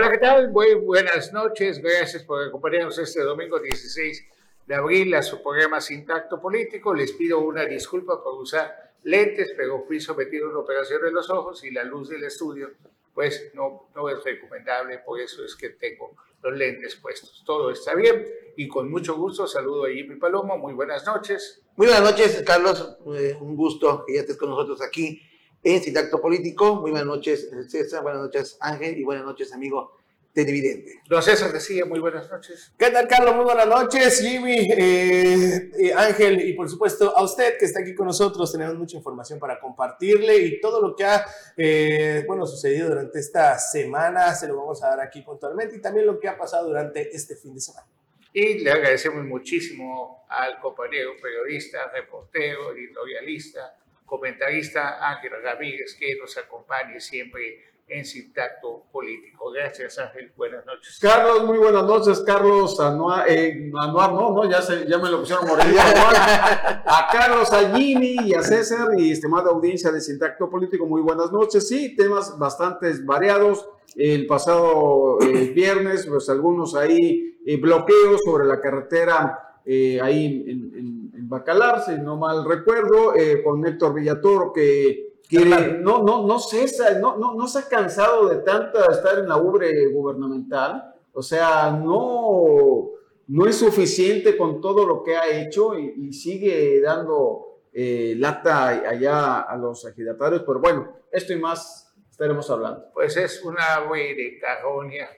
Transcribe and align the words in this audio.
Hola, 0.00 0.12
¿qué 0.12 0.16
tal? 0.18 0.50
Muy 0.50 0.72
buenas 0.76 1.30
noches. 1.30 1.78
Gracias 1.78 2.24
por 2.24 2.42
acompañarnos 2.42 2.96
este 2.96 3.20
domingo 3.20 3.60
16 3.60 4.24
de 4.66 4.74
abril 4.74 5.14
a 5.14 5.22
su 5.22 5.42
programa 5.42 5.78
Sin 5.78 6.06
Tacto 6.06 6.40
Político. 6.40 6.94
Les 6.94 7.12
pido 7.12 7.40
una 7.40 7.66
disculpa 7.66 8.24
por 8.24 8.40
usar 8.40 8.94
lentes, 9.02 9.52
pero 9.54 9.84
fui 9.86 10.00
sometido 10.00 10.46
a 10.46 10.50
una 10.52 10.60
operación 10.60 11.02
de 11.02 11.12
los 11.12 11.28
ojos 11.28 11.62
y 11.64 11.70
la 11.70 11.84
luz 11.84 12.08
del 12.08 12.24
estudio, 12.24 12.70
pues 13.12 13.50
no, 13.52 13.90
no 13.94 14.08
es 14.08 14.24
recomendable, 14.24 15.00
por 15.00 15.20
eso 15.20 15.44
es 15.44 15.54
que 15.54 15.68
tengo 15.68 16.16
los 16.42 16.56
lentes 16.56 16.96
puestos. 16.96 17.42
Todo 17.44 17.70
está 17.70 17.94
bien 17.94 18.26
y 18.56 18.68
con 18.68 18.90
mucho 18.90 19.18
gusto 19.18 19.46
saludo 19.46 19.84
a 19.84 19.90
Jimmy 19.90 20.16
Palomo. 20.16 20.56
Muy 20.56 20.72
buenas 20.72 21.04
noches. 21.04 21.60
Muy 21.76 21.88
buenas 21.88 22.10
noches, 22.10 22.42
Carlos. 22.46 22.96
Eh, 23.14 23.36
un 23.38 23.54
gusto 23.54 24.02
que 24.06 24.14
ya 24.14 24.20
estés 24.20 24.38
con 24.38 24.48
nosotros 24.48 24.80
aquí 24.80 25.20
en 25.62 25.82
Sintacto 25.82 26.20
Político. 26.20 26.76
Muy 26.76 26.90
buenas 26.90 27.06
noches, 27.06 27.48
César. 27.68 28.02
Buenas 28.02 28.22
noches, 28.22 28.56
Ángel. 28.60 28.98
Y 28.98 29.04
buenas 29.04 29.24
noches, 29.24 29.52
amigo 29.52 30.00
televidente. 30.32 31.00
Don 31.08 31.22
César 31.22 31.52
decía, 31.52 31.84
muy 31.84 31.98
buenas 31.98 32.30
noches. 32.30 32.72
¿Qué 32.78 32.90
tal, 32.90 33.08
Carlos? 33.08 33.34
Muy 33.34 33.44
buenas 33.44 33.66
noches, 33.66 34.20
Jimmy, 34.20 34.70
eh, 34.70 35.70
eh, 35.78 35.92
Ángel, 35.96 36.48
y 36.48 36.52
por 36.52 36.68
supuesto 36.68 37.16
a 37.16 37.24
usted 37.24 37.58
que 37.58 37.64
está 37.64 37.80
aquí 37.80 37.94
con 37.94 38.06
nosotros. 38.06 38.52
Tenemos 38.52 38.76
mucha 38.76 38.96
información 38.96 39.38
para 39.38 39.58
compartirle 39.58 40.36
y 40.36 40.60
todo 40.60 40.80
lo 40.80 40.94
que 40.94 41.04
ha, 41.04 41.26
eh, 41.56 42.24
bueno, 42.26 42.46
sucedido 42.46 42.88
durante 42.88 43.18
esta 43.18 43.58
semana 43.58 44.34
se 44.34 44.46
lo 44.46 44.56
vamos 44.56 44.82
a 44.84 44.88
dar 44.88 45.00
aquí 45.00 45.22
puntualmente 45.22 45.76
y 45.76 45.80
también 45.80 46.06
lo 46.06 46.18
que 46.20 46.28
ha 46.28 46.38
pasado 46.38 46.68
durante 46.68 47.14
este 47.14 47.34
fin 47.34 47.54
de 47.54 47.60
semana. 47.60 47.86
Y 48.32 48.60
le 48.60 48.70
agradecemos 48.70 49.24
muchísimo 49.24 50.24
al 50.28 50.60
compañero 50.60 51.10
periodista, 51.20 51.90
reportero, 51.92 52.72
editorialista, 52.72 53.76
comentarista 54.10 55.08
Ángel 55.08 55.30
Ramírez, 55.42 55.96
que 55.98 56.16
nos 56.20 56.36
acompañe 56.36 56.98
siempre 56.98 57.70
en 57.86 58.04
Sintacto 58.04 58.84
Político. 58.92 59.52
Gracias, 59.52 59.98
Ángel. 59.98 60.32
Buenas 60.36 60.66
noches. 60.66 60.98
Carlos, 61.00 61.44
muy 61.44 61.58
buenas 61.58 61.84
noches. 61.84 62.20
Carlos 62.26 62.78
Anuar, 62.80 63.30
eh, 63.30 63.70
Anuar 63.80 64.12
no, 64.12 64.32
no, 64.32 64.50
ya, 64.50 64.60
se, 64.60 64.86
ya 64.86 64.98
me 64.98 65.08
lo 65.08 65.20
pusieron 65.20 65.46
Morello. 65.46 65.78
a 65.80 67.08
Carlos, 67.12 67.52
a 67.52 67.76
Jimmy 67.76 68.16
y 68.24 68.34
a 68.34 68.42
César 68.42 68.88
y 68.98 69.12
estimada 69.12 69.50
audiencia 69.50 69.92
de 69.92 70.00
Sintacto 70.00 70.50
Político, 70.50 70.86
muy 70.86 71.02
buenas 71.02 71.30
noches. 71.30 71.68
Sí, 71.68 71.94
temas 71.94 72.36
bastante 72.36 72.92
variados. 73.04 73.68
El 73.94 74.26
pasado 74.26 75.18
eh, 75.20 75.52
viernes, 75.54 76.06
pues 76.06 76.28
algunos 76.28 76.74
ahí 76.74 77.38
eh, 77.46 77.56
bloqueos 77.56 78.20
sobre 78.24 78.46
la 78.46 78.60
carretera 78.60 79.50
eh, 79.64 80.00
ahí 80.00 80.44
en, 80.48 80.72
en, 80.74 80.99
Bacalar, 81.30 81.84
si 81.84 81.92
no 81.92 82.16
mal 82.16 82.44
recuerdo, 82.44 83.14
eh, 83.14 83.40
con 83.44 83.64
Héctor 83.64 83.94
Villatoro 83.94 84.52
que 84.52 85.14
no, 85.30 86.02
no, 86.02 86.26
no, 86.26 86.38
cesa, 86.40 86.98
no, 86.98 87.16
no, 87.18 87.34
no 87.34 87.46
se 87.46 87.60
ha 87.60 87.68
cansado 87.68 88.28
de 88.28 88.38
tanta 88.38 88.84
estar 88.86 89.16
en 89.20 89.28
la 89.28 89.36
ubre 89.36 89.86
gubernamental, 89.92 90.92
o 91.12 91.22
sea, 91.22 91.70
no, 91.70 92.90
no 93.28 93.46
es 93.46 93.54
suficiente 93.54 94.36
con 94.36 94.60
todo 94.60 94.84
lo 94.84 95.04
que 95.04 95.16
ha 95.16 95.28
hecho 95.28 95.78
y, 95.78 96.08
y 96.08 96.12
sigue 96.12 96.80
dando 96.80 97.60
eh, 97.72 98.14
lata 98.18 98.66
allá 98.66 99.42
a 99.42 99.56
los 99.56 99.86
agitatarios, 99.86 100.42
pero 100.44 100.58
bueno, 100.58 100.96
esto 101.12 101.32
y 101.32 101.38
más 101.38 101.94
estaremos 102.10 102.50
hablando. 102.50 102.86
Pues 102.92 103.16
es 103.16 103.40
una 103.44 103.74
ave 103.74 104.16
de 104.16 104.36
cajonia. 104.40 105.08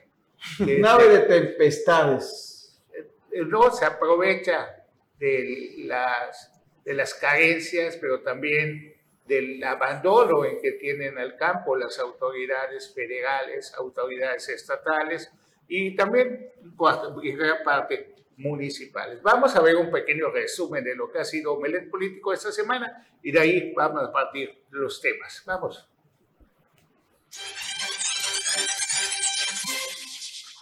Nave 0.59 1.09
de 1.09 1.19
tempestades. 1.21 2.79
No 3.47 3.71
se 3.71 3.85
aprovecha 3.85 4.82
de 5.19 5.75
las, 5.85 6.51
de 6.83 6.93
las 6.93 7.13
carencias, 7.13 7.97
pero 7.97 8.21
también 8.21 8.93
del 9.25 9.63
abandono 9.63 10.43
en 10.45 10.59
que 10.59 10.73
tienen 10.73 11.17
al 11.17 11.37
campo 11.37 11.75
las 11.75 11.97
autoridades 11.99 12.93
federales, 12.93 13.73
autoridades 13.75 14.49
estatales 14.49 15.31
y 15.67 15.95
también 15.95 16.51
en 17.23 17.37
gran 17.37 17.63
parte 17.63 18.13
municipales. 18.37 19.21
Vamos 19.21 19.55
a 19.55 19.61
ver 19.61 19.75
un 19.75 19.91
pequeño 19.91 20.29
resumen 20.29 20.83
de 20.83 20.95
lo 20.95 21.11
que 21.11 21.19
ha 21.19 21.25
sido 21.25 21.53
Omelet 21.53 21.89
Político 21.89 22.33
esta 22.33 22.51
semana 22.51 23.07
y 23.21 23.31
de 23.31 23.39
ahí 23.39 23.73
vamos 23.73 24.03
a 24.03 24.11
partir 24.11 24.63
los 24.71 24.99
temas. 25.01 25.41
Vamos. 25.45 25.87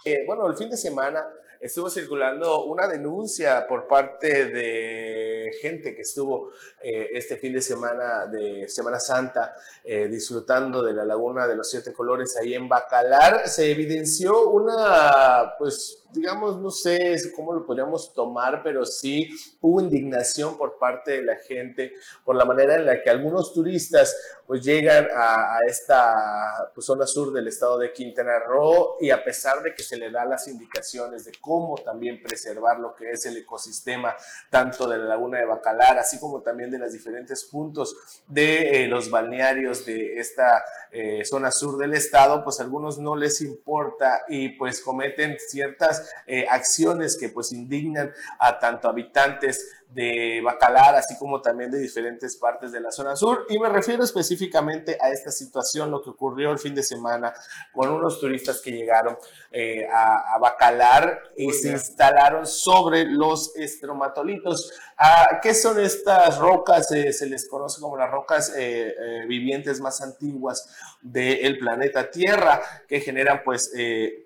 Eh, 0.04 0.24
bueno, 0.26 0.48
el 0.48 0.56
fin 0.56 0.68
de 0.68 0.76
semana 0.76 1.24
estuvo 1.62 1.88
circulando 1.88 2.64
una 2.64 2.88
denuncia 2.88 3.66
por 3.68 3.86
parte 3.86 4.46
de 4.46 5.52
gente 5.60 5.94
que 5.94 6.02
estuvo 6.02 6.50
eh, 6.82 7.10
este 7.12 7.36
fin 7.36 7.52
de 7.52 7.62
semana 7.62 8.26
de 8.26 8.68
Semana 8.68 8.98
Santa 8.98 9.54
eh, 9.84 10.08
disfrutando 10.08 10.82
de 10.82 10.92
la 10.92 11.04
Laguna 11.04 11.46
de 11.46 11.54
los 11.54 11.70
Siete 11.70 11.92
Colores 11.92 12.36
ahí 12.36 12.54
en 12.54 12.68
Bacalar. 12.68 13.48
Se 13.48 13.70
evidenció 13.70 14.50
una, 14.50 15.54
pues, 15.56 16.02
digamos, 16.12 16.58
no 16.58 16.70
sé 16.70 17.16
cómo 17.36 17.52
lo 17.52 17.64
podríamos 17.64 18.12
tomar, 18.12 18.62
pero 18.64 18.84
sí 18.84 19.30
hubo 19.60 19.80
indignación 19.80 20.58
por 20.58 20.78
parte 20.78 21.12
de 21.12 21.22
la 21.22 21.36
gente 21.36 21.92
por 22.24 22.34
la 22.34 22.44
manera 22.44 22.74
en 22.74 22.86
la 22.86 23.00
que 23.00 23.08
algunos 23.08 23.54
turistas 23.54 24.16
pues 24.46 24.62
llegan 24.62 25.06
a, 25.14 25.56
a 25.56 25.58
esta 25.66 26.70
pues, 26.74 26.84
zona 26.84 27.06
sur 27.06 27.32
del 27.32 27.46
estado 27.46 27.78
de 27.78 27.92
Quintana 27.92 28.40
Roo 28.40 28.96
y 29.00 29.10
a 29.10 29.22
pesar 29.22 29.62
de 29.62 29.74
que 29.74 29.82
se 29.84 29.96
le 29.96 30.10
da 30.10 30.24
las 30.24 30.48
indicaciones 30.48 31.24
de 31.24 31.32
cómo 31.40 31.51
también 31.84 32.22
preservar 32.22 32.78
lo 32.78 32.94
que 32.94 33.10
es 33.10 33.26
el 33.26 33.36
ecosistema 33.36 34.14
tanto 34.50 34.88
de 34.88 34.98
la 34.98 35.04
laguna 35.04 35.38
de 35.38 35.44
Bacalar, 35.44 35.98
así 35.98 36.18
como 36.18 36.40
también 36.40 36.70
de 36.70 36.78
los 36.78 36.92
diferentes 36.92 37.44
puntos 37.44 38.22
de 38.26 38.84
eh, 38.84 38.88
los 38.88 39.10
balnearios 39.10 39.84
de 39.84 40.18
esta 40.18 40.64
eh, 40.90 41.24
zona 41.24 41.50
sur 41.50 41.78
del 41.78 41.94
estado, 41.94 42.42
pues 42.44 42.60
a 42.60 42.62
algunos 42.62 42.98
no 42.98 43.16
les 43.16 43.40
importa 43.40 44.22
y 44.28 44.50
pues 44.50 44.80
cometen 44.80 45.36
ciertas 45.38 46.10
eh, 46.26 46.46
acciones 46.48 47.16
que 47.16 47.28
pues 47.28 47.52
indignan 47.52 48.12
a 48.38 48.58
tanto 48.58 48.88
habitantes 48.88 49.81
de 49.94 50.40
Bacalar, 50.42 50.94
así 50.94 51.16
como 51.18 51.40
también 51.40 51.70
de 51.70 51.78
diferentes 51.78 52.36
partes 52.36 52.72
de 52.72 52.80
la 52.80 52.90
zona 52.90 53.16
sur. 53.16 53.46
Y 53.48 53.58
me 53.58 53.68
refiero 53.68 54.02
específicamente 54.02 54.96
a 55.00 55.10
esta 55.10 55.30
situación, 55.30 55.90
lo 55.90 56.02
que 56.02 56.10
ocurrió 56.10 56.50
el 56.50 56.58
fin 56.58 56.74
de 56.74 56.82
semana 56.82 57.32
con 57.72 57.90
unos 57.90 58.20
turistas 58.20 58.60
que 58.60 58.70
llegaron 58.72 59.18
eh, 59.50 59.86
a, 59.86 60.34
a, 60.34 60.38
Bacalar 60.38 61.20
y 61.36 61.46
Muy 61.46 61.54
se 61.54 61.64
bien. 61.64 61.74
instalaron 61.74 62.46
sobre 62.46 63.04
los 63.04 63.54
estromatolitos. 63.56 64.72
Ah, 64.96 65.40
¿Qué 65.42 65.54
son 65.54 65.78
estas 65.78 66.38
rocas? 66.38 66.90
Eh, 66.92 67.12
se 67.12 67.26
les 67.26 67.48
conoce 67.48 67.80
como 67.80 67.96
las 67.96 68.10
rocas 68.10 68.52
eh, 68.56 68.94
vivientes 69.28 69.80
más 69.80 70.00
antiguas 70.00 70.68
del 71.02 71.58
planeta 71.58 72.10
Tierra, 72.10 72.62
que 72.88 73.00
generan 73.00 73.42
pues 73.44 73.72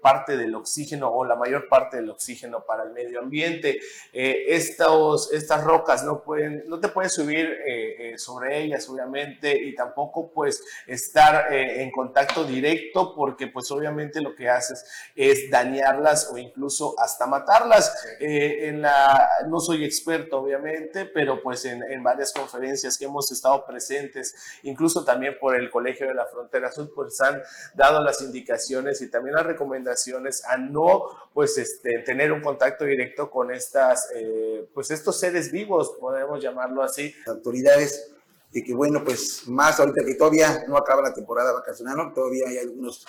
parte 0.02 0.36
del 0.36 0.54
oxígeno 0.54 1.10
o 1.10 1.24
la 1.24 1.34
mayor 1.36 1.68
parte 1.68 1.96
del 1.96 2.10
oxígeno 2.10 2.64
para 2.64 2.84
el 2.84 2.90
medio 2.92 3.20
ambiente. 3.20 3.78
estos, 4.12 5.32
estas 5.32 5.55
rocas 5.64 6.04
no, 6.04 6.22
pueden, 6.22 6.64
no 6.66 6.80
te 6.80 6.88
puedes 6.88 7.12
subir 7.12 7.56
sobre 8.16 8.62
ellas, 8.62 8.88
obviamente, 8.88 9.56
y 9.56 9.74
tampoco 9.74 10.30
pues 10.32 10.62
estar 10.86 11.52
en 11.52 11.90
contacto 11.90 12.44
directo 12.44 13.14
porque 13.14 13.48
pues 13.48 13.70
obviamente 13.70 14.20
lo 14.20 14.34
que 14.34 14.48
haces 14.48 14.84
es 15.14 15.50
dañarlas 15.50 16.30
o 16.32 16.38
incluso 16.38 16.94
hasta 16.98 17.26
matarlas. 17.26 17.94
Eh, 18.20 18.68
en 18.68 18.82
la, 18.82 19.28
no 19.48 19.60
soy 19.60 19.84
experto, 19.84 20.38
obviamente, 20.38 21.06
pero 21.06 21.42
pues 21.42 21.64
en, 21.64 21.82
en, 21.82 22.02
varias 22.02 22.32
conferencias 22.32 22.96
que 22.98 23.04
hemos 23.06 23.30
estado 23.32 23.64
presentes, 23.66 24.34
incluso 24.62 25.04
también 25.04 25.36
por 25.40 25.56
el 25.56 25.70
Colegio 25.70 26.06
de 26.08 26.14
la 26.14 26.26
Frontera 26.26 26.70
Sur, 26.70 26.92
pues 26.94 27.20
han 27.20 27.42
dado 27.74 28.02
las 28.02 28.20
indicaciones 28.22 29.00
y 29.02 29.10
también 29.10 29.34
las 29.36 29.46
recomendaciones 29.46 30.44
a 30.44 30.56
no 30.56 31.04
pues 31.32 31.58
este, 31.58 31.98
tener 31.98 32.32
un 32.32 32.40
contacto 32.40 32.84
directo 32.84 33.30
con 33.30 33.52
estas, 33.52 34.10
eh, 34.14 34.68
pues 34.72 34.90
estos 34.90 35.20
seres 35.20 35.45
vivos, 35.52 35.96
podemos 36.00 36.42
llamarlo 36.42 36.82
así. 36.82 37.14
Autoridades 37.26 38.12
de 38.52 38.62
que 38.62 38.74
bueno, 38.74 39.04
pues 39.04 39.46
más 39.46 39.78
ahorita 39.80 40.04
que 40.04 40.14
todavía 40.14 40.64
no 40.68 40.76
acaba 40.76 41.02
la 41.02 41.12
temporada 41.12 41.52
vacacional, 41.52 41.96
¿no? 41.96 42.12
todavía 42.12 42.48
hay 42.48 42.58
algunos 42.58 43.04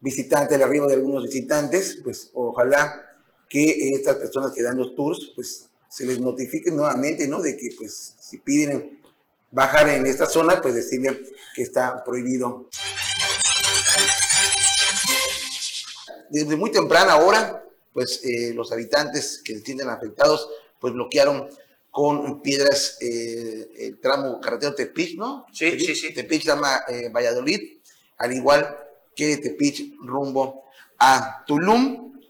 visitantes, 0.00 0.56
el 0.56 0.62
arribo 0.62 0.86
de 0.86 0.94
algunos 0.94 1.24
visitantes, 1.24 2.00
pues 2.02 2.30
ojalá 2.34 3.02
que 3.48 3.90
estas 3.94 4.16
personas 4.16 4.52
que 4.52 4.62
dan 4.62 4.76
los 4.76 4.94
tours, 4.94 5.32
pues 5.34 5.68
se 5.88 6.04
les 6.04 6.20
notifique 6.20 6.70
nuevamente, 6.70 7.28
¿no? 7.28 7.40
De 7.40 7.56
que 7.56 7.70
pues 7.76 8.14
si 8.20 8.38
piden 8.38 9.00
bajar 9.50 9.88
en 9.88 10.06
esta 10.06 10.26
zona, 10.26 10.60
pues 10.60 10.74
decirle 10.74 11.22
que 11.54 11.62
está 11.62 12.04
prohibido. 12.04 12.68
Desde 16.28 16.56
muy 16.56 16.70
temprana 16.70 17.16
hora, 17.16 17.64
pues 17.92 18.20
eh, 18.24 18.52
los 18.52 18.72
habitantes 18.72 19.40
que 19.44 19.54
se 19.54 19.64
sienten 19.64 19.88
afectados, 19.88 20.50
pues 20.80 20.92
bloquearon 20.92 21.48
con 21.96 22.42
piedras 22.42 22.98
eh, 23.00 23.70
el 23.78 23.98
tramo 24.00 24.38
carretero 24.38 24.74
Tepic, 24.74 25.16
¿no? 25.16 25.46
Sí, 25.50 25.70
Tepic, 25.70 25.86
sí, 25.86 25.94
sí. 25.94 26.12
Tepic 26.12 26.42
llama 26.42 26.82
eh, 26.88 27.08
Valladolid, 27.08 27.78
al 28.18 28.34
igual 28.34 28.76
que 29.14 29.38
Tepic 29.38 29.94
rumbo 30.02 30.64
a 30.98 31.42
Tulum. 31.46 32.20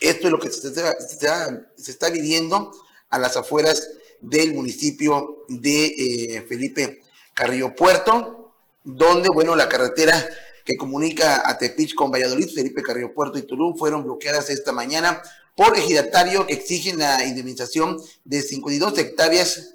Esto 0.00 0.28
es 0.28 0.32
lo 0.32 0.38
que 0.38 0.50
se 0.50 0.68
está, 0.68 0.98
se 0.98 1.12
está, 1.12 1.68
se 1.76 1.90
está 1.90 2.08
viviendo 2.08 2.72
a 3.10 3.18
las 3.18 3.36
afueras 3.36 3.86
del 4.22 4.54
municipio 4.54 5.44
de 5.46 5.88
eh, 5.88 6.46
Felipe 6.48 7.02
Carrillo 7.34 7.76
Puerto, 7.76 8.54
donde, 8.82 9.28
bueno, 9.28 9.54
la 9.54 9.68
carretera 9.68 10.26
que 10.64 10.78
comunica 10.78 11.46
a 11.46 11.58
Tepich 11.58 11.94
con 11.94 12.10
Valladolid, 12.10 12.48
Felipe 12.48 12.80
Carrillo 12.80 13.12
Puerto 13.12 13.38
y 13.38 13.42
Tulum 13.42 13.76
fueron 13.76 14.04
bloqueadas 14.04 14.48
esta 14.48 14.72
mañana 14.72 15.22
por 15.54 15.76
ejidatario 15.76 16.46
que 16.46 16.54
exigen 16.54 16.98
la 16.98 17.24
indemnización 17.24 18.00
de 18.24 18.42
52 18.42 18.98
hectáreas 18.98 19.74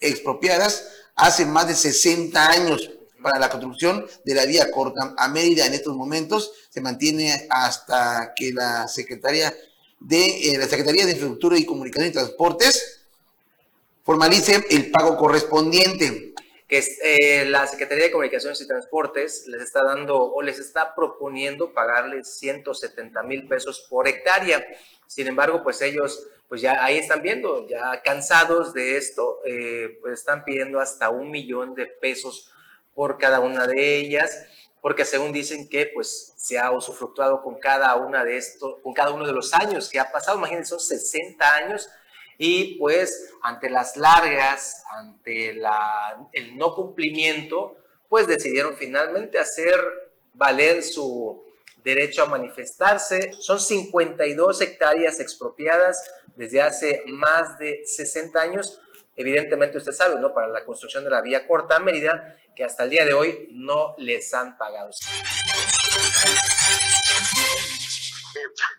expropiadas 0.00 0.84
hace 1.14 1.46
más 1.46 1.68
de 1.68 1.74
60 1.74 2.50
años 2.50 2.90
para 3.22 3.38
la 3.38 3.48
construcción 3.48 4.06
de 4.24 4.34
la 4.34 4.44
vía 4.44 4.70
corta 4.70 5.14
a 5.16 5.28
Mérida 5.28 5.64
en 5.64 5.72
estos 5.72 5.96
momentos 5.96 6.52
se 6.68 6.82
mantiene 6.82 7.46
hasta 7.48 8.34
que 8.36 8.52
la 8.52 8.86
Secretaría 8.86 9.54
de 9.98 10.52
eh, 10.52 10.58
la 10.58 10.68
Secretaría 10.68 11.06
de 11.06 11.12
Infraestructura 11.12 11.56
y 11.56 11.64
Comunicación 11.64 12.10
y 12.10 12.12
Transportes 12.12 13.00
formalice 14.02 14.62
el 14.68 14.90
pago 14.90 15.16
correspondiente. 15.16 16.33
Que 16.74 16.82
eh, 17.04 17.44
la 17.44 17.68
Secretaría 17.68 18.06
de 18.06 18.10
Comunicaciones 18.10 18.60
y 18.60 18.66
Transportes 18.66 19.46
les 19.46 19.62
está 19.62 19.80
dando 19.84 20.20
o 20.20 20.42
les 20.42 20.58
está 20.58 20.92
proponiendo 20.96 21.72
pagarles 21.72 22.36
170 22.40 23.22
mil 23.22 23.46
pesos 23.46 23.86
por 23.88 24.08
hectárea. 24.08 24.66
Sin 25.06 25.28
embargo, 25.28 25.62
pues 25.62 25.80
ellos, 25.82 26.26
pues 26.48 26.62
ya 26.62 26.84
ahí 26.84 26.98
están 26.98 27.22
viendo, 27.22 27.68
ya 27.68 28.02
cansados 28.02 28.74
de 28.74 28.96
esto, 28.96 29.38
eh, 29.46 29.98
pues 30.00 30.14
están 30.14 30.44
pidiendo 30.44 30.80
hasta 30.80 31.10
un 31.10 31.30
millón 31.30 31.76
de 31.76 31.86
pesos 31.86 32.50
por 32.92 33.18
cada 33.18 33.38
una 33.38 33.68
de 33.68 33.96
ellas, 33.96 34.44
porque 34.80 35.04
según 35.04 35.32
dicen 35.32 35.68
que 35.68 35.92
pues 35.94 36.34
se 36.36 36.58
ha 36.58 36.72
usufructuado 36.72 37.40
con 37.40 37.60
cada 37.60 37.94
una 37.94 38.24
de 38.24 38.36
estos, 38.36 38.80
con 38.82 38.94
cada 38.94 39.12
uno 39.12 39.24
de 39.24 39.32
los 39.32 39.54
años 39.54 39.88
que 39.88 40.00
ha 40.00 40.10
pasado, 40.10 40.38
imagínense, 40.38 40.70
son 40.70 40.80
60 40.80 41.54
años 41.54 41.88
y 42.38 42.76
pues 42.78 43.32
ante 43.42 43.70
las 43.70 43.96
largas, 43.96 44.82
ante 44.90 45.54
la, 45.54 46.28
el 46.32 46.56
no 46.56 46.74
cumplimiento, 46.74 47.76
pues 48.08 48.26
decidieron 48.26 48.76
finalmente 48.76 49.38
hacer 49.38 49.74
valer 50.32 50.82
su 50.82 51.44
derecho 51.82 52.22
a 52.22 52.26
manifestarse. 52.26 53.32
Son 53.38 53.60
52 53.60 54.60
hectáreas 54.60 55.20
expropiadas 55.20 56.02
desde 56.36 56.62
hace 56.62 57.02
más 57.06 57.58
de 57.58 57.82
60 57.84 58.40
años. 58.40 58.80
Evidentemente 59.16 59.78
usted 59.78 59.92
sabe, 59.92 60.20
¿no? 60.20 60.34
Para 60.34 60.48
la 60.48 60.64
construcción 60.64 61.04
de 61.04 61.10
la 61.10 61.20
vía 61.20 61.46
corta 61.46 61.76
a 61.76 61.80
Mérida, 61.80 62.36
que 62.56 62.64
hasta 62.64 62.84
el 62.84 62.90
día 62.90 63.04
de 63.04 63.14
hoy 63.14 63.48
no 63.52 63.94
les 63.98 64.32
han 64.34 64.58
pagado 64.58 64.90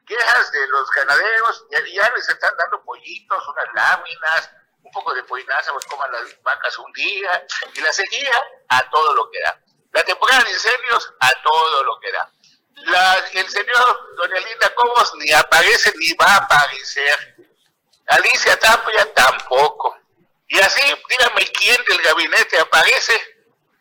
quejas 0.06 0.52
de 0.52 0.68
los 0.68 0.90
ganaderos, 0.92 1.66
ya, 1.72 1.80
ya 1.80 2.13
les 2.16 2.30
están 2.30 2.54
dando 2.57 2.84
pollitos, 2.84 3.48
unas 3.48 3.74
láminas, 3.74 4.52
un 4.84 4.92
poco 4.92 5.13
de 5.13 5.24
pollinaza, 5.24 5.72
pues 5.74 5.86
coman 5.86 6.12
las 6.12 6.42
vacas 6.44 6.78
un 6.78 6.92
día, 6.94 7.46
y 7.74 7.81
la 7.81 7.92
sequía 7.92 8.31
a 8.69 8.90
todo 8.90 9.13
lo 9.13 9.30
que 9.31 9.40
da. 9.42 9.60
La 9.92 10.04
temporada 10.04 10.44
de 10.44 10.52
incendios 10.52 11.13
a 11.19 11.31
todo 11.42 11.84
lo 11.84 12.00
que 12.00 12.12
da. 12.12 12.31
El 13.31 13.50
señor 13.50 14.16
Doña 14.16 14.40
Linda 14.42 14.74
Cobos 14.75 15.13
ni 15.16 15.31
aparece 15.31 15.94
ni 15.98 16.13
va 16.13 16.25
a 16.25 16.36
aparecer. 16.38 17.36
Alicia 18.08 18.60
Tapia 18.60 19.13
tampoco. 19.13 19.98
Y 20.48 20.60
así, 20.60 20.81
dígame 21.10 21.48
quién 21.48 21.84
del 21.86 22.01
gabinete 22.01 22.60
aparece, 22.60 23.19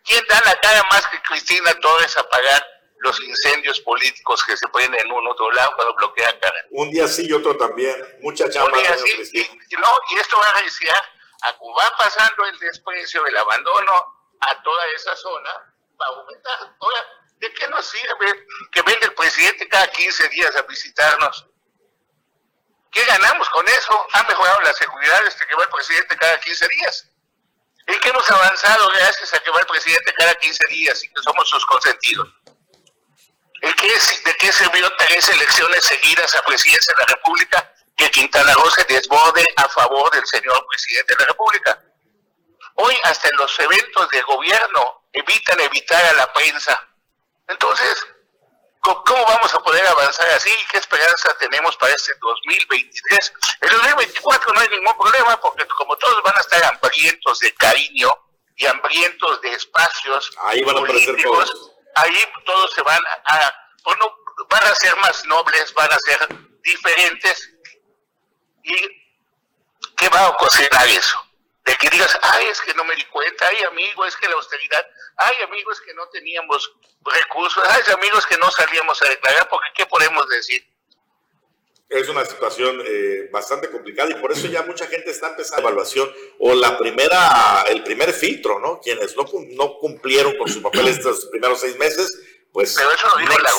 quién 0.04 0.24
da 0.28 0.40
la 0.46 0.54
cara 0.60 0.82
más 0.90 1.06
que 1.08 1.20
Cristina 1.22 1.74
Torres 1.80 2.16
a 2.16 2.28
pagar 2.28 2.73
los 3.04 3.20
incendios 3.20 3.80
políticos 3.80 4.42
que 4.44 4.56
se 4.56 4.66
ponen 4.68 4.94
en 4.94 5.12
un 5.12 5.28
otro 5.28 5.50
lado 5.52 5.72
cuando 5.76 5.94
bloquean 5.94 6.36
cara. 6.40 6.58
Un 6.70 6.90
día 6.90 7.06
sí 7.06 7.26
y 7.28 7.32
otro 7.32 7.56
también. 7.56 7.94
Mucha 8.22 8.48
chamba. 8.48 8.78
y, 8.78 9.76
no, 9.76 9.88
y 10.10 10.18
esto 10.18 10.36
va 10.38 10.58
a 10.58 10.62
decir, 10.62 10.88
a 11.42 11.52
Cuba 11.58 11.94
pasando 11.98 12.46
el 12.46 12.58
desprecio, 12.58 13.26
el 13.26 13.36
abandono 13.36 13.92
a 14.40 14.62
toda 14.62 14.86
esa 14.96 15.14
zona, 15.16 15.50
va 16.00 16.06
a 16.06 16.08
aumentar. 16.08 16.76
Ahora, 16.80 17.06
¿de 17.36 17.52
qué 17.52 17.68
nos 17.68 17.84
sirve 17.84 18.46
que 18.72 18.82
venga 18.82 19.06
el 19.06 19.14
presidente 19.14 19.68
cada 19.68 19.86
15 19.86 20.28
días 20.30 20.56
a 20.56 20.62
visitarnos? 20.62 21.46
¿Qué 22.90 23.04
ganamos 23.04 23.48
con 23.50 23.68
eso? 23.68 24.06
¿Ha 24.12 24.22
mejorado 24.22 24.60
la 24.62 24.72
seguridad 24.72 25.26
este 25.26 25.46
que 25.46 25.54
va 25.56 25.64
el 25.64 25.68
presidente 25.68 26.16
cada 26.16 26.40
15 26.40 26.68
días? 26.68 27.10
¿En 27.86 28.00
qué 28.00 28.08
hemos 28.08 28.30
avanzado 28.30 28.88
gracias 28.88 29.34
a 29.34 29.40
que 29.40 29.50
va 29.50 29.60
el 29.60 29.66
presidente 29.66 30.14
cada 30.16 30.34
15 30.36 30.58
días 30.70 31.04
y 31.04 31.08
que 31.12 31.22
somos 31.22 31.46
sus 31.50 31.66
consentidos? 31.66 32.28
¿De 33.64 34.34
qué 34.36 34.52
sirvió 34.52 34.92
tres 34.98 35.26
elecciones 35.30 35.84
seguidas 35.84 36.34
a 36.34 36.42
presidencia 36.42 36.92
de 36.94 37.00
la 37.00 37.14
República 37.14 37.72
que 37.96 38.10
Quintana 38.10 38.52
Roo 38.52 38.70
se 38.70 38.84
desborde 38.84 39.42
a 39.56 39.68
favor 39.70 40.10
del 40.10 40.26
señor 40.26 40.66
presidente 40.68 41.14
de 41.14 41.20
la 41.20 41.26
República? 41.28 41.82
Hoy 42.74 42.94
hasta 43.04 43.28
en 43.28 43.36
los 43.38 43.58
eventos 43.58 44.10
de 44.10 44.20
gobierno 44.22 45.08
evitan 45.14 45.58
evitar 45.60 46.04
a 46.04 46.12
la 46.12 46.30
prensa. 46.34 46.78
Entonces, 47.48 48.06
¿cómo 48.80 49.24
vamos 49.24 49.54
a 49.54 49.60
poder 49.60 49.86
avanzar 49.86 50.28
así? 50.30 50.50
¿Qué 50.70 50.76
esperanza 50.76 51.34
tenemos 51.38 51.74
para 51.78 51.94
este 51.94 52.12
2023? 52.20 53.32
En 53.62 53.68
el 53.70 53.76
2024 53.76 54.52
no 54.52 54.60
hay 54.60 54.68
ningún 54.68 54.96
problema 54.98 55.40
porque 55.40 55.66
como 55.68 55.96
todos 55.96 56.22
van 56.22 56.36
a 56.36 56.40
estar 56.40 56.62
hambrientos 56.64 57.38
de 57.38 57.54
cariño 57.54 58.10
y 58.56 58.66
hambrientos 58.66 59.40
de 59.40 59.52
espacios 59.52 60.32
Ahí 60.42 60.62
van 60.62 60.76
a 60.76 60.80
políticos, 60.80 61.73
ahí 61.94 62.24
todos 62.44 62.72
se 62.72 62.82
van 62.82 63.02
a, 63.26 63.54
van 64.48 64.64
a 64.64 64.74
ser 64.74 64.96
más 64.96 65.24
nobles, 65.26 65.72
van 65.74 65.92
a 65.92 65.98
ser 65.98 66.28
diferentes. 66.62 67.50
¿Y 68.62 68.74
qué 69.96 70.08
va 70.08 70.20
a 70.20 70.28
ocasionar 70.30 70.88
eso? 70.88 71.26
De 71.64 71.76
que 71.76 71.88
digas, 71.90 72.18
ay, 72.22 72.46
es 72.46 72.60
que 72.60 72.74
no 72.74 72.84
me 72.84 72.94
di 72.94 73.04
cuenta, 73.06 73.46
ay, 73.48 73.62
amigo, 73.64 74.04
es 74.04 74.16
que 74.16 74.28
la 74.28 74.34
austeridad, 74.34 74.86
ay, 75.16 75.34
amigo, 75.44 75.72
es 75.72 75.80
que 75.80 75.94
no 75.94 76.06
teníamos 76.08 76.72
recursos, 77.04 77.62
ay, 77.68 77.82
amigos, 77.92 78.26
que 78.26 78.36
no 78.38 78.50
salíamos 78.50 79.00
a 79.00 79.08
declarar, 79.08 79.48
porque 79.48 79.68
¿qué 79.74 79.86
podemos 79.86 80.28
decir? 80.28 80.66
Es 81.98 82.08
una 82.08 82.24
situación 82.24 82.78
eh, 82.86 83.28
bastante 83.32 83.70
complicada 83.70 84.10
y 84.10 84.14
por 84.14 84.32
eso 84.32 84.46
ya 84.46 84.62
mucha 84.62 84.86
gente 84.86 85.10
está 85.10 85.30
empezando 85.30 85.62
la 85.62 85.68
evaluación 85.68 86.08
o 86.38 86.54
la 86.54 86.76
primera, 86.78 87.64
el 87.68 87.82
primer 87.82 88.12
filtro, 88.12 88.58
¿no? 88.58 88.80
Quienes 88.80 89.16
no, 89.16 89.24
no 89.52 89.78
cumplieron 89.78 90.36
con 90.36 90.48
su 90.48 90.62
papel 90.62 90.88
estos 90.88 91.26
primeros 91.26 91.60
seis 91.60 91.78
meses, 91.78 92.18
pues... 92.52 92.74
Pero 92.76 92.90
eso 92.90 93.08
lo 93.08 93.18
dijo 93.18 93.38
la... 93.38 93.50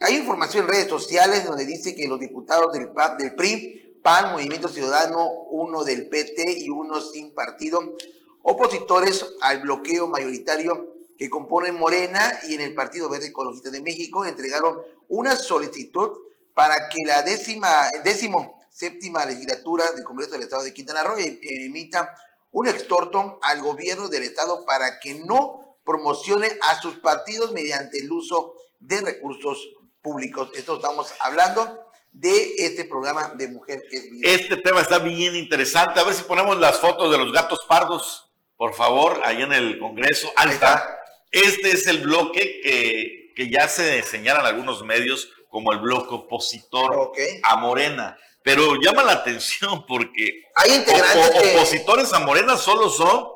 Hay 0.00 0.14
información 0.16 0.64
en 0.64 0.70
redes 0.70 0.88
sociales 0.88 1.44
donde 1.44 1.66
dice 1.66 1.96
que 1.96 2.06
los 2.06 2.20
diputados 2.20 2.72
del, 2.72 2.90
del 3.18 3.34
PRI, 3.34 3.98
PAN, 4.02 4.32
Movimiento 4.32 4.68
Ciudadano, 4.68 5.28
uno 5.50 5.82
del 5.84 6.08
PT 6.08 6.58
y 6.58 6.70
uno 6.70 7.00
sin 7.00 7.34
partido, 7.34 7.96
opositores 8.42 9.26
al 9.40 9.60
bloqueo 9.60 10.06
mayoritario 10.06 10.97
que 11.18 11.28
componen 11.28 11.76
Morena 11.76 12.38
y 12.48 12.54
en 12.54 12.60
el 12.60 12.74
Partido 12.74 13.10
Verde 13.10 13.26
Ecologista 13.26 13.70
de 13.70 13.82
México 13.82 14.24
entregaron 14.24 14.80
una 15.08 15.34
solicitud 15.34 16.10
para 16.54 16.88
que 16.88 17.04
la 17.04 17.22
décima, 17.22 17.88
décimo 18.04 18.60
séptima 18.70 19.26
legislatura 19.26 19.84
del 19.96 20.04
Congreso 20.04 20.32
del 20.32 20.42
Estado 20.42 20.62
de 20.62 20.72
Quintana 20.72 21.02
Roo 21.02 21.18
eh, 21.18 21.40
emita 21.42 22.14
un 22.52 22.68
exhorto 22.68 23.40
al 23.42 23.60
gobierno 23.60 24.08
del 24.08 24.22
Estado 24.22 24.64
para 24.64 25.00
que 25.00 25.14
no 25.14 25.78
promocione 25.84 26.48
a 26.68 26.80
sus 26.80 26.98
partidos 27.00 27.52
mediante 27.52 27.98
el 27.98 28.12
uso 28.12 28.54
de 28.78 29.00
recursos 29.00 29.70
públicos. 30.00 30.50
Esto 30.54 30.76
estamos 30.76 31.12
hablando 31.20 31.90
de 32.12 32.54
este 32.58 32.84
programa 32.84 33.32
de 33.34 33.48
Mujer 33.48 33.82
que 33.90 33.96
es 33.96 34.04
Este 34.22 34.56
tema 34.58 34.80
está 34.82 35.00
bien 35.00 35.34
interesante. 35.34 35.98
A 35.98 36.04
ver 36.04 36.14
si 36.14 36.22
ponemos 36.22 36.56
las 36.58 36.78
fotos 36.78 37.10
de 37.10 37.18
los 37.18 37.32
gatos 37.32 37.58
pardos, 37.68 38.30
por 38.56 38.74
favor, 38.74 39.20
ahí 39.24 39.42
en 39.42 39.52
el 39.52 39.78
Congreso. 39.78 40.32
Ahí 40.36 40.50
está. 40.50 40.97
Este 41.30 41.70
es 41.72 41.86
el 41.86 41.98
bloque 41.98 42.60
que, 42.62 43.32
que 43.34 43.50
ya 43.50 43.68
se 43.68 44.02
señalan 44.02 44.46
algunos 44.46 44.82
medios 44.84 45.30
como 45.50 45.72
el 45.72 45.78
bloque 45.78 46.14
opositor 46.14 47.12
a 47.42 47.56
Morena. 47.56 48.16
Pero 48.42 48.76
llama 48.80 49.02
la 49.02 49.12
atención 49.12 49.84
porque 49.86 50.42
hay 50.54 50.74
integrantes 50.74 51.54
opositores 51.54 52.12
a 52.12 52.20
Morena 52.20 52.56
solo 52.56 52.88
son 52.88 53.26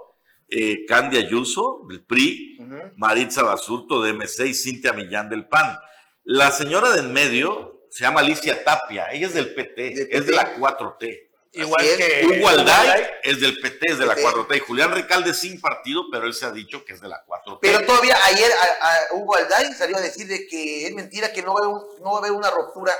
eh, 0.49 0.85
Candy 0.87 1.19
Ayuso 1.19 1.83
del 1.89 2.05
PRI, 2.05 2.59
Maritza 2.97 3.43
Basurto 3.43 4.03
de 4.03 4.13
MC 4.13 4.47
y 4.47 4.55
Cintia 4.55 4.93
Millán 4.93 5.29
del 5.29 5.49
PAN. 5.49 5.79
La 6.25 6.51
señora 6.51 6.93
de 6.93 7.01
en 7.01 7.13
medio 7.13 7.87
se 7.91 8.05
llama 8.05 8.21
Alicia 8.21 8.63
Tapia, 8.65 9.07
ella 9.13 9.27
es 9.27 9.35
del 9.35 9.55
PT, 9.55 10.17
es 10.17 10.27
de 10.27 10.33
la 10.33 10.57
4T. 10.57 11.31
Igual 11.55 11.85
que 11.85 12.27
Hugo 12.27 12.49
Alday 12.49 13.05
es 13.23 13.41
del 13.41 13.61
PT, 13.61 13.93
es 13.93 13.99
de 13.99 14.07
la 14.07 14.17
4T. 14.17 14.57
Y 14.57 14.61
Julián 14.61 14.93
Recalde 14.93 15.35
sin 15.35 15.61
partido, 15.61 16.05
pero 16.11 16.27
él 16.27 16.33
se 16.33 16.47
ha 16.47 16.51
dicho 16.51 16.85
que 16.85 16.95
es 16.95 17.01
de 17.01 17.09
la 17.09 17.23
4T. 17.27 17.59
Pero 17.61 17.85
todavía 17.85 18.17
ayer 18.25 18.51
a, 18.81 19.15
Hugo 19.15 19.37
Alday 19.37 19.73
salió 19.75 19.99
a 19.99 20.01
decir 20.01 20.27
de 20.27 20.47
que 20.47 20.87
es 20.87 20.95
mentira, 20.95 21.33
que 21.33 21.43
no 21.43 21.55
va 21.55 21.61
a 21.61 21.65
haber, 21.65 22.01
no 22.01 22.13
va 22.13 22.17
a 22.17 22.19
haber 22.21 22.33
una 22.33 22.51
ruptura 22.51 22.93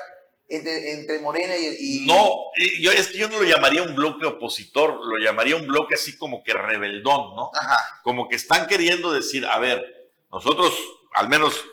entre, 0.49 1.19
Morena 1.21 1.57
y, 1.57 2.05
No, 2.07 2.51
yo, 2.79 2.93
es 2.93 3.09
que 3.09 3.19
yo 3.19 3.29
no 3.29 3.39
lo 3.39 3.45
llamaría 3.45 3.83
un 3.83 3.95
bloque 3.95 4.27
opositor, 4.27 5.01
lo 5.03 5.17
llamaría 5.17 5.57
un 5.57 5.67
bloque 5.67 5.95
así 5.95 6.19
como 6.19 6.43
que 6.45 6.53
rebeldón, 6.53 7.35
¿no? 7.35 7.51
Ajá. 7.55 8.01
Como 8.03 8.29
que 8.29 8.37
están 8.37 8.67
queriendo 8.67 9.13
decir, 9.13 9.47
a 9.47 9.59
ver, 9.59 10.11
nosotros, 10.31 10.75
al 11.15 11.31
menos 11.31 11.65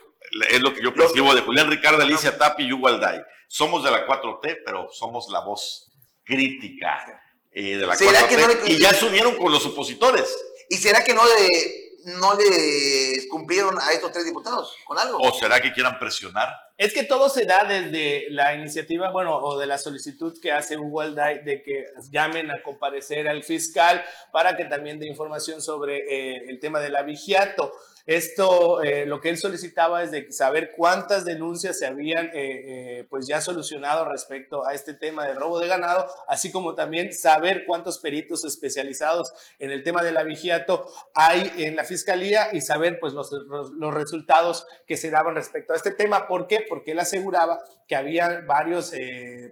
es 0.49 0.61
lo 0.61 0.73
que 0.73 0.81
yo 0.81 0.93
percibo 0.93 1.33
de 1.35 1.41
Julián 1.41 1.69
Ricardo, 1.69 2.01
Alicia 2.01 2.37
Tapi 2.37 2.63
y 2.63 2.73
Hugo 2.73 2.87
Alday. 2.87 3.21
Somos 3.47 3.83
de 3.83 3.91
la 3.91 4.07
4T, 4.07 4.61
pero 4.63 4.87
somos 4.91 5.27
la 5.29 5.41
voz 5.41 5.91
crítica 6.29 7.21
eh, 7.51 7.77
de 7.77 7.87
la 7.87 7.97
4 7.97 8.67
y 8.67 8.77
ya 8.77 8.93
se 8.93 9.05
unieron 9.05 9.35
con 9.35 9.51
los 9.51 9.65
opositores. 9.65 10.29
¿Y 10.69 10.77
será 10.77 11.03
que 11.03 11.15
no 11.15 11.27
de 11.27 11.89
no 12.05 12.35
le 12.35 13.27
cumplieron 13.27 13.77
a 13.79 13.91
estos 13.91 14.11
tres 14.11 14.25
diputados 14.25 14.75
con 14.85 14.97
algo. 14.97 15.17
¿O 15.19 15.33
será 15.33 15.59
que 15.61 15.71
quieran 15.73 15.99
presionar? 15.99 16.49
Es 16.77 16.93
que 16.93 17.03
todo 17.03 17.29
se 17.29 17.45
da 17.45 17.65
desde 17.65 18.27
la 18.29 18.55
iniciativa, 18.55 19.11
bueno, 19.11 19.35
o 19.37 19.59
de 19.59 19.67
la 19.67 19.77
solicitud 19.77 20.39
que 20.41 20.51
hace 20.51 20.77
Hugo 20.77 21.01
Alday 21.01 21.43
de 21.43 21.61
que 21.61 21.85
llamen 22.09 22.51
a 22.51 22.61
comparecer 22.61 23.27
al 23.27 23.43
fiscal 23.43 24.03
para 24.31 24.55
que 24.55 24.65
también 24.65 24.99
dé 24.99 25.07
información 25.07 25.61
sobre 25.61 25.97
eh, 25.97 26.45
el 26.47 26.59
tema 26.59 26.79
del 26.79 26.95
abigiato. 26.95 27.73
Esto, 28.09 28.81
eh, 28.81 29.05
lo 29.05 29.21
que 29.21 29.29
él 29.29 29.37
solicitaba 29.37 30.01
es 30.01 30.09
de 30.09 30.31
saber 30.31 30.71
cuántas 30.75 31.25
denuncias 31.25 31.77
se 31.77 31.85
habían 31.85 32.25
eh, 32.29 32.31
eh, 32.33 33.07
pues 33.07 33.27
ya 33.27 33.39
solucionado 33.39 34.03
respecto 34.09 34.65
a 34.65 34.73
este 34.73 34.95
tema 34.95 35.27
de 35.27 35.35
robo 35.35 35.59
de 35.59 35.67
ganado, 35.67 36.07
así 36.27 36.51
como 36.51 36.73
también 36.73 37.13
saber 37.13 37.65
cuántos 37.67 37.99
peritos 37.99 38.43
especializados 38.45 39.31
en 39.59 39.69
el 39.69 39.83
tema 39.83 40.01
del 40.01 40.17
abigiato 40.17 40.87
hay 41.13 41.53
en 41.57 41.75
la 41.75 41.83
fiscalía 41.83 42.47
y 42.51 42.61
saber 42.61 42.99
pues 42.99 43.13
los, 43.13 43.31
los, 43.31 43.93
resultados 43.93 44.65
que 44.87 44.97
se 44.97 45.11
daban 45.11 45.35
respecto 45.35 45.73
a 45.73 45.75
este 45.75 45.91
tema. 45.91 46.27
¿Por 46.27 46.47
qué? 46.47 46.65
Porque 46.67 46.93
él 46.93 46.99
aseguraba 46.99 47.59
que 47.87 47.95
había 47.95 48.41
varios 48.41 48.91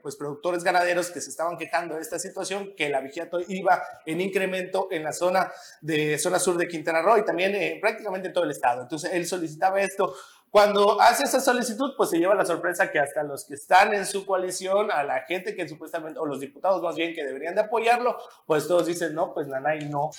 pues 0.01 0.15
productores 0.15 0.63
ganaderos 0.63 1.09
que 1.09 1.21
se 1.21 1.29
estaban 1.29 1.57
quejando 1.57 1.95
de 1.95 2.01
esta 2.01 2.19
situación, 2.19 2.73
que 2.75 2.87
el 2.87 2.95
abigiato 2.95 3.39
iba 3.47 3.83
en 4.05 4.21
incremento 4.21 4.87
en 4.91 5.03
la 5.03 5.11
zona 5.11 5.51
de 5.81 6.17
zona 6.19 6.39
sur 6.39 6.57
de 6.57 6.67
Quintana 6.67 7.01
Roo 7.01 7.17
y 7.17 7.25
también 7.25 7.79
prácticamente 7.81 8.29
todo 8.29 8.46
Estado. 8.51 8.83
Entonces, 8.83 9.11
él 9.13 9.25
solicitaba 9.25 9.81
esto. 9.81 10.15
Cuando 10.49 10.99
hace 11.01 11.23
esa 11.25 11.41
solicitud, 11.41 11.93
pues 11.97 12.09
se 12.09 12.19
lleva 12.19 12.33
la 12.33 12.45
sorpresa 12.45 12.89
que 12.89 12.99
hasta 12.99 13.21
los 13.23 13.45
que 13.45 13.55
están 13.55 13.93
en 13.93 14.05
su 14.05 14.25
coalición, 14.25 14.91
a 14.91 15.03
la 15.03 15.23
gente 15.23 15.55
que 15.55 15.67
supuestamente, 15.67 16.19
o 16.19 16.25
los 16.25 16.39
diputados 16.39 16.81
más 16.81 16.95
bien 16.95 17.13
que 17.13 17.25
deberían 17.25 17.55
de 17.55 17.61
apoyarlo, 17.61 18.17
pues 18.45 18.67
todos 18.67 18.85
dicen, 18.85 19.13
no, 19.13 19.33
pues 19.33 19.47
Nanay 19.47 19.89
no. 19.89 20.09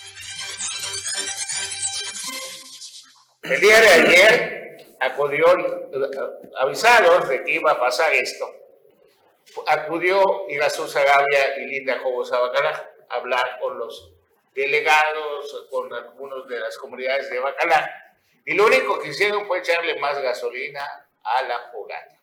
El 3.42 3.61
día 3.61 3.80
de 3.80 3.88
ayer 3.88 4.97
acudió, 5.00 5.47
avisados 6.58 7.28
de 7.28 7.42
que 7.44 7.52
iba 7.52 7.73
a 7.73 7.80
pasar 7.80 8.12
esto, 8.12 8.47
acudió 9.66 10.23
Irazú 10.49 10.87
Sarabia 10.87 11.58
y 11.58 11.66
Linda 11.66 11.99
Jobos 12.00 12.32
Abacalá 12.32 12.90
a 13.08 13.14
hablar 13.14 13.58
con 13.61 13.78
los 13.78 14.12
delegados, 14.54 15.66
con 15.70 15.92
algunos 15.92 16.47
de 16.49 16.61
las 16.61 16.76
comunidades 16.78 17.30
de 17.30 17.38
Bacalá, 17.38 18.07
y 18.49 18.55
lo 18.55 18.64
único 18.64 18.99
que 18.99 19.09
hicieron 19.09 19.47
fue 19.47 19.59
echarle 19.59 19.99
más 20.00 20.19
gasolina 20.23 21.07
a 21.23 21.43
la 21.43 21.71
fogata. 21.71 22.19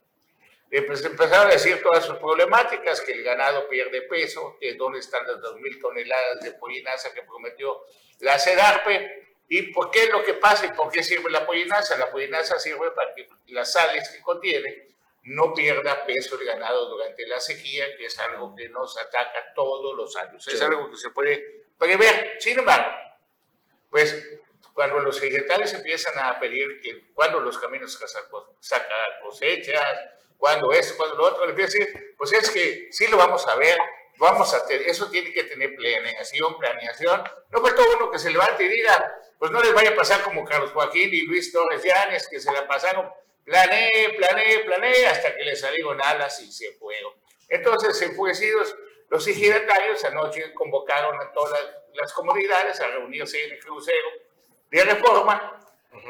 Pues 0.88 1.06
empezaron 1.06 1.50
a 1.50 1.54
decir 1.54 1.84
todas 1.84 2.04
sus 2.04 2.18
problemáticas, 2.18 3.00
que 3.02 3.12
el 3.12 3.24
ganado 3.24 3.70
pierde 3.70 4.02
peso, 4.02 4.58
que 4.60 4.74
dónde 4.74 4.98
están 4.98 5.28
las 5.28 5.36
2.000 5.36 5.80
toneladas 5.80 6.40
de 6.42 6.54
pollinaza 6.54 7.14
que 7.14 7.22
prometió 7.22 7.86
la 8.22 8.40
CEDARPE, 8.40 9.36
y 9.50 9.72
por 9.72 9.92
qué 9.92 10.06
es 10.06 10.10
lo 10.10 10.24
que 10.24 10.34
pasa 10.34 10.66
y 10.66 10.70
por 10.70 10.92
qué 10.92 11.04
sirve 11.04 11.30
la 11.30 11.46
pollinaza. 11.46 11.96
La 11.96 12.10
pollinaza 12.10 12.58
sirve 12.58 12.90
para 12.90 13.14
que 13.14 13.30
las 13.50 13.72
sales 13.72 14.10
que 14.10 14.20
contiene 14.24 14.88
no 15.26 15.54
pierda 15.54 16.08
peso 16.08 16.40
el 16.42 16.48
ganado 16.48 16.90
durante 16.90 17.28
la 17.28 17.40
sequía, 17.40 17.86
que 17.98 18.08
es 18.08 18.18
algo 18.18 18.56
que 18.56 18.68
nos 18.70 18.98
ataca 18.98 19.54
todos 19.54 19.96
los 19.96 20.16
años. 20.16 20.48
Es 20.48 20.60
algo 20.60 20.90
que 20.90 20.98
se 20.98 21.12
puede 21.12 21.66
prever. 21.78 22.38
Sin 22.40 22.58
embargo, 22.58 22.92
pues 23.92 24.40
cuando 24.76 25.00
los 25.00 25.22
vegetales 25.22 25.74
empiezan 25.74 26.20
a 26.20 26.38
pedir 26.38 26.82
que 26.82 27.08
cuando 27.14 27.40
los 27.40 27.58
caminos 27.58 27.98
sacan 28.60 28.90
cosechas, 29.24 30.00
cuando 30.38 30.74
esto, 30.74 30.98
cuando 30.98 31.16
lo 31.16 31.28
otro, 31.28 31.46
le 31.46 31.52
empieza 31.52 31.78
a 31.78 31.80
decir, 31.80 32.14
pues 32.18 32.34
es 32.34 32.50
que 32.50 32.90
sí 32.92 33.08
lo 33.08 33.16
vamos 33.16 33.48
a 33.48 33.56
ver, 33.56 33.78
vamos 34.18 34.54
a 34.54 34.68
tener, 34.68 34.86
eso 34.90 35.10
tiene 35.10 35.32
que 35.32 35.46
tener 35.46 35.74
planeación, 35.78 36.58
planeación. 36.58 37.24
No 37.52 37.62
falta 37.62 37.82
uno 37.96 38.12
que 38.12 38.20
se 38.20 38.30
levante 38.30 38.66
y 38.66 38.68
diga, 38.68 39.18
pues 39.40 39.50
no 39.50 39.64
les 39.64 39.74
vaya 39.74 39.92
a 39.92 39.96
pasar 39.96 40.22
como 40.24 40.44
Carlos 40.44 40.72
Joaquín 40.74 41.10
y 41.10 41.22
Luis 41.22 41.54
Torres 41.54 41.82
Llanes, 41.82 42.28
que 42.28 42.42
se 42.42 42.52
la 42.52 42.68
pasaron, 42.68 43.10
planeé, 43.46 44.10
planeé, 44.18 44.60
planeé, 44.66 45.08
hasta 45.08 45.38
que 45.38 45.44
les 45.46 45.62
salieron 45.62 46.02
alas 46.02 46.38
y 46.42 46.52
se 46.52 46.74
fueron. 46.74 47.14
Entonces, 47.48 48.02
enfurecidos, 48.02 48.76
los 49.08 49.26
ejidatarios 49.26 50.04
anoche 50.04 50.54
convocaron 50.54 51.16
a 51.22 51.32
todas 51.32 51.62
las 51.94 52.12
comunidades 52.12 52.82
a 52.82 52.88
reunirse 52.88 53.42
en 53.42 53.54
el 53.54 53.60
crucero 53.60 54.25
de 54.76 54.84
reforma, 54.84 55.58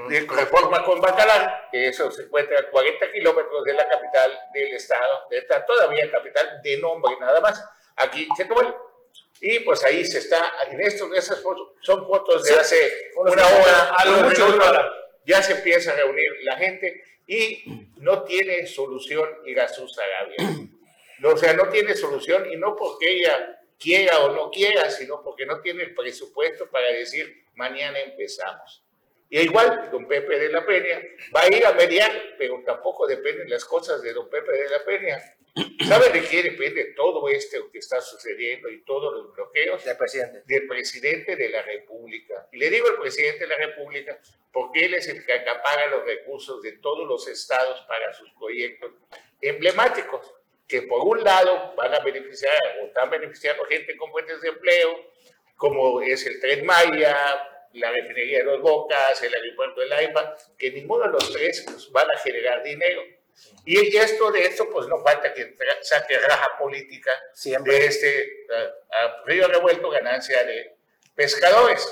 de 0.10 0.22
reforma 0.22 0.84
con 0.84 1.00
Bacalar, 1.00 1.70
que 1.72 1.90
eso 1.90 2.10
se 2.10 2.24
encuentra 2.24 2.60
a 2.60 2.70
40 2.72 3.12
kilómetros 3.12 3.64
de 3.64 3.74
la 3.74 3.88
capital 3.88 4.40
del 4.56 4.74
estado, 4.74 5.28
de 5.30 5.38
esta 5.38 5.64
todavía 5.64 6.10
capital 6.10 6.62
de 6.64 6.78
nombre 6.78 7.16
nada 7.20 7.40
más, 7.42 7.64
aquí 7.96 8.28
Chetumal. 8.36 8.76
Y 9.40 9.60
pues 9.60 9.84
ahí 9.84 10.04
se 10.04 10.20
está, 10.20 10.52
en 10.72 10.82
estos, 10.82 11.14
esas 11.16 11.42
fotos, 11.42 11.74
son 11.82 12.08
fotos 12.08 12.44
de 12.44 12.56
hace 12.56 13.12
una 13.18 13.46
hora, 13.46 13.96
a 13.96 14.06
lo 14.06 14.18
mucho 14.28 14.48
una 14.48 14.70
hora, 14.70 14.92
ya 15.26 15.44
se 15.44 15.54
empieza 15.54 15.92
a 15.92 15.96
reunir 15.96 16.32
la 16.42 16.58
gente 16.58 17.04
y 17.28 17.92
no 17.98 18.24
tiene 18.24 18.66
solución 18.66 19.30
Irazú 19.46 19.88
Sarabia. 19.88 20.38
No, 21.20 21.30
o 21.30 21.38
sea, 21.38 21.54
no 21.54 21.70
tiene 21.70 21.96
solución 21.96 22.52
y 22.52 22.58
no 22.58 22.76
porque 22.76 23.10
ella 23.10 23.60
quiera 23.80 24.20
o 24.20 24.32
no 24.32 24.50
quiera, 24.50 24.90
sino 24.90 25.22
porque 25.24 25.46
no 25.46 25.62
tiene 25.62 25.84
el 25.84 25.94
presupuesto 25.94 26.70
para 26.70 26.88
decir 26.88 27.46
mañana 27.56 28.00
empezamos. 28.00 28.84
Y 29.30 29.40
igual, 29.40 29.90
don 29.92 30.08
Pepe 30.08 30.38
de 30.38 30.50
la 30.50 30.66
Peña 30.66 31.02
va 31.36 31.42
a 31.42 31.48
ir 31.48 31.66
a 31.66 31.74
mediar, 31.74 32.12
pero 32.38 32.62
tampoco 32.66 33.08
dependen 33.08 33.50
las 33.50 33.66
cosas 33.66 34.02
de 34.02 34.14
don 34.14 34.30
Pepe 34.30 34.52
de 34.52 34.70
la 34.70 34.86
Peña. 34.86 35.36
¿Sabe 35.88 36.10
de 36.10 36.28
qué 36.28 36.44
depende 36.44 36.94
todo 36.96 37.30
esto 37.30 37.72
que 37.72 37.80
está 37.80 38.02
sucediendo 38.02 38.70
y 38.70 38.84
todos 38.84 39.14
los 39.14 39.34
bloqueos? 39.34 39.84
Del 39.86 39.98
presidente. 39.98 40.44
Del 40.46 40.68
presidente 40.68 41.36
de 41.36 41.50
la 41.50 41.62
República. 41.62 42.48
Y 42.52 42.58
le 42.58 42.70
digo 42.70 42.88
al 42.90 42.98
presidente 42.98 43.40
de 43.40 43.48
la 43.48 43.58
República 43.58 44.20
porque 44.52 44.86
él 44.86 44.94
es 44.94 45.08
el 45.08 45.26
que 45.26 45.34
acapara 45.34 45.88
los 45.88 46.06
recursos 46.06 46.62
de 46.62 46.74
todos 46.74 47.08
los 47.08 47.28
estados 47.28 47.82
para 47.88 48.14
sus 48.14 48.30
proyectos 48.34 48.92
emblemáticos, 49.42 50.34
que 50.68 50.84
por 50.84 51.02
un 51.02 51.24
lado 51.24 51.74
van 51.76 51.94
a 51.94 52.00
beneficiar 52.00 52.58
o 52.82 52.88
están 52.88 53.10
beneficiando 53.10 53.64
gente 53.66 53.96
con 53.98 54.12
fuentes 54.12 54.42
de 54.42 54.50
empleo, 54.50 55.12
como 55.56 56.02
es 56.02 56.26
el 56.26 56.40
Tren 56.40 56.66
Maya, 56.66 57.16
la 57.74 57.92
refinería 57.92 58.40
de 58.40 58.46
Dos 58.46 58.62
Bocas, 58.62 59.22
el 59.22 59.34
aeropuerto 59.34 59.82
de 59.82 59.88
Laipa, 59.88 60.36
que 60.58 60.72
ninguno 60.72 61.06
de 61.06 61.12
los 61.12 61.32
tres 61.32 61.64
pues, 61.66 61.92
van 61.92 62.10
a 62.10 62.18
generar 62.18 62.64
dinero. 62.64 63.02
Y 63.66 63.98
esto 63.98 64.32
de 64.32 64.46
esto, 64.46 64.70
pues 64.70 64.88
no 64.88 65.04
falta 65.04 65.34
que 65.34 65.56
saque 65.82 66.18
raja 66.20 66.58
política 66.58 67.12
Siempre. 67.34 67.74
de 67.74 67.86
este 67.88 68.30
a, 68.92 69.24
río 69.26 69.48
revuelto, 69.48 69.90
ganancia 69.90 70.44
de 70.44 70.78
pescadores. 71.14 71.86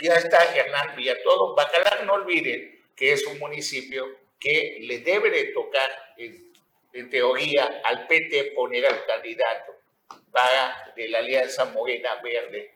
Ya 0.00 0.14
está 0.14 0.54
Hernán 0.54 0.94
Villatodo. 0.96 1.54
Bacalar, 1.54 2.04
no 2.04 2.14
olviden 2.14 2.82
que 2.94 3.12
es 3.12 3.26
un 3.26 3.38
municipio 3.38 4.06
que 4.38 4.78
le 4.82 4.98
debe 4.98 5.30
de 5.30 5.44
tocar, 5.52 5.90
en, 6.18 6.51
en 6.92 7.10
teoría, 7.10 7.80
al 7.84 8.06
PT 8.06 8.52
poner 8.54 8.86
al 8.86 9.04
candidato 9.06 9.72
para 10.30 10.92
de 10.96 11.08
la 11.08 11.18
Alianza 11.18 11.64
Morena 11.66 12.20
Verde 12.22 12.74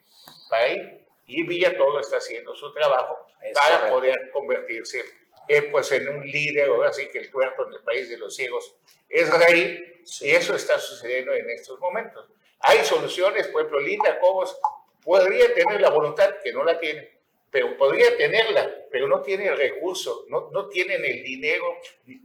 para 0.49 0.68
ir. 0.68 1.06
Y 1.26 1.42
Villatodo 1.44 2.00
está 2.00 2.18
haciendo 2.18 2.54
su 2.54 2.73
trabajo 2.73 3.26
Es 3.42 3.52
para 3.52 3.88
correcto. 3.90 3.94
poder 3.94 4.30
convertirse 4.32 5.04
eh, 5.49 5.62
pues 5.62 5.90
en 5.92 6.08
un 6.08 6.26
líder, 6.26 6.68
ahora 6.68 6.92
sí 6.92 7.08
que 7.08 7.18
el 7.18 7.30
tuerto 7.30 7.66
en 7.66 7.75
el 7.75 7.80
país 7.80 8.08
de 8.08 8.18
los 8.18 8.35
ciegos 8.35 8.76
es 9.08 9.32
rey, 9.32 10.02
y 10.20 10.30
eso 10.30 10.56
está 10.56 10.78
sucediendo 10.78 11.32
en 11.32 11.49
estos 11.50 11.78
momentos. 11.78 12.28
Hay 12.61 12.85
soluciones, 12.85 13.46
por 13.49 13.62
ejemplo, 13.62 13.80
Linda 13.80 14.18
Cobos 14.18 14.58
podría 15.04 15.52
tener 15.54 15.80
la 15.80 15.90
voluntad, 15.90 16.35
que 16.42 16.52
no 16.52 16.64
la 16.64 16.78
tiene, 16.80 17.15
pero 17.50 17.76
podría 17.76 18.17
tenerla, 18.17 18.71
pero 18.91 19.09
no 19.09 19.23
tiene 19.23 19.47
el 19.47 19.57
recurso, 19.57 20.26
no, 20.29 20.50
no 20.53 20.69
tienen 20.69 21.05
el 21.05 21.23
dinero. 21.23 21.65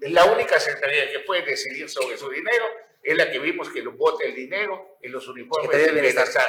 La 0.02 0.26
única 0.26 0.60
secretaría 0.60 1.12
que 1.12 1.20
puede 1.20 1.44
decidir 1.44 1.90
sobre 1.90 2.18
su 2.18 2.30
dinero 2.30 2.66
es 3.04 3.18
la 3.18 3.32
que 3.32 3.40
vimos 3.40 3.70
que 3.70 3.82
lo 3.82 3.94
bota 3.94 4.26
el 4.26 4.36
dinero 4.36 4.98
en 5.02 5.12
los 5.12 5.28
uniformes 5.28 5.72
del 5.72 5.94
Bienestar. 5.94 6.46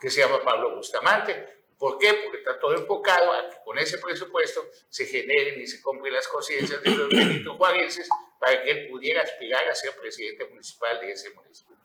que 0.00 0.10
se 0.10 0.20
llama 0.20 0.42
Pablo 0.42 0.76
Bustamante. 0.76 1.56
¿Por 1.78 1.98
qué? 1.98 2.14
Porque 2.14 2.38
está 2.38 2.58
todo 2.58 2.74
enfocado 2.74 3.32
a 3.32 3.50
que 3.50 3.56
con 3.64 3.78
ese 3.78 3.98
presupuesto 3.98 4.66
se 4.88 5.04
generen 5.04 5.60
y 5.60 5.66
se 5.66 5.82
compren 5.82 6.14
las 6.14 6.26
conciencias 6.26 6.82
de 6.82 6.90
los 6.90 7.08
benito 7.10 7.58
para 7.58 8.62
que 8.62 8.70
él 8.70 8.88
pudiera 8.88 9.22
aspirar 9.22 9.68
a 9.68 9.74
ser 9.74 9.94
presidente 9.96 10.46
municipal 10.46 11.00
de 11.00 11.12
ese 11.12 11.30
municipio. 11.30 11.76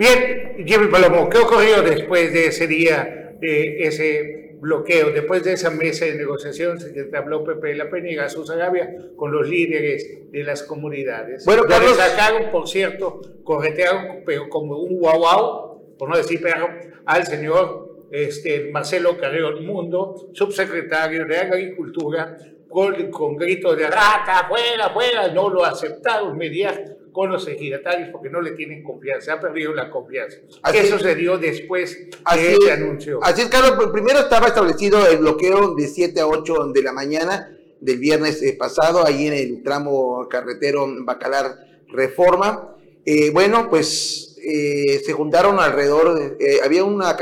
Bien, 0.00 0.64
Jimmy 0.66 0.86
Palomo, 0.86 1.28
¿qué 1.28 1.36
ocurrió 1.36 1.82
después 1.82 2.32
de 2.32 2.46
ese 2.46 2.66
día, 2.66 3.34
de 3.38 3.84
ese 3.86 4.56
bloqueo, 4.58 5.10
después 5.10 5.44
de 5.44 5.52
esa 5.52 5.68
mesa 5.68 6.06
de 6.06 6.14
negociación 6.14 6.78
que 6.78 7.14
habló 7.14 7.44
Pepe 7.44 7.68
de 7.68 7.74
la 7.74 7.90
Peña 7.90 8.10
y 8.10 8.16
Jesús 8.16 8.48
Agavia 8.48 8.88
con 9.14 9.30
los 9.30 9.46
líderes 9.46 10.32
de 10.32 10.42
las 10.42 10.62
comunidades? 10.62 11.44
Bueno, 11.44 11.64
Carlos- 11.64 11.98
sacaron, 11.98 12.50
por 12.50 12.66
cierto, 12.66 13.20
corretearon 13.44 14.22
pero 14.24 14.48
como 14.48 14.78
un 14.78 14.98
guau 15.00 15.18
guau, 15.18 15.96
por 15.98 16.08
no 16.08 16.16
decir 16.16 16.40
perro, 16.40 16.70
al 17.04 17.26
señor 17.26 18.06
este, 18.10 18.70
Marcelo 18.70 19.18
Carrero 19.18 19.60
Mundo, 19.60 20.30
subsecretario 20.32 21.26
de 21.26 21.36
Agricultura, 21.36 22.38
con, 22.70 23.10
con 23.10 23.36
gritos 23.36 23.76
de 23.76 23.86
rata, 23.86 24.46
fuera, 24.48 24.88
fuera, 24.94 25.28
no 25.28 25.50
lo 25.50 25.62
aceptaron 25.62 26.38
mediante 26.38 26.99
con 27.12 27.30
los 27.30 27.46
ejidatarios 27.48 28.08
porque 28.10 28.30
no 28.30 28.40
le 28.40 28.52
tienen 28.52 28.82
confianza, 28.82 29.24
se 29.24 29.30
ha 29.32 29.40
perdido 29.40 29.74
la 29.74 29.90
confianza. 29.90 30.38
Así 30.62 30.78
¿Qué 30.78 30.84
es. 30.84 30.90
sucedió 30.90 31.38
después 31.38 31.96
Así 32.24 32.42
de 32.42 32.52
es. 32.52 32.58
ese 32.60 32.72
anuncio? 32.72 33.18
Así 33.22 33.42
es, 33.42 33.48
Carlos. 33.48 33.90
Primero 33.92 34.20
estaba 34.20 34.46
establecido 34.48 35.06
el 35.06 35.18
bloqueo 35.18 35.74
de 35.74 35.86
7 35.88 36.20
a 36.20 36.26
8 36.26 36.68
de 36.72 36.82
la 36.82 36.92
mañana 36.92 37.56
del 37.80 37.98
viernes 37.98 38.42
eh, 38.42 38.54
pasado, 38.58 39.06
ahí 39.06 39.26
en 39.26 39.32
el 39.32 39.62
tramo 39.62 40.26
carretero 40.28 40.86
Bacalar 41.04 41.56
Reforma. 41.88 42.76
Eh, 43.04 43.30
bueno, 43.30 43.68
pues 43.70 44.36
eh, 44.44 45.00
se 45.04 45.12
juntaron 45.12 45.58
alrededor, 45.58 46.14
de- 46.14 46.36
eh, 46.56 46.60
había 46.62 46.84
una, 46.84 47.16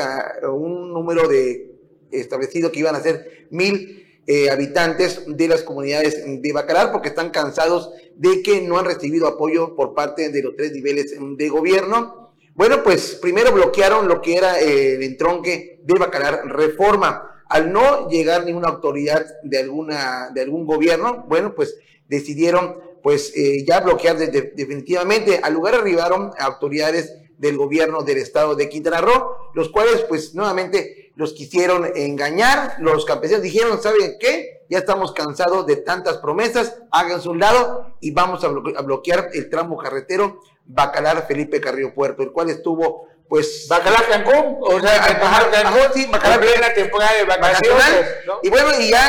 un 0.52 0.92
número 0.92 1.28
de 1.28 1.70
establecido 2.10 2.72
que 2.72 2.80
iban 2.80 2.94
a 2.96 3.00
ser 3.00 3.46
mil 3.50 4.07
eh, 4.28 4.50
habitantes 4.50 5.22
de 5.26 5.48
las 5.48 5.62
comunidades 5.62 6.22
de 6.24 6.52
Bacalar 6.52 6.92
porque 6.92 7.08
están 7.08 7.30
cansados 7.30 7.90
de 8.14 8.42
que 8.42 8.60
no 8.60 8.78
han 8.78 8.84
recibido 8.84 9.26
apoyo 9.26 9.74
por 9.74 9.94
parte 9.94 10.28
de 10.28 10.42
los 10.42 10.54
tres 10.54 10.70
niveles 10.72 11.14
de 11.18 11.48
gobierno. 11.48 12.32
Bueno, 12.54 12.82
pues 12.82 13.18
primero 13.22 13.52
bloquearon 13.52 14.06
lo 14.06 14.20
que 14.20 14.36
era 14.36 14.60
eh, 14.60 14.94
el 14.96 15.02
entronque 15.02 15.80
de 15.82 15.94
Bacalar 15.98 16.46
Reforma. 16.46 17.24
Al 17.48 17.72
no 17.72 18.08
llegar 18.10 18.44
ninguna 18.44 18.68
autoridad 18.68 19.24
de, 19.42 19.58
alguna, 19.58 20.28
de 20.34 20.42
algún 20.42 20.66
gobierno, 20.66 21.24
bueno, 21.28 21.54
pues 21.54 21.76
decidieron 22.06 22.76
pues 23.02 23.32
eh, 23.36 23.64
ya 23.66 23.80
bloquear 23.80 24.18
de- 24.18 24.26
de- 24.26 24.52
definitivamente. 24.54 25.40
Al 25.42 25.54
lugar 25.54 25.74
arribaron 25.76 26.32
autoridades 26.38 27.14
del 27.38 27.56
gobierno 27.56 28.02
del 28.02 28.18
estado 28.18 28.56
de 28.56 28.68
Quintana 28.68 29.00
Roo, 29.00 29.30
los 29.54 29.68
cuales 29.70 30.04
pues 30.08 30.34
nuevamente 30.34 30.97
los 31.18 31.32
quisieron 31.32 31.90
engañar. 31.96 32.76
Los 32.78 33.04
campesinos 33.04 33.42
dijeron, 33.42 33.82
¿saben 33.82 34.16
qué? 34.20 34.62
Ya 34.70 34.78
estamos 34.78 35.12
cansados 35.12 35.66
de 35.66 35.76
tantas 35.76 36.18
promesas, 36.18 36.76
háganse 36.92 37.28
un 37.28 37.40
lado 37.40 37.96
y 38.00 38.12
vamos 38.12 38.44
a, 38.44 38.48
bloque- 38.48 38.74
a 38.76 38.82
bloquear 38.82 39.30
el 39.32 39.50
tramo 39.50 39.76
carretero 39.76 40.40
Bacalar 40.64 41.26
Felipe 41.26 41.60
Carrillo 41.60 41.92
Puerto, 41.92 42.22
el 42.22 42.30
cual 42.30 42.50
estuvo 42.50 43.08
pues... 43.28 43.66
Bacalar 43.68 44.06
Cancún, 44.08 44.58
o 44.60 44.80
sea, 44.80 44.94
Ajá, 44.96 45.12
Bacalar 45.14 45.50
Cancún, 45.50 45.80
sí, 45.94 46.06
Bacalar 46.06 46.42
en 46.44 46.50
plena 46.50 46.72
temporada 46.74 47.14
de 47.14 47.24
vacaciones. 47.24 48.06
Y 48.42 48.48
bueno, 48.50 48.68
y 48.78 48.90
ya, 48.90 49.08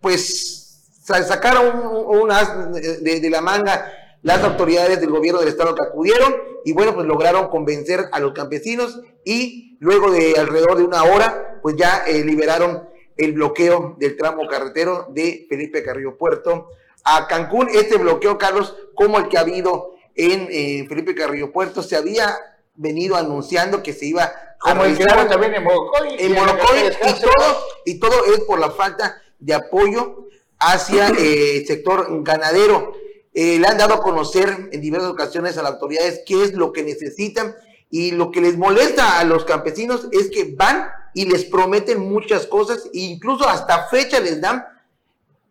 pues, 0.00 0.80
sa- 1.04 1.22
sacaron 1.24 1.76
un, 1.78 2.20
un 2.22 2.30
as 2.32 2.72
de, 2.72 3.20
de 3.20 3.30
la 3.30 3.40
manga 3.42 3.92
las 4.22 4.42
autoridades 4.44 5.00
del 5.00 5.10
gobierno 5.10 5.40
del 5.40 5.48
estado 5.48 5.74
que 5.74 5.82
acudieron 5.82 6.36
y 6.64 6.72
bueno, 6.72 6.94
pues 6.94 7.06
lograron 7.06 7.48
convencer 7.48 8.08
a 8.12 8.20
los 8.20 8.32
campesinos 8.32 9.00
y 9.24 9.76
luego 9.80 10.10
de 10.10 10.34
alrededor 10.38 10.76
de 10.76 10.84
una 10.84 11.02
hora, 11.04 11.49
pues 11.62 11.76
ya 11.76 12.04
eh, 12.06 12.24
liberaron 12.24 12.88
el 13.16 13.32
bloqueo 13.32 13.96
del 13.98 14.16
tramo 14.16 14.46
carretero 14.48 15.06
de 15.10 15.46
Felipe 15.48 15.82
Carrillo 15.82 16.16
Puerto 16.16 16.68
a 17.04 17.26
Cancún. 17.26 17.68
Este 17.72 17.98
bloqueo, 17.98 18.38
Carlos, 18.38 18.76
como 18.94 19.18
el 19.18 19.28
que 19.28 19.38
ha 19.38 19.42
habido 19.42 19.94
en 20.14 20.48
eh, 20.50 20.86
Felipe 20.88 21.14
Carrillo 21.14 21.52
Puerto, 21.52 21.82
se 21.82 21.96
había 21.96 22.36
venido 22.74 23.16
anunciando 23.16 23.82
que 23.82 23.92
se 23.92 24.06
iba 24.06 24.24
a 24.24 24.70
Como 24.70 24.84
el 24.84 24.96
que 24.96 25.04
realizar 25.04 25.26
hubo 25.26 25.30
también 25.30 25.54
en 25.54 25.64
Morocoy. 25.64 26.16
en 26.18 26.32
Morocoy 26.32 26.78
y 26.78 27.20
todo, 27.20 27.64
y 27.84 28.00
todo 28.00 28.24
es 28.34 28.40
por 28.40 28.58
la 28.58 28.70
falta 28.70 29.20
de 29.38 29.54
apoyo 29.54 30.26
hacia 30.58 31.08
eh, 31.08 31.58
el 31.58 31.66
sector 31.66 32.06
ganadero. 32.22 32.94
Eh, 33.32 33.58
le 33.58 33.66
han 33.66 33.78
dado 33.78 33.94
a 33.94 34.02
conocer 34.02 34.70
en 34.72 34.80
diversas 34.80 35.10
ocasiones 35.10 35.56
a 35.56 35.62
las 35.62 35.72
autoridades 35.72 36.22
qué 36.26 36.42
es 36.42 36.54
lo 36.54 36.72
que 36.72 36.82
necesitan 36.82 37.54
y 37.88 38.12
lo 38.12 38.30
que 38.30 38.40
les 38.40 38.56
molesta 38.56 39.20
a 39.20 39.24
los 39.24 39.44
campesinos 39.44 40.08
es 40.12 40.30
que 40.30 40.54
van 40.56 40.90
y 41.14 41.26
les 41.26 41.44
prometen 41.44 42.00
muchas 42.00 42.46
cosas 42.46 42.86
e 42.86 43.00
incluso 43.00 43.48
hasta 43.48 43.88
fecha 43.88 44.20
les 44.20 44.40
dan, 44.40 44.64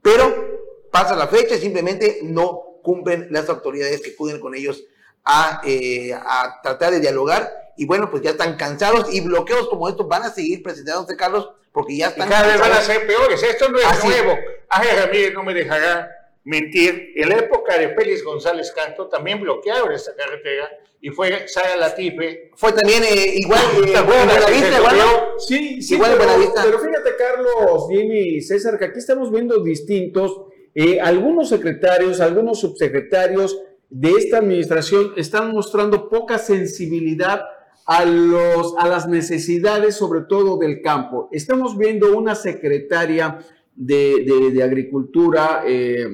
pero 0.01 0.59
pasa 0.91 1.15
la 1.15 1.27
fecha 1.27 1.55
y 1.55 1.59
simplemente 1.59 2.19
no 2.23 2.79
cumplen 2.81 3.27
las 3.31 3.49
autoridades 3.49 4.01
que 4.01 4.11
acuden 4.11 4.39
con 4.39 4.55
ellos 4.55 4.83
a, 5.25 5.61
eh, 5.65 6.13
a 6.13 6.59
tratar 6.63 6.91
de 6.91 6.99
dialogar 6.99 7.73
y 7.77 7.85
bueno, 7.85 8.09
pues 8.11 8.23
ya 8.23 8.31
están 8.31 8.57
cansados 8.57 9.13
y 9.13 9.21
bloqueos 9.21 9.69
como 9.69 9.87
estos 9.87 10.07
van 10.07 10.23
a 10.23 10.29
seguir 10.29 10.61
presentándose, 10.61 11.15
Carlos, 11.15 11.49
porque 11.71 11.95
ya 11.95 12.07
Y 12.07 12.09
están 12.09 12.27
cada 12.27 12.47
vez 12.47 12.59
van 12.59 12.73
a 12.73 12.81
ser 12.81 13.07
peores. 13.07 13.41
Esto 13.41 13.69
no 13.69 13.79
es 13.79 13.85
Así. 13.85 14.07
nuevo. 14.07 14.37
Ángel 14.67 14.99
Ramírez 14.99 15.33
no 15.33 15.43
me 15.43 15.53
dejará 15.53 16.09
mentir. 16.49 17.13
En 17.15 17.29
la 17.29 17.37
época 17.37 17.77
de 17.77 17.89
Félix 17.89 18.23
González 18.23 18.71
Canto 18.75 19.07
también 19.07 19.39
bloquearon 19.39 19.91
esta 19.91 20.15
carretera 20.15 20.69
y 21.01 21.09
fue 21.09 21.47
Sara 21.47 21.77
Latife. 21.77 22.51
Fue 22.55 22.71
también 22.73 23.03
eh, 23.03 23.33
igual, 23.35 23.61
eh, 23.85 23.91
¿Te 23.91 23.97
acuerdas 23.97 24.23
en 24.23 24.29
Buenavista, 24.41 24.77
igual. 24.79 24.95
Sí, 25.37 25.81
sí, 25.81 25.93
Igual 25.95 26.11
en 26.11 26.17
pero, 26.17 26.29
Buenavista. 26.29 26.63
pero 26.65 26.79
fíjate, 26.79 27.09
Carlos, 27.17 27.83
Jimmy 27.89 28.19
y 28.37 28.41
César, 28.41 28.77
que 28.77 28.85
aquí 28.85 28.99
estamos 28.99 29.31
viendo 29.31 29.63
distintos. 29.63 30.41
eh, 30.75 30.99
algunos 31.01 31.49
secretarios, 31.49 32.19
algunos 32.21 32.59
subsecretarios 32.59 33.61
de 33.89 34.11
esta 34.11 34.37
administración 34.37 35.13
están 35.17 35.51
mostrando 35.51 36.09
poca 36.09 36.37
sensibilidad 36.37 37.41
a, 37.85 38.05
los, 38.05 38.75
a 38.77 38.87
las 38.87 39.07
necesidades, 39.07 39.95
sobre 39.95 40.21
todo 40.29 40.57
del 40.57 40.81
campo. 40.81 41.27
Estamos 41.31 41.75
viendo 41.77 42.15
una 42.15 42.35
secretaria 42.35 43.39
de, 43.75 44.23
de- 44.25 44.51
de 44.51 44.63
Agricultura, 44.63 45.63
eh, 45.65 46.05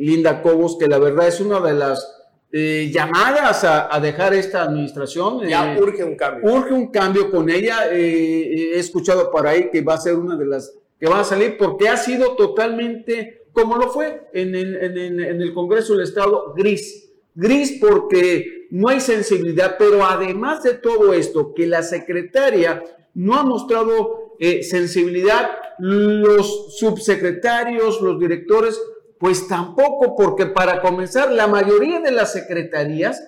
Linda 0.00 0.42
Cobos, 0.42 0.76
que 0.78 0.86
la 0.88 0.98
verdad 0.98 1.28
es 1.28 1.40
una 1.40 1.60
de 1.60 1.74
las 1.74 2.16
eh, 2.52 2.90
llamadas 2.92 3.62
a, 3.64 3.94
a 3.94 4.00
dejar 4.00 4.34
esta 4.34 4.62
administración. 4.62 5.46
Ya 5.48 5.74
eh, 5.74 5.80
urge 5.80 6.02
un 6.04 6.16
cambio. 6.16 6.52
urge 6.52 6.72
un 6.74 6.90
cambio 6.90 7.30
con 7.30 7.48
ella. 7.50 7.88
eh, 7.92 8.72
he 8.74 8.78
escuchado 8.78 9.30
por 9.30 9.46
ahí 9.46 9.70
que 9.70 9.82
va 9.82 9.94
a 9.94 9.98
ser 9.98 10.14
una 10.16 10.36
de 10.36 10.46
las 10.46 10.72
que 10.98 11.06
van 11.08 11.20
a 11.20 11.24
salir 11.24 11.56
porque 11.56 11.88
ha 11.88 11.96
sido 11.96 12.34
totalmente 12.36 13.38
como 13.52 13.76
lo 13.76 13.88
fue 13.90 14.28
en 14.32 14.54
el, 14.54 14.76
en 14.76 14.96
el- 14.98 15.24
en 15.24 15.40
el 15.42 15.52
Congreso 15.54 15.94
del 15.94 16.02
Estado, 16.04 16.54
gris. 16.56 17.10
Gris 17.34 17.78
porque 17.80 18.66
no 18.70 18.88
hay 18.88 19.00
sensibilidad, 19.00 19.76
pero 19.78 20.04
además 20.04 20.62
de 20.62 20.74
todo 20.74 21.12
esto, 21.14 21.52
que 21.54 21.66
la 21.66 21.82
secretaria 21.82 22.82
no 23.14 23.34
ha 23.36 23.42
mostrado 23.42 24.34
eh, 24.38 24.62
sensibilidad, 24.62 25.50
los 25.78 26.76
subsecretarios, 26.78 28.00
los 28.00 28.18
directores, 28.18 28.80
pues 29.20 29.46
tampoco, 29.46 30.16
porque 30.16 30.46
para 30.46 30.80
comenzar, 30.80 31.30
la 31.30 31.46
mayoría 31.46 32.00
de 32.00 32.10
las 32.10 32.32
secretarías 32.32 33.22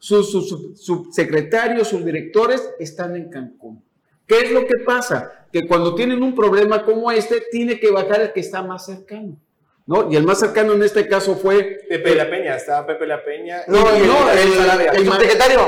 sus, 0.00 0.30
sus- 0.30 0.48
sus 0.48 0.84
subsecretarios, 0.84 1.88
sus 1.88 2.04
directores 2.04 2.68
están 2.80 3.14
en 3.16 3.30
Cancún. 3.30 3.82
¿Qué 4.26 4.40
es 4.40 4.50
lo 4.50 4.66
que 4.66 4.74
pasa? 4.84 5.46
Que 5.52 5.66
cuando 5.66 5.94
tienen 5.94 6.22
un 6.22 6.34
problema 6.34 6.84
como 6.84 7.10
este, 7.12 7.42
tiene 7.50 7.78
que 7.80 7.90
bajar 7.90 8.20
el 8.20 8.32
que 8.32 8.40
está 8.40 8.62
más 8.62 8.84
cercano. 8.84 9.40
¿no? 9.86 10.10
Y 10.12 10.16
el 10.16 10.24
más 10.24 10.40
cercano 10.40 10.74
en 10.74 10.82
este 10.82 11.08
caso 11.08 11.34
fue 11.36 11.78
Pepe 11.88 12.14
La 12.14 12.28
Peña, 12.28 12.56
estaba 12.56 12.86
Pepe 12.86 13.06
La 13.06 13.24
Peña. 13.24 13.62
No, 13.68 13.78
y- 13.96 14.06
no, 14.06 14.30
el, 14.30 14.96
el 14.98 15.06
subsecretario. 15.06 15.60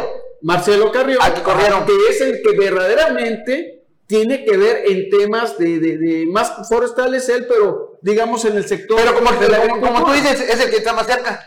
Marcelo 0.43 0.91
Carrión, 0.93 1.19
Al 1.23 1.33
que 1.35 1.43
corrieron. 1.43 1.87
que 1.87 1.93
es 2.11 2.21
el 2.21 2.43
que 2.43 2.57
verdaderamente 2.59 3.80
tiene 4.11 4.44
que 4.44 4.57
ver 4.57 4.83
en 4.88 5.09
temas 5.09 5.57
de, 5.57 5.79
de- 5.79 5.96
de 5.99 6.27
más 6.27 6.68
forestales 6.68 7.29
él, 7.29 7.46
pero 7.49 7.99
digamos 8.03 8.44
en 8.44 8.57
el 8.57 8.66
sector 8.66 8.99
Pero 9.01 9.14
como, 9.14 9.31
de 9.40 9.49
la 9.49 9.61
como, 9.68 9.81
como 9.81 10.05
tú 10.05 10.12
dices, 10.12 10.40
es 10.40 10.61
el 10.61 10.68
que 10.68 10.79
está 10.79 10.92
más 10.92 11.07
cerca. 11.07 11.40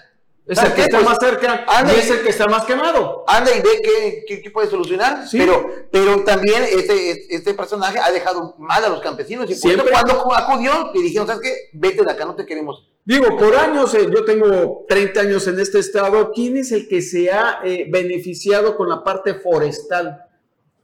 es 0.46 0.50
el 0.50 0.56
¿sabes 0.56 0.74
que 0.74 0.82
está 0.84 0.98
Pues, 1.00 1.10
más 1.10 1.18
cerca 1.20 1.66
anda 1.68 1.94
y 1.94 2.00
es 2.00 2.10
el 2.10 2.22
que 2.24 2.30
está 2.30 2.48
más 2.48 2.64
quemado. 2.64 3.26
Anda 3.28 3.52
y 3.54 3.62
ve 3.62 4.24
qué, 4.42 4.50
puede 4.50 4.70
solucionar. 4.70 5.28
Sí. 5.28 5.38
Pero, 5.38 5.66
pero 5.92 6.24
también 6.24 6.64
este, 6.64 7.36
este 7.36 7.54
personaje 7.54 8.00
ha 8.00 8.10
dejado 8.12 8.56
mal 8.58 8.82
a 8.86 8.88
los 8.90 9.02
campesinos. 9.02 9.50
Y 9.52 9.56
Siempre. 9.56 9.92
cuando 9.92 10.34
acudió, 10.34 10.92
le 10.94 11.02
dijeron, 11.02 11.28
¿sabes 11.28 11.42
qué? 11.44 11.56
Vete 11.74 12.04
de 12.06 12.12
acá, 12.12 12.24
no 12.24 12.36
te 12.36 12.46
queremos. 12.46 12.90
Digo, 13.06 13.36
por 13.38 13.54
años, 13.58 13.94
eh, 13.96 14.08
yo 14.10 14.24
tengo 14.24 14.86
30 14.88 15.20
años 15.20 15.46
en 15.48 15.60
este 15.60 15.80
estado, 15.80 16.32
¿quién 16.34 16.56
es 16.56 16.72
el 16.72 16.88
que 16.88 17.02
se 17.02 17.30
ha 17.30 17.60
eh, 17.66 17.88
beneficiado 17.90 18.78
con 18.78 18.88
la 18.88 19.04
parte 19.04 19.34
forestal 19.34 20.24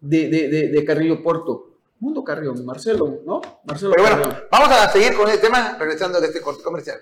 de, 0.01 0.27
de- 0.27 0.47
de- 0.49 0.67
de 0.67 0.83
Carrillo 0.85 1.23
Puerto? 1.23 1.68
Mundo 1.99 2.23
Carrión, 2.23 2.65
Marcelo, 2.65 3.19
¿no? 3.25 3.41
Marcelo 3.65 3.91
Pero 3.95 4.03
bueno, 4.07 4.21
Carrión. 4.29 4.47
vamos 4.51 4.69
a 4.71 4.89
seguir 4.89 5.15
con 5.15 5.29
el 5.29 5.39
tema, 5.41 5.75
regresando 5.77 6.19
de 6.21 6.27
este 6.27 6.41
corte 6.41 6.63
comercial. 6.63 6.99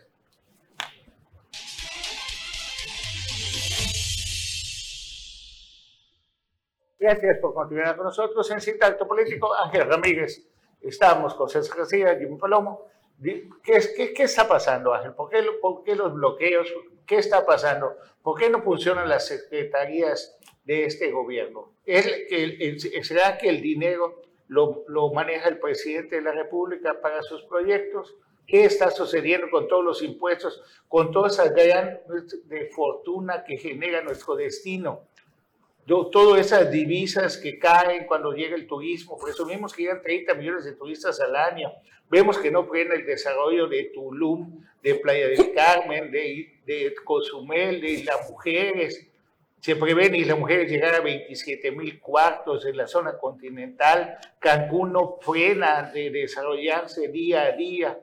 Gracias 6.99 7.37
por 7.39 7.53
continuar 7.53 7.95
con 7.95 8.05
nosotros 8.05 8.49
en 8.51 8.59
Cita 8.59 8.87
Acto 8.87 9.07
Político. 9.07 9.53
Ángel 9.53 9.87
Ramírez, 9.87 10.43
estamos 10.81 11.35
con 11.35 11.47
César 11.49 11.77
García, 11.77 12.17
Jimmy 12.17 12.37
Palomo. 12.37 12.87
¿Qué, 13.21 13.47
es- 13.73 13.93
qué, 13.95 14.13
qué 14.13 14.23
está 14.23 14.47
pasando, 14.47 14.93
Ángel? 14.93 15.13
¿Por 15.13 15.29
qué, 15.29 15.41
lo- 15.41 15.59
¿Por 15.59 15.83
qué 15.83 15.95
los 15.95 16.13
bloqueos? 16.13 16.67
¿Qué 17.05 17.17
está 17.17 17.45
pasando? 17.45 17.95
¿Por 18.21 18.37
qué 18.39 18.49
no 18.49 18.61
funcionan 18.61 19.07
las 19.07 19.27
secretarías 19.27 20.37
de 20.65 20.85
este 20.85 21.11
gobierno? 21.11 21.71
¿Es 21.85 22.05
el- 22.29 22.61
el- 22.61 23.03
¿Será 23.05 23.37
que 23.37 23.49
el 23.49 23.61
dinero 23.61 24.21
lo, 24.47 24.83
lo 24.87 25.11
maneja 25.11 25.49
el 25.49 25.59
presidente 25.59 26.17
de 26.17 26.21
la 26.21 26.31
República 26.31 26.99
para 27.01 27.21
sus 27.21 27.43
proyectos? 27.43 28.15
¿Qué 28.45 28.63
está 28.63 28.91
sucediendo 28.91 29.49
con 29.49 29.67
todos 29.67 29.83
los 29.83 30.01
impuestos, 30.01 30.63
con 30.87 31.11
toda 31.11 31.27
esa 31.27 31.49
gran 31.49 31.99
de 32.45 32.67
fortuna 32.67 33.43
que 33.43 33.57
genera 33.57 34.01
nuestro 34.01 34.35
destino? 34.35 35.01
todas 35.87 36.45
esas 36.45 36.69
divisas 36.69 37.37
que 37.37 37.57
caen 37.57 38.05
cuando 38.07 38.33
llega 38.33 38.55
el 38.55 38.67
turismo, 38.67 39.17
vemos 39.47 39.73
que 39.73 39.83
llegan 39.83 40.01
30 40.01 40.33
millones 40.33 40.65
de 40.65 40.73
turistas 40.73 41.19
al 41.21 41.35
año, 41.35 41.71
vemos 42.09 42.37
que 42.37 42.51
no 42.51 42.65
frena 42.65 42.93
el 42.95 43.05
desarrollo 43.05 43.67
de 43.67 43.91
Tulum, 43.93 44.65
de 44.83 44.95
Playa 44.95 45.29
del 45.29 45.53
Carmen, 45.53 46.11
de, 46.11 46.59
de 46.65 46.93
Cozumel, 47.05 47.79
de 47.79 47.89
Islas 47.91 48.29
Mujeres, 48.29 49.07
se 49.59 49.75
prevén 49.75 50.15
y 50.15 50.23
las 50.23 50.37
mujeres 50.37 50.69
llegar 50.69 50.95
a 50.95 51.01
27 51.01 51.71
mil 51.71 51.99
cuartos 51.99 52.65
en 52.65 52.77
la 52.77 52.87
zona 52.87 53.17
continental. 53.17 54.17
Cancún 54.39 54.93
no 54.93 55.17
frena 55.21 55.91
de 55.93 56.09
desarrollarse 56.09 57.07
día 57.09 57.43
a 57.43 57.51
día. 57.53 57.99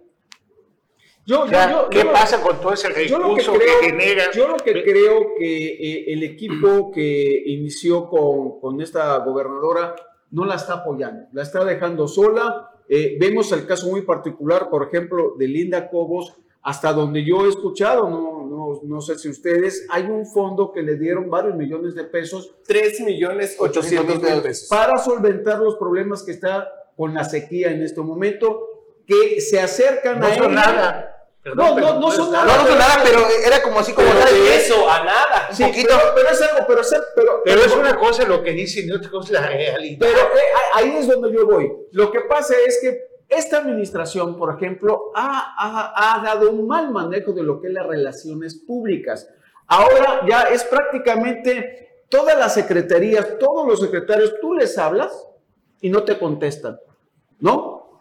Yo, 1.26 1.46
¿Qué 1.90 2.04
pasa 2.04 2.42
con 2.42 2.60
todo 2.60 2.74
ese 2.74 2.90
recurso 2.90 3.54
que, 3.54 3.86
genera? 3.88 4.30
Yo 4.32 4.46
lo 4.46 4.56
que 4.56 4.84
creo 4.84 5.34
que 5.38 5.66
eh, 5.68 6.12
el 6.12 6.22
equipo 6.22 6.90
que 6.92 7.44
inició 7.46 8.10
con, 8.10 8.60
con, 8.60 8.82
esta 8.82 9.16
gobernadora 9.18 9.96
no 10.32 10.44
la 10.44 10.56
está 10.56 10.74
apoyando, 10.74 11.28
la 11.32 11.42
está 11.42 11.64
dejando 11.64 12.08
sola. 12.08 12.70
Eh, 12.90 13.16
vemos 13.18 13.50
el 13.52 13.66
caso 13.66 13.88
muy 13.88 14.02
particular, 14.02 14.68
por 14.68 14.86
ejemplo, 14.86 15.34
de 15.38 15.48
Linda 15.48 15.88
Cobos, 15.88 16.34
hasta 16.60 16.92
donde 16.92 17.24
yo 17.24 17.46
he 17.46 17.48
escuchado, 17.48 18.10
no, 18.10 18.46
no, 18.82 18.96
no, 18.96 19.00
sé 19.00 19.18
si 19.18 19.28
ustedes, 19.28 19.86
hay 19.90 20.04
un 20.04 20.26
fondo 20.26 20.72
que 20.72 20.82
le 20.82 20.96
dieron 20.96 21.30
varios 21.30 21.54
millones 21.56 21.94
de 21.94 22.04
pesos. 22.04 22.54
3 22.66 23.00
millones 23.00 23.56
800 23.58 24.22
mil 24.22 24.42
pesos. 24.42 24.68
Para 24.68 24.98
solventar 24.98 25.58
los 25.58 25.76
problemas 25.76 26.22
que 26.22 26.32
está 26.32 26.68
con 26.96 27.14
la 27.14 27.24
sequía 27.24 27.70
en 27.70 27.82
este 27.82 28.00
momento, 28.00 28.68
que 29.06 29.40
se 29.40 29.60
acercan 29.60 30.20
no 30.20 30.26
a 30.26 30.34
son 30.34 30.54
nada. 30.54 31.28
no, 31.44 31.78
no, 31.78 32.00
no, 32.00 32.10
son 32.10 32.32
nada. 32.32 32.46
No, 32.46 32.62
no 32.62 32.68
son 32.68 32.78
nada, 32.78 33.02
pero 33.04 33.26
era 33.46 33.62
como 33.62 33.80
así 33.80 33.92
como 33.92 34.08
de 34.08 34.56
eso 34.56 34.88
a 34.88 35.04
nada. 35.04 35.48
Sí, 35.52 35.64
poquito. 35.64 35.94
Pero, 36.14 36.28
es 36.28 36.42
algo, 36.42 36.66
pero, 36.66 36.80
pero, 37.14 37.42
pero, 37.44 37.60
es 37.60 37.74
una 37.74 37.96
cosa 37.96 38.24
lo 38.24 38.42
que 38.42 38.52
dicen 38.52 38.88
y 38.88 38.92
otra 38.92 39.10
cosa 39.10 39.34
la 39.34 39.46
realidad. 39.46 39.98
Pero 40.00 40.18
eh, 40.18 40.52
ahí 40.74 40.96
es 40.98 41.08
donde 41.08 41.32
yo 41.32 41.46
voy. 41.46 41.70
Lo 41.92 42.10
que 42.10 42.20
pasa 42.20 42.54
es 42.66 42.78
que 42.80 43.13
esta 43.36 43.58
administración, 43.58 44.36
por 44.36 44.54
ejemplo, 44.54 45.12
ha, 45.14 46.20
dado 46.24 46.50
un 46.50 46.66
mal 46.66 46.90
manejo 46.90 47.32
de 47.32 47.42
lo 47.42 47.60
que 47.60 47.68
es 47.68 47.72
las 47.72 47.86
relaciones 47.86 48.54
públicas. 48.54 49.28
Ahora 49.66 50.26
ya 50.28 50.42
es 50.42 50.64
prácticamente 50.64 52.04
todas 52.08 52.38
las 52.38 52.54
secretarías, 52.54 53.38
todos 53.38 53.66
los 53.66 53.80
secretarios, 53.80 54.34
tú 54.40 54.54
les 54.54 54.76
hablas 54.78 55.28
y 55.80 55.90
no 55.90 56.02
te 56.02 56.18
contestan, 56.18 56.78
¿no? 57.40 58.00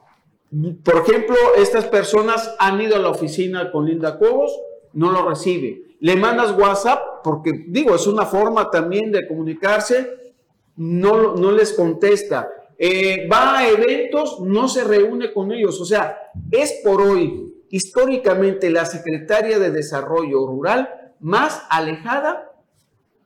Por 0.83 0.97
ejemplo, 0.97 1.35
estas 1.57 1.85
personas 1.85 2.55
han 2.59 2.79
ido 2.79 2.95
a 2.95 2.99
la 2.99 3.09
oficina 3.09 3.71
con 3.71 3.85
Linda 3.85 4.19
Cobos, 4.19 4.55
no 4.93 5.11
lo 5.11 5.27
recibe. 5.27 5.95
Le 5.99 6.15
mandas 6.15 6.55
WhatsApp, 6.57 7.23
porque 7.23 7.65
digo, 7.67 7.95
es 7.95 8.05
una 8.05 8.25
forma 8.25 8.69
también 8.69 9.11
de 9.11 9.27
comunicarse, 9.27 10.33
no, 10.75 11.35
no 11.35 11.51
les 11.51 11.73
contesta. 11.73 12.49
Eh, 12.77 13.27
va 13.31 13.59
a 13.59 13.67
eventos, 13.67 14.39
no 14.41 14.67
se 14.67 14.83
reúne 14.83 15.33
con 15.33 15.51
ellos. 15.51 15.79
O 15.79 15.85
sea, 15.85 16.31
es 16.51 16.81
por 16.83 17.01
hoy 17.01 17.53
históricamente 17.69 18.69
la 18.69 18.85
secretaria 18.85 19.59
de 19.59 19.71
Desarrollo 19.71 20.45
Rural 20.45 21.13
más 21.19 21.63
alejada 21.69 22.51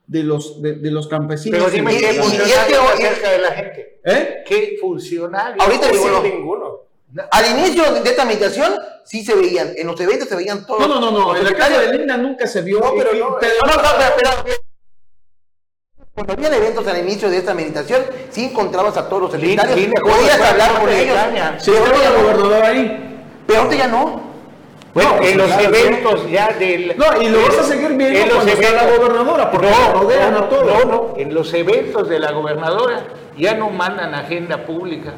de 0.06 0.22
los, 0.22 0.62
de, 0.62 0.90
los 0.90 1.06
campesinos. 1.06 1.58
Pero 1.58 1.70
dime, 1.70 1.96
¿qué 1.98 2.14
funcionario 2.14 2.80
cerca 2.96 3.30
de 3.30 3.38
la 3.38 3.50
gente? 3.52 4.00
¿Eh? 4.04 4.44
¿Qué 4.46 4.76
funcionario? 4.80 5.62
Ahorita 5.62 5.90
ninguno. 5.90 6.22
ninguno. 6.22 6.88
Al 7.30 7.58
inicio 7.58 7.92
de 7.92 8.08
esta 8.08 8.24
meditación 8.24 8.74
sí 9.04 9.24
se 9.24 9.34
veían, 9.34 9.72
en 9.76 9.86
los 9.86 9.98
eventos 10.00 10.28
se 10.28 10.36
veían 10.36 10.66
todos. 10.66 10.80
No, 10.80 10.88
no, 10.88 11.00
no, 11.00 11.10
no. 11.10 11.36
en 11.36 11.44
la 11.44 11.54
casa 11.54 11.80
de 11.80 11.96
Linda 11.96 12.16
nunca 12.16 12.46
se 12.46 12.62
vio. 12.62 12.80
No, 12.80 12.92
pero 12.96 13.12
no, 13.14 13.36
pero, 13.40 13.54
no, 13.66 13.74
no, 13.74 13.88
pero, 14.16 14.30
cuando 16.18 16.32
había 16.32 16.56
eventos 16.56 16.84
al 16.88 16.98
inicio 16.98 17.30
de 17.30 17.36
esta 17.36 17.54
meditación, 17.54 18.02
sí 18.30 18.46
encontrabas 18.46 18.96
a 18.96 19.08
todos 19.08 19.22
los 19.22 19.32
secretarios, 19.32 19.88
podías 20.02 20.40
hablar 20.40 20.80
con 20.80 20.88
ellos. 20.88 21.16
Sí, 21.58 21.70
estaba 21.70 22.04
el 22.04 22.22
gobernador 22.22 22.64
ahí. 22.64 23.20
Pero 23.46 23.60
ahorita 23.60 23.76
ya 23.76 23.88
no. 23.88 24.28
Bueno, 24.94 25.16
en 25.22 25.38
los 25.38 25.50
eventos 25.52 26.28
ya 26.28 26.48
del... 26.58 26.96
No, 26.96 27.22
y 27.22 27.28
lo 27.28 27.42
vas 27.42 27.58
a 27.58 27.62
seguir 27.62 27.90
viendo 27.90 28.18
en 28.18 28.26
los 28.26 28.34
cuando 28.34 28.52
eventos, 28.52 28.74
la 28.74 28.96
gobernadora, 28.96 29.50
porque 29.50 29.70
no, 29.70 30.00
rodean 30.00 30.32
no, 30.32 30.38
a 30.38 30.48
todos. 30.48 30.66
No, 30.66 30.90
no, 30.90 31.14
en 31.16 31.34
los 31.34 31.54
eventos 31.54 32.08
de 32.08 32.18
la 32.18 32.32
gobernadora 32.32 33.04
ya 33.36 33.54
no 33.54 33.70
mandan 33.70 34.12
agenda 34.14 34.66
pública. 34.66 35.12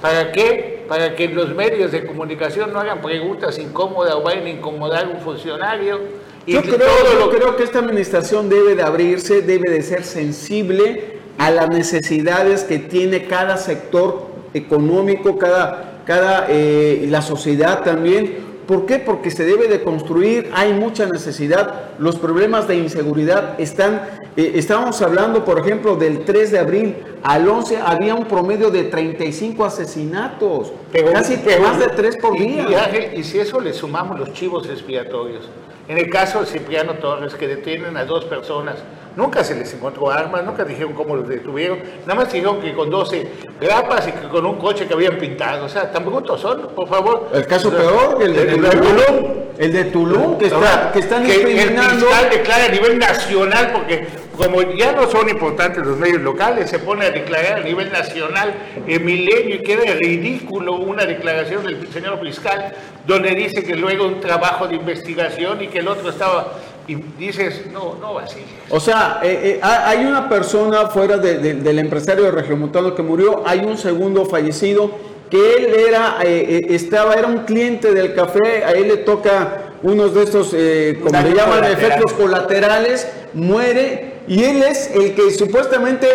¿Para 0.00 0.32
qué? 0.32 0.86
Para 0.88 1.14
que 1.16 1.28
los 1.28 1.54
medios 1.54 1.92
de 1.92 2.06
comunicación 2.06 2.72
no 2.72 2.80
hagan 2.80 3.02
preguntas 3.02 3.58
incómodas 3.58 4.14
o 4.14 4.22
vayan 4.22 4.46
a 4.46 4.50
incomodar 4.50 5.04
a 5.04 5.08
un 5.08 5.20
funcionario 5.20 6.00
yo 6.46 6.62
creo, 6.62 7.30
creo 7.30 7.56
que 7.56 7.64
esta 7.64 7.80
administración 7.80 8.48
debe 8.48 8.74
de 8.74 8.82
abrirse, 8.82 9.42
debe 9.42 9.70
de 9.70 9.82
ser 9.82 10.04
sensible 10.04 11.18
a 11.38 11.50
las 11.50 11.68
necesidades 11.68 12.64
que 12.64 12.78
tiene 12.78 13.26
cada 13.26 13.56
sector 13.56 14.28
económico, 14.54 15.38
cada, 15.38 16.02
cada 16.06 16.46
eh, 16.48 17.06
la 17.10 17.22
sociedad 17.22 17.82
también. 17.82 18.46
¿Por 18.66 18.84
qué? 18.84 18.98
Porque 18.98 19.30
se 19.30 19.44
debe 19.44 19.68
de 19.68 19.82
construir, 19.82 20.50
hay 20.52 20.72
mucha 20.72 21.06
necesidad, 21.06 21.90
los 22.00 22.16
problemas 22.16 22.66
de 22.66 22.76
inseguridad 22.76 23.60
están, 23.60 24.02
eh, 24.36 24.52
estábamos 24.56 25.00
hablando, 25.02 25.44
por 25.44 25.60
ejemplo, 25.60 25.94
del 25.94 26.24
3 26.24 26.50
de 26.50 26.58
abril 26.58 26.96
al 27.22 27.48
11 27.48 27.78
había 27.78 28.16
un 28.16 28.24
promedio 28.24 28.70
de 28.70 28.84
35 28.84 29.64
asesinatos, 29.64 30.72
casi 31.12 31.36
más 31.60 31.78
de 31.78 31.88
3 31.88 32.16
por 32.16 32.36
día. 32.36 33.14
y 33.14 33.22
si 33.22 33.38
eso 33.38 33.60
le 33.60 33.72
sumamos 33.72 34.18
los 34.18 34.32
chivos 34.32 34.68
expiatorios, 34.68 35.48
en 35.88 35.98
el 35.98 36.10
caso 36.10 36.40
de 36.40 36.46
Cipriano 36.46 36.94
Torres, 36.94 37.34
que 37.34 37.46
detienen 37.46 37.96
a 37.96 38.04
dos 38.04 38.24
personas, 38.24 38.76
nunca 39.16 39.42
se 39.42 39.54
les 39.54 39.72
encontró 39.72 40.10
armas, 40.10 40.44
nunca 40.44 40.64
dijeron 40.64 40.92
cómo 40.92 41.16
los 41.16 41.28
detuvieron, 41.28 41.78
nada 42.06 42.14
más 42.14 42.32
dijeron 42.32 42.60
que 42.60 42.74
con 42.74 42.90
12 42.90 43.28
grapas 43.60 44.08
y 44.08 44.12
que 44.12 44.28
con 44.28 44.44
un 44.46 44.58
coche 44.58 44.86
que 44.86 44.94
habían 44.94 45.16
pintado. 45.16 45.64
O 45.64 45.68
sea, 45.68 45.90
tan 45.90 46.04
brutos 46.04 46.40
son, 46.40 46.68
por 46.74 46.88
favor. 46.88 47.30
El 47.32 47.46
caso 47.46 47.70
peor, 47.70 48.22
el 48.22 48.34
de, 48.34 48.46
Tulum. 48.46 49.32
El 49.58 49.72
de 49.72 49.84
Tulum, 49.84 50.38
que, 50.38 50.46
está, 50.46 50.90
que 50.92 50.98
están 50.98 51.24
que 51.24 51.34
El 51.34 51.78
fiscal 51.78 52.30
declara 52.30 52.64
a 52.66 52.68
nivel 52.68 52.98
nacional, 52.98 53.72
porque 53.72 54.06
como 54.36 54.60
ya 54.62 54.92
no 54.92 55.08
son 55.08 55.28
importantes 55.28 55.84
los 55.84 55.96
medios 55.96 56.20
locales, 56.20 56.68
se 56.68 56.78
pone 56.78 57.06
a 57.06 57.10
declarar 57.10 57.60
a 57.60 57.62
nivel 57.62 57.90
nacional 57.90 58.54
en 58.86 59.04
milenio 59.04 59.56
y 59.56 59.62
queda 59.62 59.94
ridículo 59.94 60.74
una 60.74 61.06
declaración 61.06 61.64
del 61.64 61.88
señor 61.90 62.20
fiscal 62.20 62.74
donde 63.06 63.30
dice 63.34 63.62
que 63.62 63.74
luego 63.74 64.06
un 64.06 64.20
trabajo 64.20 64.66
de 64.66 64.76
investigación 64.76 65.62
y 65.62 65.68
que 65.68 65.78
el 65.78 65.88
otro 65.88 66.10
estaba 66.10 66.54
y 66.88 66.94
dices, 66.94 67.62
no, 67.72 67.96
no 68.00 68.14
va 68.14 68.22
así. 68.22 68.40
O 68.70 68.78
sea, 68.78 69.20
eh, 69.22 69.58
eh, 69.58 69.60
hay 69.62 70.04
una 70.04 70.28
persona 70.28 70.86
fuera 70.86 71.18
del 71.18 71.78
empresario 71.78 72.24
de 72.24 72.30
Regiomontano 72.30 72.94
que 72.94 73.02
murió, 73.02 73.42
hay 73.44 73.60
un 73.60 73.76
segundo 73.76 74.24
fallecido 74.24 74.90
que 75.30 75.54
él 75.56 75.74
era, 75.88 76.18
eh, 76.22 76.66
estaba, 76.70 77.14
era 77.14 77.26
un 77.26 77.38
cliente 77.38 77.92
del 77.92 78.14
café, 78.14 78.64
a 78.64 78.70
él 78.70 78.86
le 78.86 78.96
toca 78.98 79.72
unos 79.82 80.14
de 80.14 80.22
estos, 80.22 80.54
como 81.02 81.20
le 81.20 81.34
llaman, 81.34 81.64
efectos 81.64 82.12
colaterales, 82.12 83.08
muere 83.34 84.14
y 84.28 84.44
él 84.44 84.62
es 84.62 84.90
el 84.94 85.14
que 85.14 85.30
supuestamente 85.32 86.06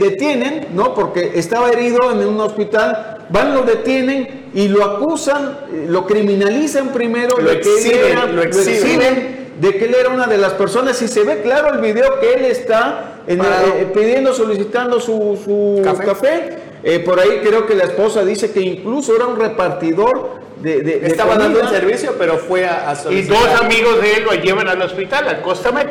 detienen, 0.00 0.68
¿no? 0.74 0.94
Porque 0.94 1.32
estaba 1.34 1.70
herido 1.70 2.12
en 2.12 2.26
un 2.26 2.40
hospital, 2.40 3.26
van, 3.28 3.54
lo 3.54 3.62
detienen 3.62 4.39
y 4.54 4.68
lo 4.68 4.84
acusan, 4.84 5.58
lo 5.88 6.06
criminalizan 6.06 6.88
primero, 6.88 7.38
lo 7.38 7.50
exhiben, 7.50 8.36
lo 8.36 8.42
exhiben 8.42 9.40
de 9.60 9.76
que 9.76 9.84
él 9.84 9.94
era 9.94 10.08
una 10.08 10.26
de 10.26 10.38
las 10.38 10.54
personas 10.54 11.00
y 11.02 11.08
se 11.08 11.22
ve 11.22 11.42
claro 11.42 11.74
el 11.74 11.80
video 11.80 12.18
que 12.18 12.32
él 12.32 12.44
está 12.46 13.20
eh, 13.26 13.90
pidiendo, 13.94 14.32
solicitando 14.32 15.00
su, 15.00 15.82
café. 16.04 16.58
Eh, 16.82 17.00
por 17.00 17.20
ahí 17.20 17.40
creo 17.44 17.66
que 17.66 17.74
la 17.74 17.84
esposa 17.84 18.24
dice 18.24 18.52
que 18.52 18.60
incluso 18.60 19.14
era 19.14 19.26
un 19.26 19.38
repartidor 19.38 20.40
de, 20.62 21.00
Estaba 21.06 21.36
dando 21.36 21.60
el 21.60 21.68
servicio, 21.68 22.16
pero 22.18 22.38
fue 22.38 22.66
a, 22.66 22.94
solicitar. 22.94 23.36
Y 23.36 23.40
dos 23.40 23.60
amigos 23.60 24.00
de 24.00 24.14
él 24.14 24.24
lo 24.24 24.34
llevan 24.34 24.68
al 24.68 24.80
hospital, 24.82 25.28
al 25.28 25.40
Costamed. 25.40 25.86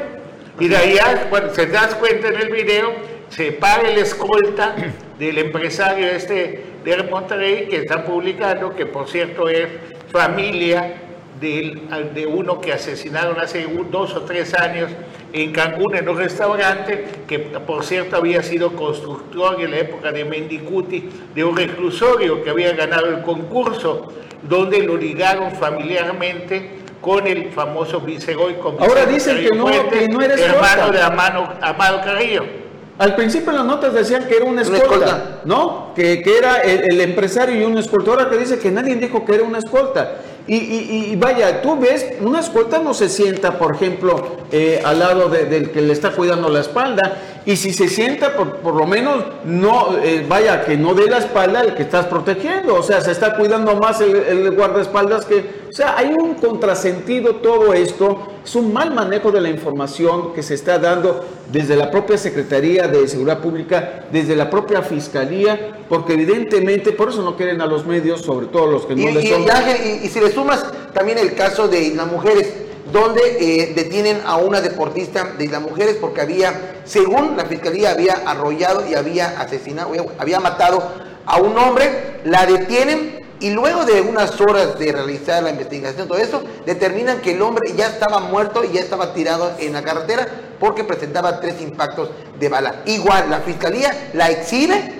Y 0.60 0.67
de 0.67 0.78
ahí, 0.78 0.98
bueno, 1.30 1.54
se 1.54 1.65
das 1.67 1.95
cuenta 1.95 2.28
en 2.28 2.36
el 2.36 2.50
video, 2.50 2.91
se 3.30 3.52
paga 3.52 3.89
el 3.89 3.98
escolta 3.98 4.76
del 5.17 5.38
empresario 5.38 6.08
este 6.08 6.63
de 6.84 7.04
Monterrey 7.04 7.68
que 7.68 7.78
están 7.78 8.04
publicando, 8.04 8.76
que 8.76 8.86
por 8.86 9.08
cierto 9.08 9.50
es 9.50 9.68
familia 10.12 10.94
de, 11.39 12.28
uno 12.28 12.60
que 12.60 12.74
asesinaron 12.74 13.39
hace 13.39 13.65
dos 13.92 14.13
o 14.15 14.22
tres 14.22 14.54
años 14.54 14.92
en 15.32 15.52
Cancún 15.52 15.96
en 15.96 16.10
un 16.10 16.18
restaurante 16.18 17.06
que 17.28 17.39
por 17.39 17.86
cierto 17.86 18.18
había 18.18 18.44
sido 18.44 18.74
constructor 18.74 19.62
en 19.62 19.72
la 19.72 19.78
época 19.78 20.12
de 20.12 20.26
Mendicuti 20.26 21.10
de 21.34 21.44
un 21.44 21.56
reclusorio 21.56 22.44
que 22.44 22.50
había 22.50 22.74
ganado 22.74 23.08
el 23.08 23.22
concurso 23.22 24.12
donde 24.44 24.84
lo 24.84 24.98
ligaron 24.98 25.52
familiarmente 25.52 26.80
con 27.02 27.26
el 27.28 27.52
famoso 27.52 28.02
viceroy 28.02 28.56
Ahora 28.80 29.06
dicen 29.06 29.38
que 29.38 29.56
no, 29.56 29.65
que 29.89 30.08
no 30.10 30.22
eres 30.22 30.42
hermano 30.42 30.92
de 30.92 31.02
Amado 31.02 32.02
Carrillo. 32.04 32.68
Al 33.00 33.16
principio 33.16 33.54
las 33.54 33.64
notas 33.64 33.94
decían 33.94 34.28
que 34.28 34.36
era 34.36 34.44
un 34.44 34.60
escolta, 34.60 35.40
¿no? 35.46 35.94
Que, 35.96 36.22
que 36.22 36.38
era 36.38 36.58
el, 36.58 37.00
empresario 37.00 37.58
y 37.58 37.64
un 37.64 37.78
escolta. 37.78 38.12
Ahora 38.12 38.30
te 38.30 38.38
dice 38.38 38.60
que 38.60 38.72
nadie 38.72 38.94
dijo 38.98 39.24
que 39.24 39.36
era 39.36 39.44
una 39.46 39.60
escolta. 39.60 40.18
Y, 40.48 41.16
vaya, 41.16 41.62
tú 41.62 41.80
ves, 41.80 42.06
una 42.20 42.40
escolta 42.42 42.80
no 42.80 42.94
se 42.94 43.08
sienta, 43.08 43.58
por 43.58 43.76
ejemplo, 43.76 44.40
eh, 44.52 44.82
al 44.84 45.00
lado 45.00 45.30
del 45.30 45.72
que 45.72 45.82
le 45.82 45.94
está 45.94 46.12
cuidando 46.12 46.50
la 46.50 46.60
espalda. 46.60 47.18
Y 47.52 47.56
si 47.58 47.74
se 47.74 47.88
sienta, 47.88 48.36
por, 48.36 48.58
por 48.58 48.76
lo 48.76 48.86
menos, 48.86 49.24
no 49.44 49.98
eh, 50.04 50.24
vaya, 50.30 50.64
que 50.66 50.78
no 50.78 50.94
dé 50.94 51.08
la 51.10 51.18
espalda 51.18 51.62
al 51.62 51.74
que 51.74 51.82
estás 51.82 52.06
protegiendo. 52.06 52.76
O 52.76 52.84
sea, 52.84 53.02
se 53.02 53.12
está 53.12 53.36
cuidando 53.36 53.76
más 53.76 54.02
el, 54.02 54.16
el 54.18 54.52
guardaespaldas 54.52 55.26
que... 55.26 55.68
O 55.68 55.72
sea, 55.72 55.98
hay 55.98 56.14
un 56.14 56.36
contrasentido 56.36 57.38
todo 57.38 57.74
esto. 57.74 58.28
Es 58.46 58.54
un 58.54 58.72
mal 58.72 58.94
manejo 58.94 59.32
de 59.32 59.42
la 59.42 59.50
información 59.50 60.32
que 60.36 60.44
se 60.44 60.54
está 60.54 60.78
dando 60.78 61.26
desde 61.52 61.76
la 61.76 61.90
propia 61.90 62.20
Secretaría 62.20 62.88
de 62.88 63.08
Seguridad 63.08 63.40
Pública, 63.40 64.04
desde 64.12 64.36
la 64.36 64.48
propia 64.52 64.84
Fiscalía, 64.84 65.80
porque 65.90 66.14
evidentemente, 66.14 66.92
por 66.92 67.10
eso 67.10 67.24
no 67.24 67.36
quieren 67.36 67.62
a 67.62 67.66
los 67.66 67.84
medios, 67.84 68.22
sobre 68.22 68.46
todo 68.46 68.68
los 68.68 68.86
que 68.86 68.96
no 68.96 69.10
Y, 69.10 69.12
les 69.14 69.28
son... 69.28 69.42
y 69.44 69.50
Ángel, 69.50 69.78
y- 70.04 70.06
y 70.06 70.10
si 70.10 70.20
le 70.20 70.32
sumas 70.32 70.64
también 70.94 71.18
el 71.18 71.34
caso 71.34 71.68
de 71.68 71.96
las 71.96 72.06
mujeres, 72.06 72.54
donde 72.91 73.21
eh, 73.39 73.73
detienen 73.75 74.21
a 74.25 74.38
una 74.38 74.62
deportista 74.62 75.23
de 75.38 75.47
las 75.47 75.62
mujeres 75.62 75.97
porque 75.99 76.21
había, 76.21 76.82
según 76.86 77.38
la 77.38 77.45
fiscalía, 77.45 77.91
había 77.91 78.13
arrollado 78.25 78.88
y 78.88 78.95
había 78.95 79.39
asesinado, 79.39 79.91
había 80.17 80.39
matado 80.39 80.82
a 81.25 81.38
un 81.38 81.58
hombre, 81.58 82.21
la 82.23 82.45
detienen 82.45 83.19
y 83.39 83.52
luego 83.52 83.86
de 83.86 84.02
unas 84.02 84.39
horas 84.41 84.78
de 84.78 84.91
realizar 84.91 85.43
la 85.43 85.52
investigación, 85.52 86.08
todo 86.08 86.17
eso, 86.17 86.43
determinan 86.65 87.21
que 87.21 87.34
el 87.34 87.41
hombre 87.41 87.73
ya 87.75 87.88
estaba 87.88 88.19
muerto 88.19 88.63
y 88.63 88.73
ya 88.73 88.82
estaba 88.82 89.13
tirado 89.13 89.52
en 89.60 89.73
la 89.73 89.84
carretera 89.84 90.28
porque 90.60 90.84
presentaba 90.84 91.39
tres 91.39 91.62
impactos 91.62 92.10
de 92.38 92.49
bala. 92.49 92.82
Igual, 92.86 93.30
la 93.30 93.39
fiscalía 93.39 94.10
la 94.13 94.30
exhibe 94.30 94.95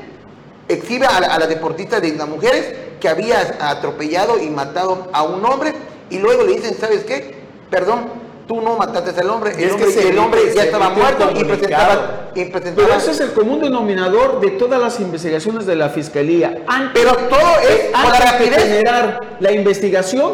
exhibe 0.69 1.08
a 1.08 1.19
la, 1.19 1.28
a 1.28 1.39
la 1.39 1.47
deportista 1.47 1.99
de 1.99 2.13
las 2.13 2.28
mujeres 2.28 2.73
que 3.02 3.10
había 3.10 3.58
atropellado 3.60 4.39
y 4.39 4.49
matado 4.52 5.10
a 5.12 5.23
un 5.23 5.43
hombre 5.43 5.73
y 6.10 6.19
luego 6.19 6.43
le 6.43 6.56
dicen, 6.56 6.78
¿sabes 6.80 7.04
qué? 7.04 7.38
Perdón, 7.69 8.05
tú 8.47 8.62
no 8.62 8.75
mataste 8.77 9.19
al 9.21 9.29
hombre, 9.29 9.51
el 9.51 9.69
es 9.69 9.75
que 9.75 9.91
se 9.91 10.10
el 10.10 10.17
hombre 10.17 10.41
ya 10.55 10.63
estaba 10.63 10.89
muerto 10.89 11.29
y 11.36 11.43
presentaba, 11.43 12.32
y 12.34 12.45
Pero 12.45 12.93
ese 12.95 13.12
es 13.12 13.19
el 13.19 13.32
común 13.34 13.62
denominador 13.62 14.39
de 14.39 14.51
todas 14.51 14.82
las 14.82 14.99
investigaciones 14.99 15.65
de 15.67 15.75
la 15.75 15.89
Fiscalía. 15.89 16.63
Antes, 16.67 17.03
Pero 17.03 17.15
todo 17.27 17.60
es 17.62 17.93
antes 17.93 18.19
de 18.19 18.25
rapidez. 18.25 18.63
generar 18.63 19.19
la 19.39 19.51
investigación, 19.51 20.34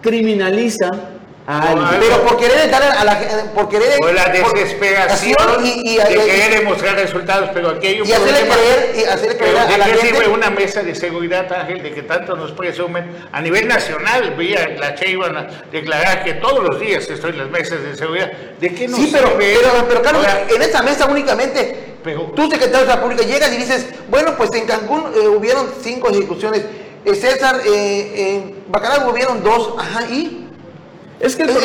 criminaliza 0.00 0.90
a 1.46 1.70
alguien. 1.70 2.00
pero 2.00 2.22
por 2.24 2.36
querer 2.38 2.70
dar 2.70 2.82
a 2.82 3.04
la 3.04 3.14
gente, 3.16 3.34
por 3.54 3.68
querer 3.68 3.98
O 4.02 4.12
la 4.12 4.24
por- 4.32 4.52
desesperación 4.54 5.64
y, 5.64 5.92
y, 5.92 5.96
de 5.96 6.02
y- 6.12 6.26
querer 6.26 6.58
demostrar 6.60 6.96
resultados, 6.96 7.50
pero 7.54 7.70
aquí 7.70 7.86
hay 7.86 8.00
un 8.00 8.08
y 8.08 8.12
hacerle 8.12 8.48
creer 8.48 8.94
y 8.96 9.04
hacerle 9.04 9.34
Pero 9.36 9.38
creer 9.52 9.58
a 9.58 9.66
¿de 9.66 9.78
la 9.78 9.84
qué 9.86 9.90
gente 9.94 10.06
sirve 10.16 10.28
una 10.28 10.50
mesa 10.50 10.82
de 10.82 10.94
seguridad, 10.94 11.52
Ángel, 11.52 11.82
de 11.82 11.92
que 11.92 12.02
tanto 12.02 12.36
nos 12.36 12.52
presumen? 12.52 13.10
A 13.32 13.40
nivel 13.40 13.68
nacional, 13.68 14.34
vía 14.36 14.68
la 14.78 14.94
Che 14.94 15.10
iban 15.10 15.36
a 15.36 15.46
declarar 15.70 16.24
que 16.24 16.34
todos 16.34 16.64
los 16.64 16.80
días 16.80 17.08
estoy 17.08 17.30
en 17.30 17.38
las 17.38 17.50
mesas 17.50 17.82
de 17.82 17.96
seguridad. 17.96 18.30
¿De 18.60 18.74
qué 18.74 18.88
nos 18.88 18.98
Sí, 18.98 19.10
pero, 19.12 19.28
sirve? 19.30 19.58
pero, 19.60 19.86
pero 19.88 20.02
Carlos, 20.02 20.26
Ahora, 20.26 20.46
en 20.50 20.62
esa 20.62 20.82
mesa 20.82 21.06
únicamente, 21.06 21.94
Pero- 22.02 22.32
tú 22.34 22.50
secretario 22.50 22.86
de 22.86 22.94
la 22.94 23.00
Pública 23.00 23.22
llegas 23.22 23.52
y 23.52 23.56
dices, 23.56 23.86
bueno, 24.08 24.36
pues 24.36 24.52
en 24.54 24.66
Cancún 24.66 25.04
eh, 25.14 25.28
hubieron 25.28 25.68
cinco 25.82 26.08
ejecuciones, 26.10 26.62
César, 27.20 27.60
eh, 27.64 28.34
en 28.36 28.64
Bacalar 28.68 29.08
hubieron 29.08 29.42
dos, 29.44 29.74
ajá, 29.78 30.06
y... 30.10 30.45
Es 31.18 31.34
que 31.34 31.44
el 31.44 31.50
Es- 31.50 31.56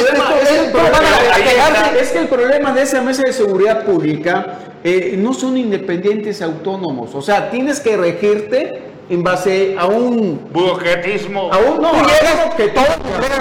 problema, 2.31 2.71
de 2.73 2.81
esa 2.83 3.01
mesa 3.01 3.23
de 3.23 3.33
seguridad 3.33 3.83
pública 3.85 4.59
eh, 4.83 5.15
no 5.17 5.33
son 5.33 5.57
independientes 5.57 6.41
autónomos. 6.41 7.13
O 7.13 7.21
sea, 7.21 7.49
tienes 7.51 7.79
que 7.79 7.97
regirte 7.97 8.81
en 9.09 9.23
base 9.23 9.75
a 9.77 9.87
un 9.87 10.47
burocratismo. 10.53 11.51
a 11.53 11.57
un 11.57 11.81
no, 11.81 11.91
llegas, 11.93 12.55
que 12.55 12.69
todos 12.69 12.87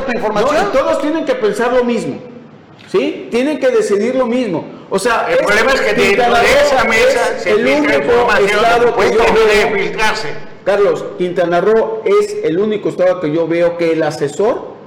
tu 0.06 0.12
información. 0.12 0.72
todos 0.72 1.00
tienen 1.00 1.24
que 1.24 1.34
pensar 1.34 1.72
lo 1.72 1.84
mismo. 1.84 2.16
¿Sí? 2.90 3.28
Tienen 3.30 3.60
que 3.60 3.68
decidir 3.68 4.16
lo 4.16 4.26
mismo. 4.26 4.64
O 4.90 4.98
sea, 4.98 5.28
El 5.30 5.38
problema 5.46 5.70
es 5.72 5.80
que 5.80 5.94
de 5.94 6.12
esa 6.14 6.84
mesa 6.84 7.36
es 7.36 7.42
se 7.44 7.50
el 7.52 7.64
único 7.64 7.92
estado 8.40 8.96
que 8.96 9.02
que 9.04 9.12
yo 9.14 9.18
no 9.18 9.32
veo- 9.32 9.46
debe 9.46 9.78
filtrarse. 9.80 10.28
Carlos, 10.64 11.04
Quintana 11.16 11.60
Roo 11.60 12.02
es 12.04 12.36
el 12.42 12.58
único 12.58 12.88
estado 12.88 13.20
que 13.20 13.30
yo 13.32 13.46
veo 13.46 13.78
que 13.78 13.92
el 13.92 14.02
asesor 14.02 14.79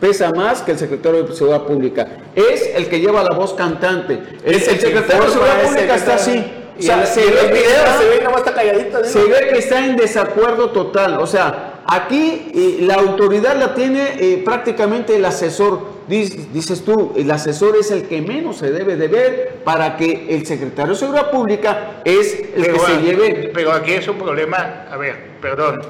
pesa 0.00 0.30
más 0.30 0.62
que 0.62 0.72
el 0.72 0.78
secretario 0.78 1.22
de 1.24 1.34
Seguridad 1.34 1.62
Pública. 1.64 2.06
Es 2.34 2.70
el 2.74 2.86
que 2.88 3.00
lleva 3.00 3.22
la 3.22 3.36
voz 3.36 3.54
cantante. 3.54 4.18
El, 4.44 4.54
Es 4.54 4.68
el 4.68 4.78
secretario 4.80 5.24
de 5.24 5.30
Seguridad 5.30 5.62
Pública 5.62 5.94
está 5.96 6.14
así. 6.14 6.44
O 6.78 6.82
sea, 6.82 7.04
se 7.06 7.22
ve 7.22 7.32
que 7.52 7.60
está- 7.60 7.98
se 7.98 8.04
ve 8.08 8.18
y 8.20 8.24
nomás 8.24 8.38
está 8.38 8.54
calladito. 8.54 9.04
se 9.04 9.18
digo. 9.18 9.30
ve 9.30 9.48
que 9.52 9.58
está 9.58 9.84
en 9.84 9.96
desacuerdo 9.96 10.70
total. 10.70 11.18
O 11.18 11.26
sea, 11.26 11.80
aquí 11.84 12.52
eh, 12.54 12.78
la 12.82 12.94
autoridad 12.94 13.56
la 13.58 13.74
tiene 13.74 14.14
eh, 14.20 14.42
prácticamente 14.44 15.16
el 15.16 15.24
asesor. 15.24 15.98
Dices, 16.06 16.52
dices 16.54 16.84
tú, 16.84 17.12
el 17.16 17.28
asesor 17.32 17.76
es 17.80 17.90
el 17.90 18.04
que 18.04 18.22
menos 18.22 18.58
se 18.58 18.70
debe 18.70 18.94
de 18.96 19.08
ver 19.08 19.58
para 19.64 19.96
que 19.96 20.28
el 20.30 20.46
secretario 20.46 20.92
de 20.94 20.98
Seguridad 21.00 21.30
Pública 21.32 22.00
es 22.04 22.34
el 22.54 22.62
que 22.72 22.78
se 22.78 22.96
lleve. 23.02 23.50
pero 23.52 23.72
aquí 23.72 23.92
es 23.94 24.06
un 24.06 24.16
problema, 24.16 24.86
a 24.88 24.96
ver, 24.96 25.16
perdón, 25.42 25.80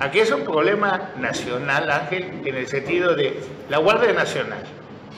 aquí 0.00 0.20
es 0.20 0.30
un 0.30 0.44
problema 0.44 1.10
nacional, 1.16 1.90
Ángel, 1.90 2.42
en 2.44 2.54
el 2.54 2.66
sentido 2.66 3.14
de 3.14 3.40
la 3.68 3.78
Guardia 3.78 4.12
Nacional, 4.12 4.62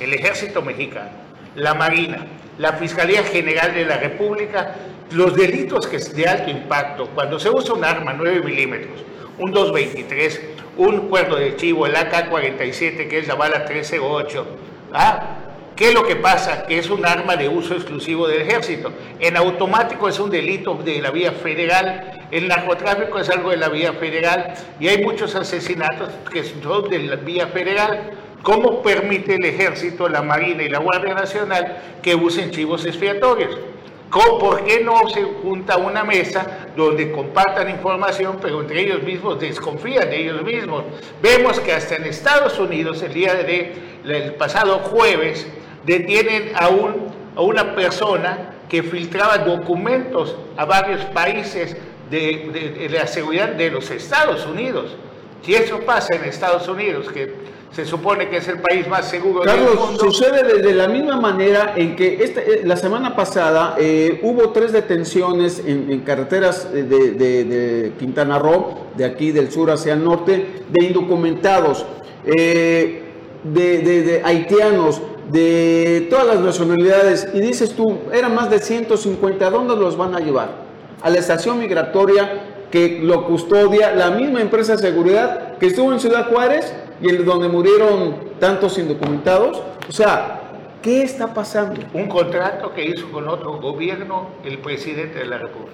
el 0.00 0.12
Ejército 0.12 0.62
Mexicano, 0.62 1.10
la 1.54 1.74
Marina, 1.74 2.26
la 2.58 2.74
Fiscalía 2.74 3.22
General 3.22 3.74
de 3.74 3.84
la 3.84 3.98
República, 3.98 4.74
los 5.12 5.34
delitos 5.34 5.86
que 5.86 5.96
es 5.96 6.14
de 6.14 6.26
alto 6.26 6.50
impacto, 6.50 7.08
cuando 7.14 7.38
se 7.38 7.50
usa 7.50 7.74
un 7.74 7.84
arma 7.84 8.12
9 8.12 8.40
milímetros, 8.42 9.04
un 9.38 9.52
223, 9.52 10.40
un 10.78 11.08
cuerno 11.08 11.36
de 11.36 11.56
chivo, 11.56 11.86
el 11.86 11.94
AK-47, 11.94 13.08
que 13.08 13.18
es 13.18 13.28
la 13.28 13.34
bala 13.34 13.64
308, 13.64 14.46
¿ah? 14.92 15.45
¿Qué 15.76 15.88
es 15.88 15.94
lo 15.94 16.04
que 16.06 16.16
pasa? 16.16 16.66
Que 16.66 16.78
es 16.78 16.88
un 16.88 17.04
arma 17.04 17.36
de 17.36 17.50
uso 17.50 17.74
exclusivo 17.74 18.26
del 18.26 18.40
ejército. 18.42 18.92
En 19.20 19.36
automático 19.36 20.08
es 20.08 20.18
un 20.18 20.30
delito 20.30 20.74
de 20.82 21.02
la 21.02 21.10
vía 21.10 21.32
federal. 21.32 22.26
El 22.30 22.48
narcotráfico 22.48 23.18
es 23.18 23.28
algo 23.28 23.50
de 23.50 23.58
la 23.58 23.68
vía 23.68 23.92
federal. 23.92 24.54
Y 24.80 24.88
hay 24.88 25.04
muchos 25.04 25.34
asesinatos 25.34 26.08
que 26.32 26.44
son 26.44 26.88
de 26.88 27.00
la 27.00 27.16
vía 27.16 27.48
federal. 27.48 28.10
¿Cómo 28.42 28.80
permite 28.82 29.34
el 29.34 29.44
ejército, 29.44 30.08
la 30.08 30.22
Marina 30.22 30.62
y 30.62 30.70
la 30.70 30.78
Guardia 30.78 31.12
Nacional 31.14 31.76
que 32.02 32.14
usen 32.14 32.50
chivos 32.52 32.86
expiatorios? 32.86 33.58
¿Cómo- 34.08 34.38
¿Por 34.38 34.64
qué 34.64 34.80
no 34.82 35.06
se 35.10 35.24
junta 35.24 35.76
una 35.76 36.04
mesa 36.04 36.68
donde 36.74 37.10
compartan 37.12 37.68
información, 37.68 38.38
pero 38.40 38.62
entre 38.62 38.80
ellos 38.80 39.02
mismos 39.02 39.38
desconfían 39.40 40.08
de 40.08 40.22
ellos 40.22 40.42
mismos? 40.42 40.84
Vemos 41.20 41.60
que 41.60 41.72
hasta 41.74 41.96
en 41.96 42.04
Estados 42.04 42.58
Unidos, 42.58 43.02
el 43.02 43.12
día 43.12 43.34
de, 43.34 43.74
el 44.06 44.34
pasado 44.34 44.78
jueves, 44.78 45.46
detienen 45.86 46.50
a, 46.54 46.68
un, 46.68 46.94
a 47.36 47.40
una 47.42 47.74
persona 47.74 48.52
que 48.68 48.82
filtraba 48.82 49.38
documentos 49.38 50.36
a 50.56 50.64
varios 50.64 51.04
países 51.06 51.76
de, 52.10 52.50
de- 52.52 52.88
de 52.88 52.88
la 52.98 53.06
seguridad 53.06 53.50
de 53.50 53.70
los 53.70 53.90
Estados 53.90 54.44
Unidos. 54.46 54.96
Si 55.42 55.54
eso 55.54 55.78
pasa 55.80 56.14
en 56.16 56.24
Estados 56.24 56.66
Unidos, 56.68 57.06
que 57.12 57.32
se 57.70 57.84
supone 57.84 58.28
que 58.28 58.38
es 58.38 58.48
el 58.48 58.58
país 58.58 58.88
más 58.88 59.08
seguro 59.08 59.40
del 59.40 59.48
Carlos, 59.50 59.76
mundo, 59.78 60.00
sucede 60.00 60.60
de, 60.62 60.74
la 60.74 60.88
misma 60.88 61.20
manera 61.20 61.74
en 61.76 61.94
que 61.94 62.24
esta- 62.24 62.40
eh, 62.40 62.62
la 62.64 62.76
semana 62.76 63.14
pasada 63.14 63.76
eh, 63.78 64.18
hubo 64.22 64.50
tres 64.50 64.72
detenciones 64.72 65.60
en, 65.64 65.90
en 65.90 66.00
carreteras 66.00 66.72
de, 66.72 66.82
de- 66.84 67.44
de 67.44 67.92
Quintana 67.98 68.38
Roo, 68.38 68.86
de 68.96 69.04
aquí 69.04 69.30
del 69.30 69.52
sur 69.52 69.70
hacia 69.70 69.92
el 69.92 70.02
norte, 70.02 70.64
de 70.68 70.84
indocumentados, 70.84 71.84
eh, 72.24 73.02
de 73.44 74.22
haitianos, 74.24 75.00
de 75.30 76.06
todas 76.10 76.26
las 76.26 76.40
nacionalidades. 76.40 77.28
Y 77.34 77.40
dices 77.40 77.74
tú, 77.74 77.98
eran 78.12 78.34
más 78.34 78.50
de 78.50 78.58
150, 78.58 79.46
¿a 79.46 79.50
dónde 79.50 79.76
los 79.76 79.96
van 79.96 80.14
a 80.14 80.20
llevar? 80.20 80.50
A 81.02 81.10
la 81.10 81.18
estación 81.18 81.58
migratoria 81.58 82.52
que 82.70 83.00
lo 83.02 83.26
custodia 83.26 83.94
la 83.94 84.10
misma 84.10 84.40
empresa 84.40 84.72
de 84.72 84.78
seguridad 84.78 85.56
que 85.58 85.66
estuvo 85.66 85.92
en 85.92 86.00
Ciudad 86.00 86.28
Juárez 86.28 86.72
y 87.00 87.08
en 87.10 87.24
donde 87.24 87.48
murieron 87.48 88.16
tantos 88.40 88.76
indocumentados. 88.78 89.62
O 89.88 89.92
sea, 89.92 90.40
¿qué 90.82 91.02
está 91.02 91.32
pasando? 91.32 91.80
un 91.94 92.08
contrato 92.08 92.72
que 92.74 92.84
hizo 92.84 93.10
con 93.12 93.28
otro 93.28 93.58
gobierno 93.60 94.28
el 94.44 94.58
presidente 94.58 95.18
de 95.20 95.26
la 95.26 95.38
República. 95.38 95.72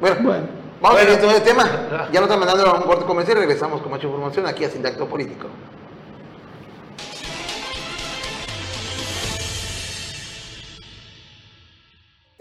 Bueno, 0.00 0.16
Bueno, 0.22 0.42
vamos 0.80 0.98
Bueno. 0.98 0.98
a 0.98 1.04
ver 1.04 1.08
este 1.10 1.40
tema. 1.52 1.64
Ya 2.12 2.20
nos 2.20 2.28
están 2.28 2.40
mandando 2.40 2.66
a 2.66 2.74
un 2.78 2.82
corte 2.84 3.04
comercial 3.04 3.36
y 3.38 3.40
regresamos 3.40 3.80
con 3.82 3.90
mucha 3.90 4.06
información 4.06 4.46
aquí 4.46 4.64
a 4.64 4.70
Sindacto 4.70 5.06
Político. 5.06 5.46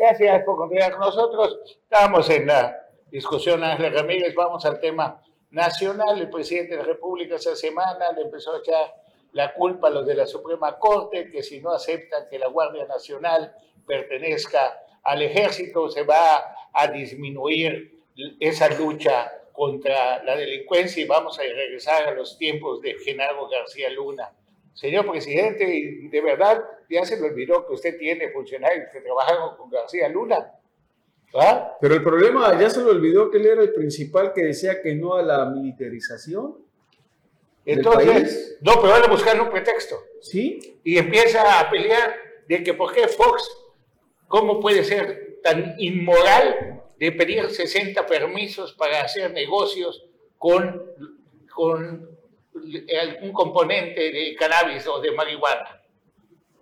Gracias 0.09 0.43
por 0.43 0.57
continuar 0.57 0.93
con 0.93 1.01
nosotros. 1.01 1.59
Estamos 1.83 2.27
en 2.31 2.47
la 2.47 2.75
discusión, 3.11 3.63
Ángel 3.63 3.93
Ramírez. 3.93 4.33
Vamos 4.33 4.65
al 4.65 4.79
tema 4.79 5.21
nacional. 5.51 6.19
El 6.19 6.31
presidente 6.31 6.71
de 6.71 6.77
la 6.77 6.87
República 6.87 7.35
esa 7.35 7.55
semana 7.55 8.11
le 8.13 8.23
empezó 8.23 8.55
a 8.55 8.57
echar 8.57 9.03
la 9.33 9.53
culpa 9.53 9.87
a 9.87 9.91
los 9.91 10.07
de 10.07 10.15
la 10.15 10.25
Suprema 10.25 10.79
Corte, 10.79 11.29
que 11.29 11.43
si 11.43 11.61
no 11.61 11.69
aceptan 11.69 12.27
que 12.27 12.39
la 12.39 12.47
Guardia 12.47 12.87
Nacional 12.87 13.53
pertenezca 13.85 14.79
al 15.03 15.21
ejército, 15.21 15.91
se 15.91 16.01
va 16.01 16.55
a 16.73 16.87
disminuir 16.87 18.01
esa 18.39 18.67
lucha 18.69 19.31
contra 19.53 20.23
la 20.23 20.35
delincuencia 20.35 21.03
y 21.03 21.05
vamos 21.05 21.37
a 21.37 21.43
regresar 21.43 22.07
a 22.07 22.11
los 22.15 22.35
tiempos 22.39 22.81
de 22.81 22.95
Genaro 22.95 23.47
García 23.47 23.91
Luna. 23.91 24.31
Señor 24.79 25.11
presidente, 25.11 25.65
de 26.09 26.21
verdad 26.21 26.63
ya 26.89 27.03
se 27.03 27.17
me 27.17 27.27
olvidó 27.27 27.67
que 27.67 27.73
usted 27.73 27.97
tiene 27.97 28.29
funcionarios 28.29 28.87
que 28.93 29.01
trabajan 29.01 29.57
con 29.57 29.69
García 29.69 30.07
Luna. 30.07 30.53
¿Ah? 31.35 31.77
Pero 31.81 31.95
el 31.95 32.01
problema, 32.03 32.57
ya 32.59 32.69
se 32.69 32.81
le 32.81 32.89
olvidó 32.89 33.29
que 33.29 33.37
él 33.37 33.47
era 33.47 33.61
el 33.61 33.73
principal 33.73 34.31
que 34.33 34.45
decía 34.45 34.81
que 34.81 34.95
no 34.95 35.15
a 35.15 35.21
la 35.21 35.45
militarización. 35.45 36.57
Entonces, 37.65 38.57
no, 38.61 38.81
pero 38.81 38.93
van 38.93 39.03
a 39.03 39.07
buscar 39.11 39.39
un 39.39 39.49
pretexto. 39.49 39.97
Sí, 40.21 40.79
Y 40.83 40.97
empieza 40.97 41.59
a 41.59 41.69
pelear 41.69 42.15
de 42.47 42.63
que 42.63 42.73
por 42.73 42.93
qué 42.93 43.07
Fox, 43.07 43.47
¿cómo 44.27 44.61
puede 44.61 44.83
ser 44.83 45.39
tan 45.43 45.75
inmoral 45.77 46.83
de 46.97 47.11
pedir 47.11 47.49
60 47.49 48.07
permisos 48.07 48.73
para 48.73 49.01
hacer 49.01 49.31
negocios 49.31 50.05
con, 50.37 50.83
con 51.53 52.08
un 53.21 53.31
componente 53.33 54.11
de 54.11 54.35
cannabis 54.37 54.85
o 54.87 54.99
de 54.99 55.11
marihuana? 55.11 55.81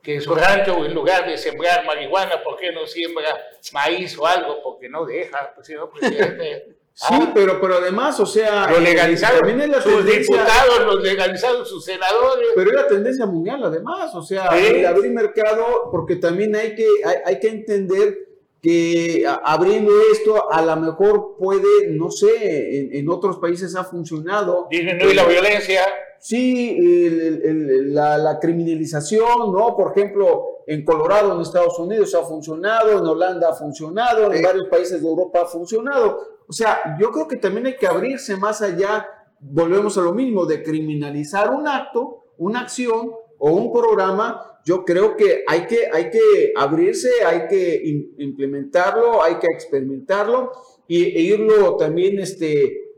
Que 0.01 0.15
en 0.15 0.21
su 0.21 0.33
rancho, 0.33 0.85
en 0.85 0.93
lugar 0.93 1.27
de 1.27 1.37
sembrar 1.37 1.85
marihuana, 1.85 2.41
¿por 2.43 2.57
qué 2.57 2.71
no 2.71 2.85
siembra 2.87 3.27
maíz 3.73 4.17
o 4.17 4.25
algo? 4.25 4.61
Porque 4.63 4.87
no 4.87 5.05
deja, 5.05 5.51
pues, 5.53 5.67
señor 5.67 5.89
presidente. 5.91 6.77
sí, 6.93 7.05
Ah, 7.11 7.31
pero, 7.33 7.59
pero 7.59 7.75
además, 7.75 8.19
o 8.19 8.25
sea, 8.25 8.67
lo 8.69 8.77
eh, 8.77 8.81
legalizaron 8.81 9.39
también 9.39 9.61
es 9.61 9.69
la 9.69 9.81
sus 9.81 10.05
diputados, 10.05 10.85
los 10.85 11.03
legalizaron 11.03 11.65
sus 11.65 11.83
senadores. 11.83 12.47
pero 12.55 12.69
es 12.71 12.75
la 12.75 12.87
tendencia 12.87 13.25
mundial 13.25 13.63
además, 13.65 14.15
o 14.15 14.21
sea, 14.21 14.49
Sí. 14.57 14.65
el 14.67 14.85
abrir 14.85 15.11
mercado, 15.11 15.89
porque 15.91 16.15
también 16.15 16.55
hay 16.55 16.73
que, 16.73 16.87
hay, 17.05 17.15
hay 17.25 17.39
que 17.39 17.49
entender 17.49 18.26
que 18.67 19.23
abriendo 19.45 19.91
esto 20.11 20.51
a 20.51 20.61
lo 20.61 20.75
mejor 20.75 21.35
puede, 21.39 21.87
no 21.91 22.11
sé, 22.11 22.79
en, 22.79 22.95
en 22.95 23.09
otros 23.09 23.37
países 23.37 23.75
ha 23.77 23.85
funcionado. 23.85 24.67
Disminuir 24.69 25.15
la 25.15 25.25
violencia. 25.25 25.81
Sí, 26.19 26.75
el- 26.77 27.21
el- 27.21 27.41
el- 27.45 27.93
la, 27.95 28.17
la 28.17 28.39
criminalización, 28.39 29.53
¿no? 29.53 29.73
Por 29.77 29.91
ejemplo, 29.95 30.43
en 30.67 30.83
Colorado, 30.83 31.33
en 31.33 31.39
Estados 31.41 31.79
Unidos 31.79 32.13
ha 32.15 32.23
funcionado, 32.23 32.91
en 32.99 33.05
Holanda 33.05 33.49
ha 33.51 33.53
funcionado, 33.53 34.25
en 34.31 34.39
Sí. 34.39 34.43
varios 34.43 34.67
países 34.67 35.01
de 35.01 35.07
Europa 35.07 35.43
ha 35.43 35.45
funcionado. 35.45 36.19
O 36.47 36.51
sea, 36.51 36.97
yo 36.99 37.11
creo 37.11 37.27
que 37.27 37.37
también 37.37 37.67
hay 37.67 37.77
que 37.77 37.87
abrirse 37.87 38.35
más 38.35 38.61
allá, 38.61 39.07
volvemos 39.39 39.97
a 39.97 40.01
lo 40.01 40.13
mismo, 40.13 40.45
de 40.45 40.61
criminalizar 40.63 41.51
un 41.51 41.67
acto, 41.69 42.25
una 42.37 42.61
acción 42.61 43.11
o 43.39 43.51
un 43.51 43.71
programa. 43.71 44.56
Yo 44.67 44.83
creo 44.83 45.15
que 45.15 45.45
hay 45.47 45.65
que, 45.65 45.87
hay 45.93 46.09
que 46.09 46.51
abrirse, 46.57 47.09
hay 47.25 47.47
que 47.47 47.81
im- 47.85 48.09
implementarlo, 48.17 49.23
hay 49.23 49.35
que 49.35 49.47
experimentarlo 49.49 50.51
y, 50.89 51.05
e 51.17 51.21
irlo 51.21 51.77
también 51.77 52.19
este, 52.19 52.51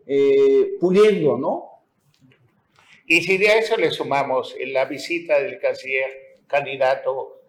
eh, 0.08 0.72
puliendo, 0.80 1.38
¿no? 1.38 1.84
Y 3.06 3.22
si 3.22 3.38
de 3.38 3.60
eso 3.60 3.78
le 3.78 3.92
sumamos 3.92 4.56
la 4.66 4.86
visita 4.86 5.40
del 5.40 5.60
canciller 5.60 6.10
candidato, 6.48 7.40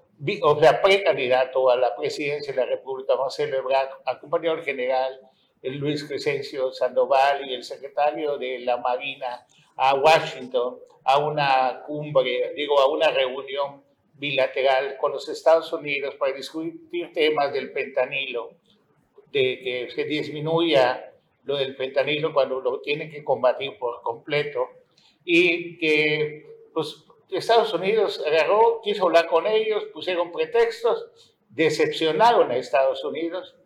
o 0.43 0.61
sea, 0.61 0.83
precandidato 0.83 1.71
a 1.71 1.77
la 1.77 1.97
presidencia 1.97 2.53
de 2.53 2.61
la 2.61 2.67
República, 2.67 3.17
Marcelo 3.17 3.57
Ebrard, 3.57 3.89
acompañado 4.05 4.57
del 4.57 4.65
general 4.67 5.19
Luis 5.63 6.05
Crescencio 6.05 6.73
Sandoval 6.73 7.49
y 7.49 7.55
el 7.55 7.65
secretario 7.65 8.37
de 8.37 8.59
la 8.59 8.77
Marina 8.77 9.47
a 9.77 9.95
Washington 9.95 10.79
a 11.05 11.19
una 11.19 11.83
cumbre, 11.87 12.53
digo, 12.55 12.79
a 12.81 12.91
una 12.91 13.11
reunión 13.11 13.89
bilateral 14.21 14.99
con 14.99 15.13
los 15.13 15.29
Estados 15.29 15.73
Unidos 15.73 16.15
para 16.17 16.35
discutir 16.35 17.13
temas 17.13 17.53
del 17.53 17.71
fentanilo, 17.73 18.53
de 19.33 19.59
que 19.61 19.91
se 19.95 20.05
disminuya 20.05 21.13
lo 21.45 21.57
del 21.57 21.75
fentanilo 21.75 22.33
cuando 22.33 22.61
lo 22.61 22.81
tienen 22.81 23.11
que 23.11 23.25
combatir 23.25 23.79
por 23.79 24.03
completo 24.03 24.69
y 25.25 25.79
que 25.79 26.47
pues, 26.75 27.05
Estados 27.31 27.73
Unidos 27.73 28.23
agarró, 28.27 28.81
quiso 28.83 29.07
hablar 29.07 29.27
con 29.27 29.47
ellos, 29.47 29.85
pusieron 29.93 30.31
pretextos, 30.31 31.35
decepcionaron 31.49 32.51
a 32.51 32.57
Estados 32.57 33.03
Unidos 33.05 33.57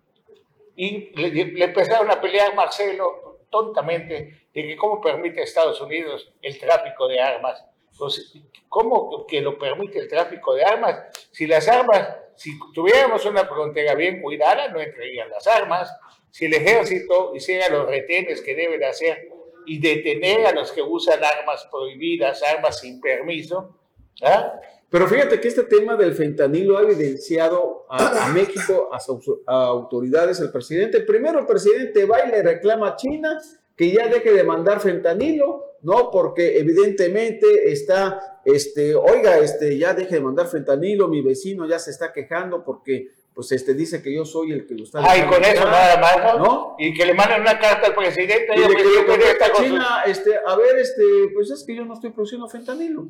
y 0.77 1.11
le, 1.21 1.31
le 1.31 1.65
empezaron 1.65 2.11
a 2.11 2.21
pelear 2.21 2.55
Marcelo 2.55 3.41
tontamente 3.51 4.49
de 4.53 4.63
que 4.63 4.77
cómo 4.77 5.01
permite 5.01 5.41
a 5.41 5.45
Estados 5.45 5.81
Unidos 5.81 6.33
el 6.43 6.59
tráfico 6.59 7.09
de 7.09 7.21
armas. 7.21 7.65
Pues, 7.99 8.35
¿Cómo 8.69 9.27
que 9.27 9.41
lo 9.41 9.59
permite 9.59 9.99
el 9.99 10.09
tráfico 10.09 10.55
de 10.55 10.65
armas? 10.65 11.07
Si 11.31 11.47
las 11.47 11.69
armas, 11.69 12.09
si 12.35 12.59
tuviéramos 12.73 13.25
una 13.25 13.45
frontera 13.45 13.95
bien 13.95 14.21
cuidada, 14.21 14.69
no 14.69 14.81
entrarían 14.81 15.31
las 15.31 15.47
armas. 15.47 15.91
Si 16.31 16.47
el 16.47 16.55
ejército 16.55 17.33
hiciera 17.35 17.69
los 17.69 17.87
retenes 17.87 18.41
que 18.43 18.55
debe 18.55 18.79
de 18.79 18.87
hacer 18.87 19.29
y 19.67 19.79
detener 19.79 20.47
a 20.47 20.53
los 20.53 20.73
que 20.73 20.83
usan 20.83 21.23
armas 21.23 21.69
prohibidas, 21.71 22.43
armas 22.43 22.81
sin 22.81 23.01
permiso, 23.01 23.79
¿ah? 24.23 24.61
Pero 24.95 25.09
fíjate 25.09 25.41
que 25.41 25.49
este 25.49 25.65
tema 25.65 25.97
del 25.97 26.15
fentanilo 26.15 26.79
ha 26.79 26.83
evidenciado 26.83 27.85
a, 27.89 28.27
a 28.27 28.29
México, 28.33 28.91
a, 28.93 29.01
sus 29.01 29.29
a 29.47 29.65
autoridades, 29.65 30.39
el 30.39 30.53
presidente. 30.53 31.01
Primero 31.01 31.41
el 31.41 31.47
presidente 31.47 32.05
va 32.05 32.25
y 32.25 32.31
le 32.31 32.43
reclama 32.43 32.91
a 32.91 32.97
China 32.97 33.41
que 33.77 33.91
ya 33.91 34.07
deje 34.07 34.33
de 34.33 34.45
mandar 34.45 34.79
fentanilo, 34.81 35.74
¿no? 35.85 36.11
Porque 36.11 36.59
evidentemente 36.59 37.71
está, 37.71 38.41
este, 38.45 38.95
oiga, 38.95 39.39
este, 39.39 39.79
ya 39.79 39.95
deje 39.95 40.17
de 40.17 40.21
mandar 40.21 40.49
fentanilo, 40.49 41.09
mi 41.09 41.21
vecino 41.21 41.69
ya 41.69 41.79
se 41.79 41.91
está 41.91 42.13
quejando 42.13 42.65
porque, 42.65 43.11
pues, 43.35 43.53
este, 43.53 43.75
dice 43.75 44.03
que 44.03 44.13
yo 44.13 44.25
soy 44.25 44.53
el 44.53 44.67
que 44.67 44.75
lo 44.75 44.85
está... 44.85 45.01
Ay, 45.03 45.21
dejando 45.21 45.37
con 45.37 45.45
eso 45.45 45.65
nada 45.67 46.01
más, 46.01 46.39
¿no? 46.39 46.45
¿no? 46.45 46.77
Y 46.79 46.95
que 46.95 47.05
le 47.05 47.15
manden 47.15 47.43
una 47.43 47.59
carta 47.59 47.89
al 47.89 47.95
presidente. 47.95 48.47
Y 48.49 48.61
oye, 48.61 48.69
le, 48.69 48.77
que 48.77 48.83
le 48.83 49.69
China, 49.69 50.03
este, 50.07 50.33
a 50.45 50.57
ver, 50.57 50.79
este, 50.79 51.03
pues 51.35 51.51
es 51.51 51.63
que 51.65 51.77
yo 51.77 51.85
no 51.85 51.95
estoy 51.95 52.11
produciendo 52.11 52.49
fentanilo. 52.49 53.07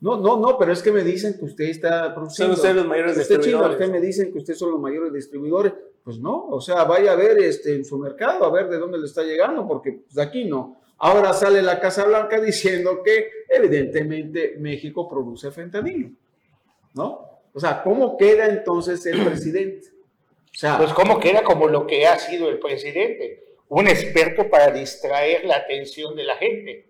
No, 0.00 0.16
no, 0.16 0.36
no, 0.36 0.58
pero 0.58 0.72
es 0.72 0.82
que 0.82 0.90
me 0.90 1.02
dicen 1.02 1.34
que 1.38 1.44
usted 1.44 1.64
está 1.64 2.14
produciendo. 2.14 2.54
Son 2.54 2.60
ustedes 2.60 2.76
los 2.76 2.86
mayores 2.86 3.16
Usted, 3.16 3.24
China, 3.24 3.38
distribuidores. 3.38 3.80
usted 3.80 3.92
me 3.92 4.00
dicen 4.04 4.32
que 4.32 4.38
ustedes 4.38 4.58
son 4.58 4.70
los 4.72 4.80
mayores 4.80 5.12
distribuidores. 5.12 5.72
Pues 6.02 6.18
no, 6.18 6.48
o 6.48 6.60
sea, 6.60 6.82
vaya 6.84 7.12
a 7.12 7.14
ver 7.14 7.38
este, 7.38 7.76
en 7.76 7.84
su 7.84 7.98
mercado, 7.98 8.44
a 8.44 8.50
ver 8.50 8.68
de 8.68 8.78
dónde 8.78 8.98
le 8.98 9.06
está 9.06 9.22
llegando, 9.22 9.66
porque 9.66 10.02
pues, 10.04 10.14
de 10.14 10.22
aquí 10.22 10.44
no. 10.44 10.81
Ahora 11.04 11.32
sale 11.32 11.62
la 11.62 11.80
Casa 11.80 12.04
Blanca 12.04 12.40
diciendo 12.40 13.02
que 13.02 13.28
evidentemente 13.48 14.54
México 14.58 15.08
produce 15.08 15.50
fentanilo, 15.50 16.10
¿no? 16.94 17.40
O 17.52 17.58
sea, 17.58 17.82
¿cómo 17.82 18.16
queda 18.16 18.46
entonces 18.46 19.04
el 19.06 19.24
presidente? 19.24 19.88
O 19.88 20.54
sea, 20.56 20.78
Pues 20.78 20.92
como 20.92 21.18
queda 21.18 21.42
como 21.42 21.66
lo 21.66 21.88
que 21.88 22.06
ha 22.06 22.20
sido 22.20 22.48
el 22.48 22.60
presidente, 22.60 23.42
un 23.68 23.88
experto 23.88 24.48
para 24.48 24.70
distraer 24.70 25.44
la 25.44 25.56
atención 25.56 26.14
de 26.14 26.22
la 26.22 26.36
gente, 26.36 26.86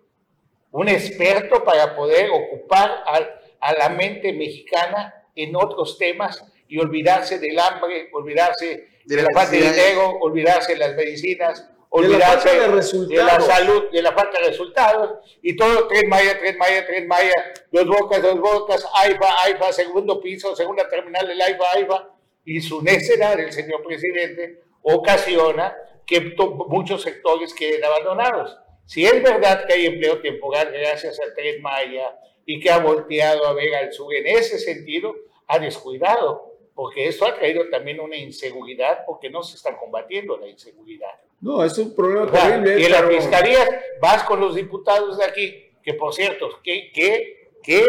un 0.69 0.89
experto 0.89 1.63
para 1.63 1.95
poder 1.95 2.29
ocupar 2.29 2.91
a, 3.07 3.19
a 3.61 3.73
la 3.73 3.89
mente 3.89 4.31
mexicana 4.31 5.11
en 5.35 5.55
otros 5.55 5.97
temas 5.97 6.45
y 6.67 6.77
olvidarse 6.77 7.39
del 7.39 7.57
hambre, 7.57 8.09
olvidarse 8.13 8.89
de, 9.05 9.21
la 9.23 9.29
falta 9.33 9.53
de 9.53 9.57
dinero, 9.57 10.19
olvidarse 10.21 10.73
de 10.73 10.77
las 10.77 10.95
medicinas, 10.95 11.67
De 11.93 11.99
la 11.99 12.07
olvidarse 12.07 12.49
falta 12.49 12.53
de 12.53 12.59
de 12.59 12.67
la 12.67 12.75
resultados. 12.75 13.45
salud, 13.45 13.91
de 13.91 14.01
la 14.01 14.11
falta 14.13 14.39
de 14.39 14.47
resultados, 14.47 15.19
y 15.43 15.55
todo 15.55 15.87
Tren 15.87 16.09
Maya, 16.09 16.39
Tren 16.39 16.57
Maya, 16.57 16.87
Tren 16.87 17.07
Maya, 17.07 17.53
dos 17.71 17.85
bocas, 17.85 18.19
dos 18.19 18.39
bocas, 18.39 18.87
AIFA, 18.95 19.43
AIFA, 19.43 19.71
segundo 19.71 20.19
piso, 20.19 20.55
segunda 20.55 20.89
terminal 20.89 21.27
del 21.27 21.39
AIFA, 21.39 21.63
AIFA, 21.75 22.09
y 22.45 22.61
su 22.61 22.81
necedad 22.81 23.37
del 23.37 23.51
señor 23.51 23.83
presidente 23.83 24.63
ocasiona 24.81 25.75
que 26.05 26.35
muchos 26.67 27.03
sectores 27.03 27.53
queden 27.53 27.83
abandonados. 27.83 28.57
Si 28.85 29.05
es 29.05 29.21
verdad 29.21 29.65
que 29.67 29.73
hay 29.73 29.85
empleo 29.85 30.19
temporal 30.19 30.71
gracias 30.71 31.19
al 31.19 31.33
Tren 31.35 31.61
Maya 31.61 32.17
y 32.45 32.59
que 32.59 32.71
ha 32.71 32.79
volteado 32.79 33.45
a 33.45 33.53
ver 33.53 33.75
al 33.75 33.93
sur 33.93 34.13
en 34.13 34.25
ese 34.25 34.57
sentido, 34.57 35.15
ha 35.47 35.59
descuidado, 35.59 36.57
porque 36.73 37.07
esto 37.07 37.25
ha 37.25 37.35
traído 37.35 37.69
también 37.69 37.99
una 37.99 38.17
inseguridad, 38.17 39.05
porque 39.05 39.29
no 39.29 39.43
se 39.43 39.55
está 39.55 39.77
combatiendo 39.77 40.37
la 40.37 40.47
inseguridad. 40.47 41.13
No, 41.43 41.63
es 41.63 41.77
un 41.77 41.93
problema 41.95 42.23
O 42.23 42.29
sea, 42.31 42.47
terrible. 42.47 42.81
y 42.81 42.85
en 42.85 42.91
la 42.91 42.97
pero- 43.01 43.11
fiscalía 43.17 43.81
vas 44.01 44.23
con 44.23 44.39
los 44.39 44.55
diputados 44.55 45.17
de 45.17 45.25
aquí, 45.25 45.71
que 45.83 45.93
por 45.93 46.13
cierto, 46.13 46.49
qué, 46.63 46.91
qué, 46.93 47.51
qué 47.61 47.83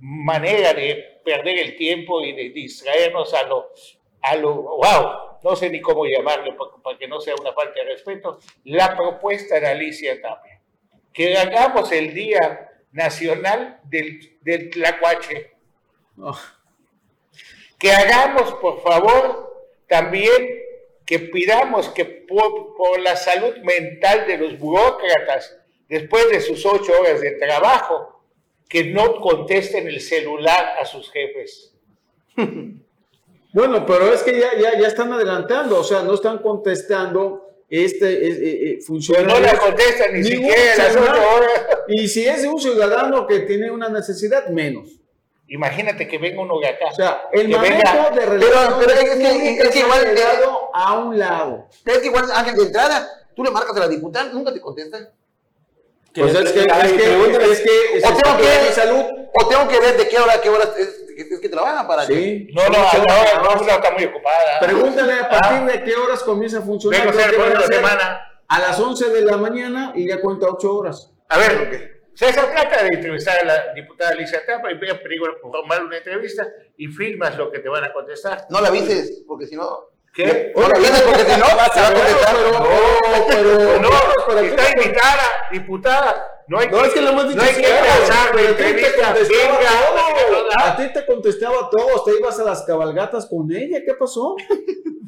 manera 0.00 0.72
de 0.74 1.20
perder 1.24 1.58
el 1.58 1.76
tiempo 1.76 2.22
y 2.22 2.32
de 2.32 2.50
distraernos 2.50 3.32
a 3.34 3.42
lo, 3.46 3.70
a 4.22 4.36
lo, 4.36 4.54
wow, 4.54 5.38
no 5.42 5.54
sé 5.56 5.68
ni 5.70 5.80
cómo 5.80 6.06
llamarle 6.06 6.52
para, 6.54 6.70
para 6.82 6.98
que 6.98 7.06
no 7.08 7.20
sea 7.20 7.34
una 7.40 7.52
falta 7.52 7.74
de 7.80 7.84
respeto, 7.90 8.38
la 8.64 8.96
propuesta 8.96 9.60
de 9.60 9.66
Alicia 9.66 10.20
Tapia. 10.20 10.60
Que 11.12 11.36
hagamos 11.36 11.92
el 11.92 12.12
Día 12.14 12.70
Nacional 12.92 13.80
del, 13.84 14.38
del 14.42 14.70
Tlacuache. 14.70 15.52
No. 16.16 16.32
Que 17.78 17.90
hagamos, 17.92 18.54
por 18.54 18.82
favor, 18.82 19.66
también 19.88 20.62
que 21.06 21.20
pidamos 21.20 21.88
que 21.90 22.04
por, 22.04 22.76
por 22.76 23.00
la 23.00 23.16
salud 23.16 23.56
mental 23.62 24.26
de 24.26 24.36
los 24.38 24.58
burócratas, 24.58 25.56
después 25.88 26.28
de 26.30 26.40
sus 26.40 26.66
ocho 26.66 26.92
horas 27.00 27.20
de 27.20 27.30
trabajo, 27.32 28.22
que 28.68 28.84
no 28.86 29.20
contesten 29.20 29.86
el 29.86 30.00
celular 30.00 30.74
a 30.80 30.84
sus 30.84 31.10
jefes. 31.10 31.72
Bueno, 33.52 33.86
pero 33.86 34.12
es 34.12 34.22
que 34.22 34.38
ya, 34.38 34.54
ya, 34.60 34.78
ya 34.78 34.86
están 34.86 35.10
adelantando, 35.14 35.80
o 35.80 35.84
sea, 35.84 36.02
no 36.02 36.12
están 36.12 36.38
contestando 36.40 37.42
este 37.70 38.12
eh, 38.12 38.28
eh, 38.28 38.38
eh, 38.42 38.72
Pues 38.74 38.86
funcionario. 38.86 39.28
no 39.34 39.40
la 39.40 39.56
contestan 39.58 40.12
ni 40.12 40.22
siquiera 40.22 40.76
las 40.76 40.94
ocho 40.94 41.10
horas. 41.34 41.66
Y 41.88 42.06
si 42.06 42.26
es 42.28 42.44
un 42.44 42.60
ciudadano 42.60 43.26
que 43.26 43.40
tiene 43.40 43.70
una 43.70 43.88
necesidad, 43.88 44.48
menos. 44.48 45.00
Imagínate 45.48 46.06
que 46.06 46.18
venga 46.18 46.42
uno 46.42 46.58
de 46.60 46.66
acá. 46.66 46.86
O 46.90 46.94
sea, 46.94 47.28
el 47.32 47.46
Que 47.48 47.56
manejo 47.56 47.76
venga. 47.78 48.10
de 48.10 48.26
relaciones 48.26 48.74
pero 48.78 48.92
es 48.92 48.98
que- 48.98 49.06
es 49.06 49.18
que 49.18 49.30
públicas 49.30 49.76
igual- 49.76 50.06
ha 50.06 50.14
quedado 50.14 50.65
a 50.78 50.94
un 50.98 51.18
lado. 51.18 51.68
Es 51.84 51.98
que 51.98 52.06
igual, 52.06 52.30
Ángel, 52.32 52.54
de 52.56 52.62
entrada, 52.64 53.08
tú 53.34 53.42
le 53.42 53.50
marcas 53.50 53.74
a 53.76 53.80
la 53.80 53.88
diputada, 53.88 54.30
nunca 54.32 54.52
te 54.52 54.60
contestan. 54.60 55.08
Pues 56.14 56.34
es 56.34 56.52
que, 56.52 56.60
es 56.60 56.92
que, 56.92 56.98
pregúntale- 57.04 57.52
es 57.52 57.60
que, 57.60 57.98
es 57.98 58.04
O 58.04 58.08
tengo 58.16 58.36
que 58.38 58.72
salud. 58.72 59.04
O 59.38 59.48
tengo 59.48 59.68
que 59.68 59.80
ver 59.80 59.96
de 59.98 60.08
qué 60.08 60.18
hora 60.18 60.40
qué 60.40 60.48
hora 60.48 60.64
es, 60.78 60.88
es 61.16 61.40
que 61.40 61.48
trabajan 61.48 61.86
para 61.86 62.06
Sí. 62.06 62.48
No, 62.54 62.62
no, 62.68 62.72
la 62.72 62.88
hora 63.02 63.42
no, 63.42 63.54
no, 63.56 63.70
está 63.70 63.90
muy 63.90 64.04
ocupada. 64.04 64.58
Pregúntale 64.60 65.12
a 65.14 65.28
partir 65.28 65.72
de 65.72 65.84
qué 65.84 65.94
horas 65.94 66.22
comienza 66.22 66.58
a 66.58 66.62
funcionar. 66.62 67.06
Vengo 67.06 67.42
a 67.44 67.48
la 67.48 67.66
semana. 67.66 68.20
A 68.48 68.60
las 68.60 68.78
11 68.78 69.10
de 69.10 69.22
la 69.22 69.36
mañana 69.36 69.92
y 69.94 70.08
ya 70.08 70.20
cuenta 70.20 70.46
8 70.48 70.74
horas. 70.74 71.10
A 71.28 71.36
ver, 71.38 72.00
César 72.14 72.50
trata 72.50 72.84
de 72.84 72.88
entrevistar 72.94 73.38
a 73.42 73.44
la 73.44 73.74
diputada 73.74 74.10
Alicia 74.12 74.40
Tapa 74.46 74.70
y 74.70 74.78
ve 74.78 74.90
a 74.90 75.02
peligro 75.02 75.38
por 75.42 75.50
tomar 75.52 75.84
una 75.84 75.98
entrevista 75.98 76.46
y 76.78 76.86
filmas 76.86 77.36
lo 77.36 77.50
que 77.50 77.58
te 77.58 77.68
van 77.68 77.84
a 77.84 77.92
contestar. 77.92 78.46
No 78.50 78.60
la 78.60 78.68
avises, 78.68 79.22
porque 79.26 79.46
si 79.46 79.56
no. 79.56 79.95
¿Qué? 80.16 80.52
No 80.56 80.62
porque 80.62 80.80
si 80.80 81.40
no, 81.40 81.46
vas 81.56 81.76
a 81.76 81.92
contestar. 81.92 82.34
No, 82.34 83.26
pero. 83.28 83.80
No, 83.80 84.40
está 84.40 84.70
invitada, 84.70 85.22
diputada. 85.52 86.42
No 86.48 86.58
hay 86.58 86.68
No, 86.68 86.84
es 86.84 86.94
que 86.94 87.02
lo 87.02 87.10
hemos 87.10 87.28
dicho 87.28 87.36
no 87.36 87.42
hay 87.42 87.54
que 87.54 87.60
de 87.60 87.74
Pero 88.32 88.54
a 89.04 89.14
ti 89.16 89.28
te 89.32 89.44
contestaba 89.44 89.70
todo. 90.30 90.58
A 90.58 90.76
ti 90.76 90.92
te 90.92 91.06
contestaba 91.06 91.70
todo. 91.70 92.04
Te 92.04 92.18
ibas 92.18 92.40
a 92.40 92.44
las 92.44 92.62
cabalgatas 92.62 93.26
con 93.26 93.52
ella. 93.52 93.80
¿Qué 93.84 93.92
pasó? 93.92 94.36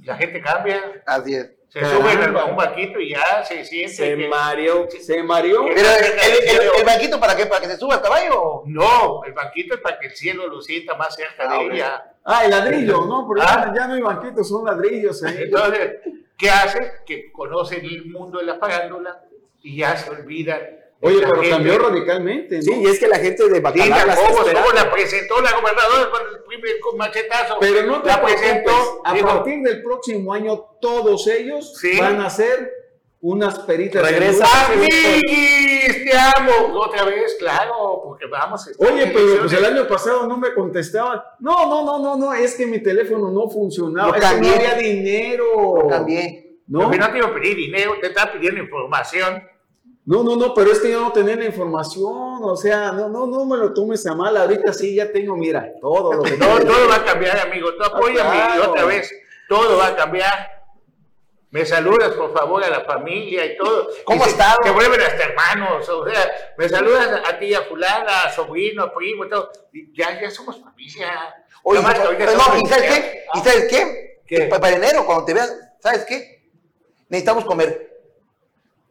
La 0.05 0.17
gente 0.17 0.43
cambia, 0.43 1.03
Así 1.07 1.35
es. 1.35 1.58
Se 1.69 1.81
Caramba. 1.81 2.11
suben 2.13 2.37
a 2.37 2.45
un 2.47 2.57
banquito 2.57 2.99
y 2.99 3.11
ya 3.11 3.45
se 3.45 3.65
siente. 3.65 3.95
Se 3.95 4.17
que- 4.17 4.29
mareó. 4.29 4.89
Se 4.91 5.23
mareó. 5.23 5.65
Pero 5.67 5.89
el, 5.89 6.05
el- 6.05 6.49
el- 6.63 6.71
el 6.79 6.85
banquito, 6.85 7.21
¿para 7.21 7.37
qué? 7.37 7.47
¿Para 7.47 7.61
que 7.61 7.67
se 7.69 7.77
suba 7.77 7.97
el 7.97 8.01
caballo? 8.01 8.63
No, 8.67 9.23
el 9.25 9.33
banquito 9.33 9.75
es 9.75 9.81
para 9.81 9.99
que 9.99 10.07
el 10.07 10.13
cielo 10.17 10.47
lo 10.49 10.61
sienta 10.63 10.95
más 10.95 11.15
cerca 11.15 11.45
Ah, 11.49 11.59
de 11.59 11.65
ella. 11.75 12.13
Ah, 12.25 12.45
el 12.45 12.51
ladrillo, 12.51 13.05
¿no? 13.05 13.29
Pero 13.29 13.47
Ah. 13.47 13.73
ya, 13.77 13.87
no 13.87 13.95
hay 13.95 14.01
banquitos, 14.03 14.49
son 14.49 14.65
ladrillos 14.65 15.23
ahí. 15.25 15.37
Entonces, 15.45 15.97
¿qué 16.37 16.51
hace? 16.51 16.93
Que 17.07 17.31
conocen 17.33 17.85
el 17.85 18.07
mundo 18.07 18.39
de 18.39 18.47
la 18.47 18.55
farándula 18.57 19.23
y 19.63 19.77
ya 19.79 19.97
se 19.97 20.11
olvidan. 20.11 20.61
Oye, 21.01 21.19
pero 21.21 21.35
gente. 21.37 21.51
cambió 21.51 21.79
radicalmente, 21.79 22.57
¿no? 22.57 22.63
Sí, 22.63 22.73
y 22.83 22.87
es 22.87 22.99
que 22.99 23.07
la 23.07 23.19
gente 23.19 23.49
de 23.49 23.61
Bacalar 23.61 23.85
Diga 23.87 24.05
la 24.07 24.17
cómo, 24.17 24.73
la 24.75 24.91
presentó 24.91 25.41
la 25.41 25.53
gobernadora 25.53 26.11
con 26.11 26.21
el 26.35 26.43
primer 26.45 26.75
machetazo. 26.97 27.57
Pero 27.61 27.87
no 27.87 28.03
te 28.03 28.09
la 28.09 28.21
presentó. 28.23 29.01
a 29.05 29.15
dijo, 29.15 29.29
partir 29.29 29.63
del 29.63 29.83
próximo 29.83 30.33
año 30.35 30.59
todos 30.81 31.27
ellos 31.29 31.77
Sí. 31.79 31.99
van 32.01 32.21
a 32.21 32.29
ser 32.31 32.73
unas 33.21 33.61
peritas. 33.61 34.03
Regresa. 34.03 34.45
Amiguis, 34.67 36.05
te 36.05 36.19
amo. 36.19 36.81
Otra 36.81 37.05
vez, 37.05 37.37
claro, 37.39 38.01
porque 38.05 38.27
vamos. 38.27 38.67
a 38.67 38.71
estar 38.71 38.93
Oye, 38.93 39.07
pero 39.15 39.39
pues 39.41 39.53
el 39.53 39.65
año 39.65 39.87
pasado 39.89 40.27
no 40.27 40.37
me 40.37 40.53
contestaban. 40.55 41.21
No, 41.41 41.67
no, 41.69 41.85
no, 41.85 41.99
no, 41.99 42.17
no, 42.17 42.33
es 42.35 42.55
que 42.55 42.67
mi 42.67 42.81
teléfono 42.83 43.31
no 43.31 43.49
funcionaba, 43.49 44.09
Lo 44.09 44.15
es 44.15 44.21
que 44.21 44.27
no 44.27 44.33
cambié. 44.33 44.55
había 44.55 44.75
dinero. 44.75 45.87
También. 45.89 46.61
¿No? 46.67 46.81
Porque 46.83 46.99
no 46.99 47.11
te 47.11 47.19
iba 47.19 47.27
a 47.29 47.35
pedir 47.35 47.57
dinero, 47.57 47.95
te 48.01 48.09
estaba 48.09 48.33
pidiendo 48.33 48.61
información. 48.61 49.43
No, 50.09 50.23
no, 50.23 50.37
no, 50.37 50.55
pero 50.55 50.73
es 50.73 50.81
que 50.81 50.91
yo 50.91 51.03
no 51.03 51.13
tenía 51.13 51.37
la 51.37 51.45
información, 51.45 52.39
o 52.43 52.57
sea, 52.57 52.93
no, 52.93 53.11
no, 53.11 53.27
no 53.27 53.45
me 53.45 53.59
lo 53.59 53.75
tomes 53.75 54.07
a 54.07 54.15
mal, 54.15 54.35
ahorita 54.39 54.73
sí 54.73 54.95
ya 54.95 55.13
tengo, 55.13 55.37
mira, 55.37 55.71
todo 55.83 56.15
lo 56.15 56.23
que 56.23 56.35
No, 56.39 56.59
todo 56.61 56.89
va 56.89 56.95
a 56.97 57.05
cambiar, 57.05 57.39
amigo. 57.41 57.75
Tú 57.75 57.85
apóyame 57.85 58.31
claro. 58.31 58.71
otra 58.71 58.87
vez. 58.87 59.13
Todo 59.51 59.77
va 59.77 59.89
a 59.89 59.97
cambiar. 59.97 60.63
Me 61.51 61.67
saludas, 61.67 62.15
por 62.15 62.33
favor, 62.33 62.65
a 62.65 62.71
la 62.71 62.81
familia 62.85 63.45
y 63.45 63.57
todo. 63.59 63.89
¿Cómo 64.07 64.25
has 64.25 64.31
estado? 64.31 64.57
Se 64.63 64.71
vuelven 64.71 64.99
hasta 65.03 65.25
hermanos. 65.25 65.87
O 65.87 66.09
sea, 66.09 66.31
me 66.57 66.69
saludas 66.71 67.21
a 67.27 67.39
ti, 67.39 67.53
a 67.55 67.63
fulana, 67.65 68.23
a 68.23 68.33
sobrino, 68.33 68.85
a 68.85 68.95
primo, 68.95 69.27
todo. 69.29 69.51
Ya, 69.95 70.19
ya 70.21 70.31
somos 70.31 70.59
familia. 70.59 71.35
Oye, 71.65 71.83
Nada 71.83 71.93
más 71.93 72.01
que 72.01 72.07
ahorita 72.07 72.25
pero 72.27 72.39
somos 72.41 72.55
no, 72.55 72.61
¿y 72.61 72.67
sabes 72.67 72.91
qué? 72.91 73.25
¿Y 73.35 73.39
sabes 73.41 73.67
qué? 73.69 74.21
¿Qué? 74.27 74.41
Pa- 74.47 74.59
Para 74.59 74.77
enero, 74.77 75.05
cuando 75.05 75.27
te 75.27 75.35
vean, 75.35 75.49
¿sabes 75.81 76.07
qué? 76.07 76.49
Necesitamos 77.11 77.45
comer. 77.45 77.99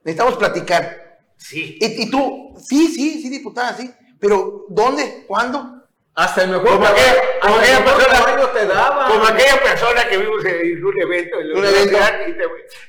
Necesitamos 0.03 0.35
platicar. 0.37 1.06
Sí. 1.37 1.77
Y, 1.79 2.03
y 2.03 2.09
tú, 2.09 2.55
sí, 2.67 2.87
sí, 2.87 3.21
sí, 3.21 3.29
diputada, 3.29 3.73
sí. 3.75 3.91
Pero, 4.19 4.65
¿dónde? 4.69 5.23
¿Cuándo? 5.27 5.83
Hasta 6.15 6.43
el 6.43 6.49
mejor 6.49 6.67
Como 6.67 6.85
aquella- 6.87 7.23
como 7.41 7.55
el 7.57 7.61
aquella 7.63 7.85
persona- 7.85 8.53
te 8.53 8.65
daba. 8.65 9.07
Como 9.07 9.23
aquella 9.25 9.61
persona 9.63 10.07
que 10.09 10.17
vimos 10.17 10.43
en 10.45 10.83
un 10.85 11.01
evento 11.01 11.39
en 11.39 11.51
Un 11.51 11.57
evento. 11.57 11.69
universidad, 11.69 12.27
y 12.27 12.33
te- 12.33 12.43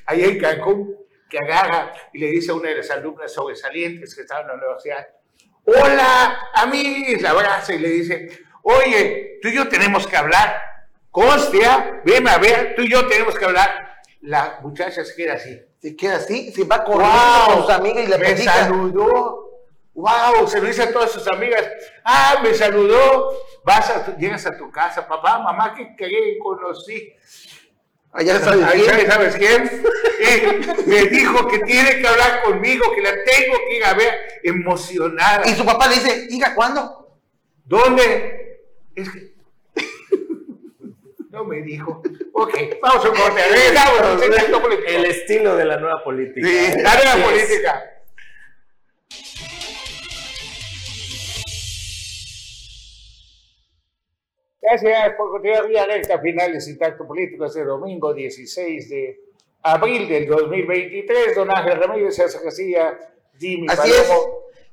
ahí 0.07 0.23
en 0.23 0.39
Cancún, 0.39 0.95
que 1.29 1.37
agarra 1.37 1.93
y 2.11 2.19
le 2.19 2.27
dice 2.31 2.49
a 2.51 2.55
una 2.55 2.69
de 2.69 2.77
las 2.77 2.89
alumnas 2.89 3.31
sobresalientes 3.31 4.15
que 4.15 4.21
estaba 4.21 4.41
en 4.41 4.47
la 4.47 4.53
universidad, 4.55 5.07
hola, 5.65 6.39
amigos, 6.55 7.21
la 7.21 7.29
abraza 7.29 7.73
y 7.75 7.77
le 7.79 7.89
dice, 7.89 8.39
oye, 8.63 9.37
tú 9.41 9.49
y 9.49 9.53
yo 9.55 9.67
tenemos 9.67 10.07
que 10.07 10.17
hablar, 10.17 10.59
Costia, 11.11 12.01
veme 12.05 12.29
a 12.29 12.37
ver, 12.37 12.75
tú 12.75 12.83
y 12.83 12.89
yo 12.91 13.07
tenemos 13.07 13.35
que 13.37 13.43
hablar. 13.45 13.97
La 14.21 14.59
muchacha 14.61 15.03
se 15.03 15.15
queda 15.15 15.33
así. 15.33 15.59
Se 15.81 15.95
queda 15.95 16.17
así, 16.17 16.51
se 16.51 16.63
va 16.65 16.83
corriendo 16.83 17.15
¡Wow! 17.15 17.53
con 17.53 17.61
sus 17.63 17.69
amigas 17.71 18.03
y 18.03 18.07
le 18.07 18.17
me 18.17 18.25
platica. 18.25 18.53
saludó. 18.53 19.49
¡Wow! 19.93 20.47
Se 20.47 20.59
lo 20.61 20.67
dice 20.67 20.83
a 20.83 20.91
todas 20.91 21.11
sus 21.11 21.27
amigas. 21.27 21.65
¡Ah, 22.03 22.39
me 22.43 22.53
saludó! 22.53 23.31
Vas 23.63 23.89
a 23.89 24.17
llegas 24.17 24.45
a 24.45 24.57
tu 24.57 24.69
casa, 24.71 25.07
papá, 25.07 25.39
mamá, 25.39 25.73
que 25.75 25.95
que 25.95 26.37
conocí. 26.41 27.13
Allá 28.11 28.39
sabes 28.39 28.65
Ahí 28.65 28.81
quién. 28.81 28.89
sabes, 28.89 29.07
¿sabes 29.07 29.35
quién? 29.35 29.83
Eh, 30.21 30.61
me 30.87 31.01
dijo 31.05 31.47
que 31.47 31.59
tiene 31.59 32.01
que 32.01 32.07
hablar 32.07 32.41
conmigo, 32.43 32.91
que 32.93 33.01
la 33.01 33.11
tengo 33.11 33.57
que 33.67 33.77
ir 33.77 33.85
a 33.85 33.93
ver 33.93 34.13
emocionada. 34.43 35.47
Y 35.47 35.53
su 35.55 35.63
papá 35.63 35.87
le 35.87 35.95
dice, 35.95 36.27
hija, 36.29 36.55
¿cuándo? 36.55 37.07
¿Dónde? 37.65 38.63
Es 38.95 39.09
que... 39.11 39.33
Me 41.49 41.61
dijo. 41.63 42.01
Ok, 42.33 42.53
vamos 42.81 43.05
a 43.05 43.09
un 43.09 43.15
corte. 43.17 43.41
Regresamos. 43.49 44.21
El 44.87 45.05
estilo 45.05 45.55
de 45.55 45.65
la 45.65 45.77
nueva 45.77 46.03
política. 46.03 46.47
Sí, 46.47 46.81
la 46.81 46.93
nueva 46.95 47.27
política. 47.27 47.83
Gracias 54.61 55.15
por 55.17 55.31
continuar 55.31 55.67
vía 55.67 55.85
recta 55.85 56.19
final 56.19 56.53
de 56.53 56.61
Sintacto 56.61 57.07
Político 57.07 57.45
este 57.45 57.63
domingo 57.63 58.13
16 58.13 58.89
de 58.89 59.19
abril 59.63 60.07
del 60.07 60.27
2023. 60.27 61.35
Don 61.35 61.49
Ángel 61.49 61.79
Ramírez, 61.79 62.15
César 62.15 62.43
Casilla, 62.43 62.99
Jimmy 63.39 63.65
Así 63.67 63.89
es. 63.89 64.11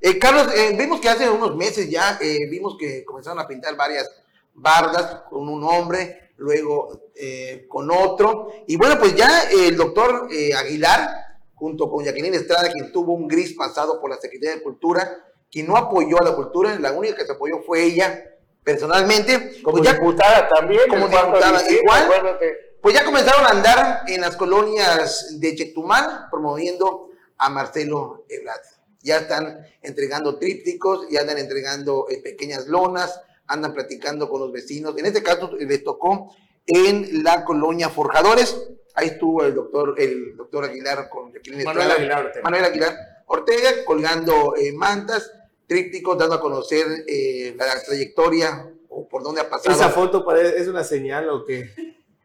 Eh, 0.02 0.18
Carlos, 0.18 0.54
eh, 0.54 0.76
vimos 0.76 1.00
que 1.00 1.08
hace 1.08 1.28
unos 1.30 1.56
meses 1.56 1.88
ya 1.88 2.18
eh, 2.20 2.46
vimos 2.50 2.76
que 2.78 3.04
comenzaron 3.04 3.38
a 3.38 3.48
pintar 3.48 3.74
varias 3.76 4.22
bardas 4.52 5.22
con 5.30 5.48
un 5.48 5.64
hombre, 5.64 6.25
luego 6.36 7.10
eh, 7.14 7.66
con 7.68 7.90
otro. 7.90 8.52
Y 8.66 8.76
bueno, 8.76 8.98
pues 8.98 9.14
ya 9.14 9.42
el 9.50 9.76
doctor 9.76 10.28
eh, 10.30 10.54
Aguilar, 10.54 11.08
junto 11.54 11.90
con 11.90 12.04
Jacqueline 12.04 12.34
Estrada, 12.34 12.70
quien 12.70 12.92
tuvo 12.92 13.14
un 13.14 13.28
gris 13.28 13.54
pasado 13.54 14.00
por 14.00 14.10
la 14.10 14.16
Secretaría 14.16 14.56
de 14.56 14.62
Cultura, 14.62 15.24
quien 15.50 15.66
no 15.66 15.76
apoyó 15.76 16.20
a 16.20 16.24
la 16.24 16.34
cultura, 16.34 16.78
la 16.78 16.92
única 16.92 17.16
que 17.16 17.26
se 17.26 17.32
apoyó 17.32 17.62
fue 17.62 17.84
ella 17.84 18.36
personalmente. 18.62 19.62
Como 19.62 19.78
pues 19.78 19.88
ya, 19.88 19.94
diputada 19.94 20.48
también. 20.48 20.88
como 20.88 21.08
diputada, 21.08 21.62
igual. 21.70 22.38
pues 22.82 22.94
ya 22.94 23.04
comenzaron 23.04 23.46
a 23.46 23.50
andar 23.50 24.02
en 24.08 24.20
las 24.20 24.36
colonias 24.36 25.40
de 25.40 25.54
Chetumal 25.54 26.26
promoviendo 26.30 27.10
a 27.38 27.48
Marcelo 27.48 28.24
Ebrard. 28.28 28.60
Ya 29.02 29.18
están 29.18 29.64
entregando 29.82 30.38
trípticos, 30.38 31.06
ya 31.08 31.20
andan 31.20 31.38
entregando 31.38 32.06
eh, 32.10 32.20
pequeñas 32.20 32.66
lonas, 32.66 33.20
andan 33.46 33.72
platicando 33.72 34.28
con 34.28 34.40
los 34.40 34.52
vecinos. 34.52 34.96
En 34.98 35.06
este 35.06 35.22
caso 35.22 35.52
les 35.58 35.84
tocó 35.84 36.34
en 36.66 37.22
la 37.22 37.44
colonia 37.44 37.88
Forjadores. 37.88 38.56
Ahí 38.94 39.08
estuvo 39.08 39.44
el 39.44 39.54
doctor, 39.54 39.94
el 39.98 40.36
doctor 40.36 40.64
Aguilar 40.64 41.08
con 41.08 41.32
Jacqueline 41.32 41.64
Manuel 41.64 41.88
Estrada. 41.88 42.00
Aguilar 42.00 42.26
Ortega. 42.26 42.42
Manuel 42.44 42.64
Aguilar 42.64 42.96
Ortega, 43.26 43.70
colgando 43.84 44.54
eh, 44.56 44.72
mantas, 44.72 45.30
trípticos, 45.66 46.18
dando 46.18 46.36
a 46.36 46.40
conocer 46.40 46.86
eh, 47.06 47.54
la 47.56 47.82
trayectoria 47.84 48.72
o 48.88 49.06
por 49.08 49.22
dónde 49.22 49.42
ha 49.42 49.50
pasado 49.50 49.74
Esa 49.74 49.90
foto 49.90 50.24
parece, 50.24 50.58
es 50.60 50.68
una 50.68 50.84
señal 50.84 51.28
o 51.28 51.44
qué. 51.44 51.70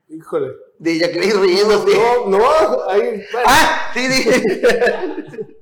Híjole. 0.07 0.53
de 0.77 0.97
Jacqueline 0.97 1.41
riéndose. 1.41 1.97
No, 1.97 2.27
no, 2.27 2.89
ahí. 2.89 3.23
bueno. 3.31 3.47
Ah, 3.47 3.91
sí, 3.93 4.07
sí. 4.07 4.29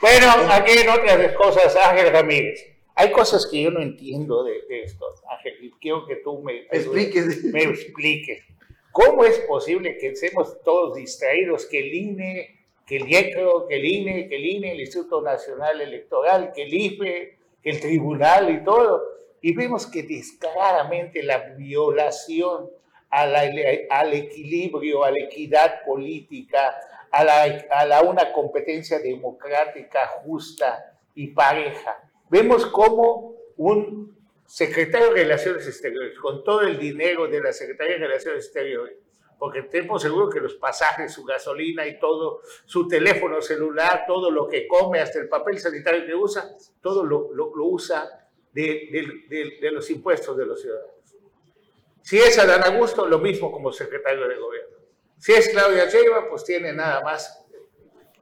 Bueno, 0.00 0.26
aquí 0.52 0.78
en 0.78 0.88
otras 0.88 1.32
cosas, 1.32 1.74
Ángel 1.74 2.12
Ramírez. 2.12 2.60
Hay 3.00 3.12
cosas 3.12 3.46
que 3.46 3.62
yo 3.62 3.70
no 3.70 3.80
entiendo 3.80 4.42
de, 4.42 4.62
de 4.68 4.82
esto, 4.82 5.06
Ángel, 5.30 5.54
y 5.62 5.70
quiero 5.80 6.04
que 6.04 6.16
tú 6.16 6.42
me, 6.42 6.66
Explíquese. 6.70 7.48
me 7.52 7.62
expliques. 7.62 8.42
¿Cómo 8.90 9.24
es 9.24 9.38
posible 9.40 9.96
que 9.98 10.08
estemos 10.08 10.60
todos 10.64 10.96
distraídos, 10.96 11.66
que 11.66 11.78
el 11.78 11.94
INE, 11.94 12.58
que 12.84 12.96
el 12.96 13.08
IECRO, 13.08 13.68
que 13.68 13.76
el 13.76 13.84
INE, 13.84 14.28
que 14.28 14.34
el 14.36 14.46
INE, 14.46 14.72
el 14.72 14.80
Instituto 14.80 15.22
Nacional 15.22 15.80
Electoral, 15.80 16.52
que 16.52 16.64
el 16.64 16.74
IFE, 16.74 17.38
que 17.62 17.70
el 17.70 17.80
Tribunal 17.80 18.50
y 18.50 18.64
todo, 18.64 19.02
y 19.42 19.54
vemos 19.54 19.86
que 19.86 20.02
descaradamente 20.02 21.22
la 21.22 21.38
violación 21.56 22.68
a 23.10 23.26
la- 23.26 23.48
al 23.90 24.12
equilibrio, 24.12 25.04
a 25.04 25.12
la 25.12 25.20
equidad 25.24 25.84
política, 25.86 26.74
a, 27.12 27.22
la, 27.22 27.42
a 27.70 27.86
la 27.86 28.02
una 28.02 28.32
competencia 28.32 28.98
democrática, 28.98 30.06
justa 30.24 30.98
y 31.14 31.28
pareja. 31.28 32.07
Vemos 32.30 32.66
cómo 32.66 33.36
un 33.56 34.16
secretario 34.46 35.08
de 35.08 35.22
Relaciones 35.22 35.66
Exteriores, 35.66 36.18
con 36.18 36.42
todo 36.44 36.62
el 36.62 36.78
dinero 36.78 37.28
de 37.28 37.40
la 37.40 37.52
Secretaría 37.52 37.94
de 37.94 38.06
Relaciones 38.06 38.44
Exteriores, 38.44 38.96
porque 39.38 39.62
tenemos 39.62 40.02
seguro 40.02 40.28
que 40.28 40.40
los 40.40 40.54
pasajes, 40.54 41.12
su 41.12 41.24
gasolina 41.24 41.86
y 41.86 41.98
todo, 41.98 42.40
su 42.64 42.88
teléfono 42.88 43.40
celular, 43.40 44.04
todo 44.06 44.30
lo 44.30 44.48
que 44.48 44.66
come, 44.66 45.00
hasta 45.00 45.20
el 45.20 45.28
papel 45.28 45.58
sanitario 45.58 46.04
que 46.06 46.14
usa, 46.14 46.50
todo 46.82 47.04
lo, 47.04 47.32
lo, 47.32 47.54
lo 47.54 47.64
usa 47.66 48.28
de, 48.52 49.22
de, 49.28 49.58
de, 49.60 49.70
los 49.70 49.88
impuestos 49.90 50.36
de 50.36 50.46
los 50.46 50.60
ciudadanos. 50.60 50.94
Si 52.02 52.18
es 52.18 52.38
Adán 52.38 52.64
Augusto, 52.64 53.06
lo 53.06 53.18
mismo 53.18 53.52
como 53.52 53.70
secretario 53.70 54.26
de 54.26 54.36
gobierno. 54.36 54.76
Si 55.18 55.32
es 55.32 55.48
Claudia 55.50 55.86
Sheinbaum, 55.86 56.30
pues 56.30 56.44
tiene 56.44 56.72
nada 56.72 57.02
más 57.02 57.44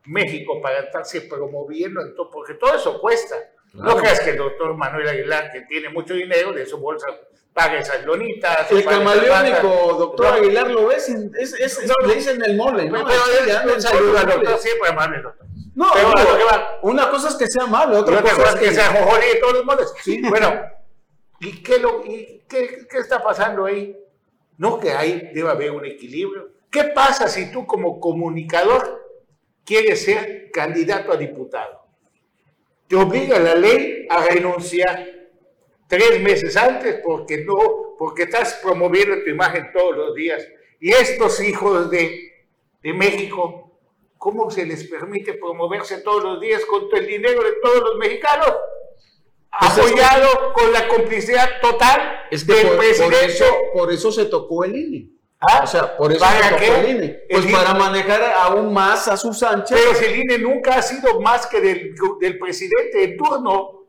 México 0.05 0.61
para 0.61 0.81
estarse 0.81 1.23
promoviendo, 1.23 2.03
en 2.03 2.15
todo, 2.15 2.31
porque 2.31 2.55
todo 2.55 2.75
eso 2.75 3.01
cuesta. 3.01 3.37
Claro. 3.77 3.95
No 3.95 3.97
creas 4.01 4.21
que 4.21 4.31
el 4.31 4.39
doctor 4.39 4.75
Manuel 4.75 5.09
Aguilar, 5.09 5.53
que 5.53 5.63
tiene 5.63 5.89
mucho 5.91 6.15
dinero, 6.15 6.53
de 6.53 6.67
su 6.67 6.79
bolsa 6.79 7.07
paga 7.57 7.79
esas 7.79 8.05
lonitas. 8.05 8.71
El 8.71 8.85
camaleónico 8.85 9.95
doctor. 9.99 10.27
Aguilar 10.27 10.71
lo 10.71 10.89
ves, 10.89 11.09
en, 11.09 11.33
es, 11.39 11.55
es, 11.55 11.79
es 11.79 11.89
no, 11.89 12.07
le 12.07 12.15
dicen 12.17 12.43
el 12.45 12.57
mole, 12.57 12.85
¿no? 12.91 13.05
Pero 13.07 13.75
él 13.75 13.81
saluda 13.81 14.21
al 14.21 14.27
doctor, 14.27 14.59
siempre 14.59 14.91
amable 14.91 15.23
doctor. 15.23 15.47
No, 15.75 15.87
pero, 15.93 16.37
una 16.83 17.11
cosa 17.11 17.29
es 17.29 17.35
que 17.35 17.47
sea 17.47 17.67
malo, 17.67 17.99
otra, 17.99 18.19
otra 18.19 18.35
cosa 18.35 18.49
es 18.51 18.55
que, 18.57 18.67
que 18.67 18.75
sea 18.75 18.93
jojone 18.93 19.27
y 19.37 19.41
todos 19.41 19.53
los 19.55 19.65
moles. 19.65 19.93
Sí. 20.03 20.23
Bueno, 20.27 20.55
¿y, 21.41 21.63
qué, 21.63 21.79
lo, 21.79 22.03
y 22.05 22.45
qué, 22.49 22.87
qué 22.91 22.99
está 22.99 23.23
pasando 23.23 23.67
ahí? 23.67 23.95
No 24.59 24.81
que 24.81 24.93
ahí 24.93 25.31
debe 25.35 25.51
haber 25.51 25.71
un 25.73 25.85
equilibrio. 25.85 26.51
¿Qué 26.71 26.85
pasa 26.85 27.29
si 27.29 27.53
tú 27.53 27.67
como 27.67 28.01
comunicador 28.01 29.03
quieres 29.65 30.05
ser 30.05 30.51
candidato 30.51 31.13
a 31.13 31.17
diputado? 31.17 31.86
Te 32.89 32.97
obliga 32.97 33.39
la 33.39 33.55
ley 33.55 34.07
a 34.09 34.25
renunciar 34.25 35.07
tres 35.89 36.21
meses 36.21 36.57
antes 36.57 37.01
porque 37.05 37.45
no, 37.45 37.97
porque 37.99 38.25
estás 38.25 38.61
promoviendo 38.63 39.23
tu 39.23 39.31
imagen 39.31 39.71
todos 39.73 39.97
los 39.97 40.15
días. 40.15 40.47
Y 40.81 40.91
estos 40.91 41.41
hijos 41.41 41.91
de, 41.91 42.47
de 42.83 42.93
México 42.93 43.67
¿Cómo 44.27 44.51
se 44.51 44.67
les 44.67 44.83
permite 44.85 45.35
promoverse 45.35 45.99
todos 45.99 46.23
los 46.23 46.41
días 46.41 46.65
con 46.65 46.89
el 46.93 47.07
dinero 47.07 47.43
de 47.45 47.53
todos 47.63 47.81
los 47.81 47.97
mexicanos? 47.97 48.55
Apoyado 49.53 50.27
es 50.27 50.39
que, 50.39 50.53
con 50.53 50.73
la 50.73 50.89
complicidad 50.89 51.61
total 51.61 52.27
es 52.31 52.43
que 52.43 52.55
del 52.55 52.67
por, 52.67 52.79
presidente. 52.79 53.17
Por 53.17 53.25
eso, 53.25 53.45
por 53.73 53.93
eso, 53.93 54.11
se 54.11 54.25
tocó 54.27 54.65
el 54.65 54.77
INE. 54.77 55.11
¿Ah? 55.49 55.61
O 55.65 55.67
sea, 55.67 55.97
por 55.97 56.13
eso 56.13 56.25
tocó 56.25 56.57
qué? 56.59 56.81
el 56.81 56.97
INE. 56.97 57.21
Pues 57.31 57.45
el 57.45 57.53
para 57.53 57.71
INE. 57.71 57.79
manejar 57.79 58.23
aún 58.37 58.73
más 58.73 59.09
a 59.09 59.17
sus 59.17 59.43
anchas. 59.43 59.79
Pero 59.81 59.95
si 59.95 60.05
el 60.05 60.21
INE 60.21 60.39
nunca 60.39 60.77
ha 60.77 60.83
sido 60.83 61.21
más 61.21 61.47
que 61.47 61.61
del, 61.61 61.95
del 62.21 62.39
presidente 62.39 63.05
en 63.05 63.17
turno. 63.17 63.87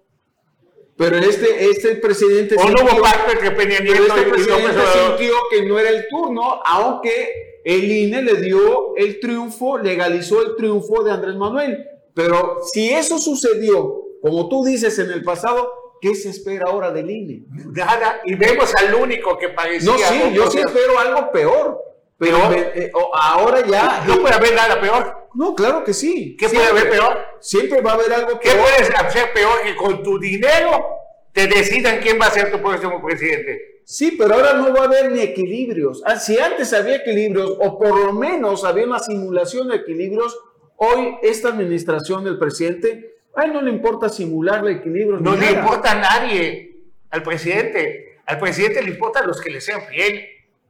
Pero 0.98 1.18
este, 1.18 1.70
este 1.70 1.96
presidente. 1.96 2.56
O 2.58 2.70
no 2.70 2.84
hubo 2.84 3.02
pacto 3.02 3.32
entre 3.32 3.52
Peña 3.52 3.80
Nieto 3.80 4.04
este 4.04 4.24
presidente 4.24 4.82
sintió 4.94 5.34
que 5.52 5.66
no 5.66 5.78
era 5.78 5.90
el 5.90 6.08
turno, 6.10 6.60
aunque 6.66 7.62
el 7.64 7.92
INE 7.92 8.24
le 8.24 8.42
dio 8.42 8.96
el 8.96 9.20
triunfo, 9.20 9.78
legalizó 9.78 10.42
el 10.42 10.56
triunfo 10.56 11.04
de 11.04 11.12
Andrés 11.12 11.36
Manuel. 11.36 11.86
Pero 12.16 12.58
si 12.74 12.90
eso 12.90 13.20
sucedió, 13.20 14.02
como 14.22 14.50
tú 14.50 14.66
dices 14.66 14.98
en 14.98 15.12
el 15.12 15.24
pasado, 15.24 15.72
¿qué 16.02 16.16
se 16.16 16.30
espera 16.30 16.66
ahora 16.70 16.92
del 16.92 17.10
INE? 17.10 17.44
Nada, 17.74 18.22
y 18.26 18.36
vemos 18.36 18.74
al 18.76 18.94
único 18.96 19.38
que 19.38 19.50
parecía. 19.50 19.92
No, 19.92 19.98
sí, 19.98 20.34
yo 20.34 20.50
sí 20.52 20.60
espero 20.60 21.00
algo 21.00 21.32
peor. 21.32 21.84
Pero 22.20 22.52
eh, 22.52 22.92
ahora 23.14 23.64
ya. 23.66 24.04
No 24.08 24.20
puede 24.22 24.34
haber 24.34 24.56
nada 24.56 24.82
peor. 24.82 25.28
No, 25.36 25.54
claro 25.54 25.84
que 25.84 25.94
sí. 25.94 26.36
¿Qué 26.40 26.48
puede 26.50 26.62
Siempre- 26.64 26.80
haber 26.82 26.92
peor? 26.92 27.18
Siempre 27.40 27.82
va 27.82 27.92
a 27.92 27.94
haber 27.94 28.12
algo 28.14 28.40
¿Qué 28.40 28.50
peor. 28.50 28.62
puedes 28.64 28.90
hacer 28.96 29.34
peor 29.34 29.62
que 29.64 29.76
con 29.76 30.02
tu 30.02 30.18
dinero 30.18 30.86
te 31.32 31.46
decidan 31.46 32.00
quién 32.00 32.20
va 32.20 32.26
a 32.26 32.32
ser 32.32 32.52
tu 32.52 32.60
próximo 32.60 33.04
presidente? 33.06 33.82
Sí, 33.86 34.16
pero 34.18 34.34
ahora 34.34 34.54
no 34.54 34.74
va 34.74 34.82
a 34.82 34.86
haber 34.86 35.12
ni 35.12 35.22
equilibrios. 35.22 36.02
Ah, 36.08 36.18
Si 36.18 36.40
antes 36.40 36.74
había 36.74 36.96
equilibrios, 36.98 37.52
o 37.60 37.78
por 37.78 37.96
lo 38.04 38.12
menos 38.14 38.64
había 38.66 38.86
una 38.86 38.98
simulación 39.00 39.68
de 39.70 39.76
equilibrios, 39.76 40.36
hoy 40.78 41.18
esta 41.22 41.50
administración 41.50 42.24
del 42.24 42.40
presidente, 42.40 43.17
a 43.38 43.46
él 43.46 43.54
no 43.54 43.62
le 43.62 43.72
importa 43.72 44.10
simular 44.10 44.66
el 44.66 44.78
equilibrio. 44.78 45.20
No 45.20 45.36
le 45.36 45.46
nada. 45.52 45.60
importa 45.60 45.92
a 45.92 45.96
nadie, 45.96 46.78
al 47.10 47.24
presidente. 47.24 48.20
Al 48.26 48.40
presidente 48.40 48.82
le 48.82 48.90
importan 48.90 49.26
los 49.28 49.40
que 49.40 49.50
le 49.50 49.62
sean 49.62 49.82
fiel, 49.84 50.26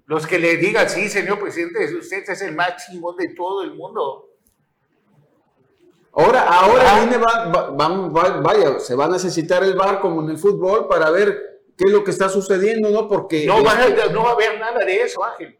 los 0.05 0.27
que 0.27 0.37
le 0.37 0.57
digan, 0.57 0.87
sí, 0.89 1.09
señor 1.09 1.39
presidente, 1.39 1.93
usted 1.95 2.23
es 2.29 2.41
el 2.43 2.53
más 2.55 2.85
chingón 2.85 3.15
de 3.17 3.29
todo 3.29 3.63
el 3.63 3.73
mundo. 3.73 4.25
Ahora, 6.13 6.41
ahora 6.43 6.83
Ah. 6.95 6.99
el 6.99 7.07
INE 7.07 7.17
va, 7.17 7.45
va- 7.49 7.69
va- 7.71 8.07
va- 8.09 8.41
vaya, 8.41 8.79
se 8.79 8.95
va 8.95 9.05
a 9.05 9.09
necesitar 9.09 9.63
el 9.63 9.75
VAR 9.75 9.99
como 9.99 10.23
en 10.23 10.29
el 10.31 10.37
fútbol 10.37 10.87
para 10.87 11.09
ver 11.11 11.61
qué 11.77 11.85
es 11.85 11.91
lo 11.91 12.03
que 12.03 12.11
está 12.11 12.27
sucediendo, 12.27 12.89
¿no? 12.89 13.07
Porque 13.07 13.45
No 13.45 13.63
va, 13.63 13.73
este, 13.85 14.01
a, 14.01 14.07
no 14.07 14.23
va 14.23 14.29
a 14.31 14.33
haber 14.33 14.59
nada 14.59 14.83
de 14.83 15.01
eso, 15.01 15.23
Ángel. 15.23 15.57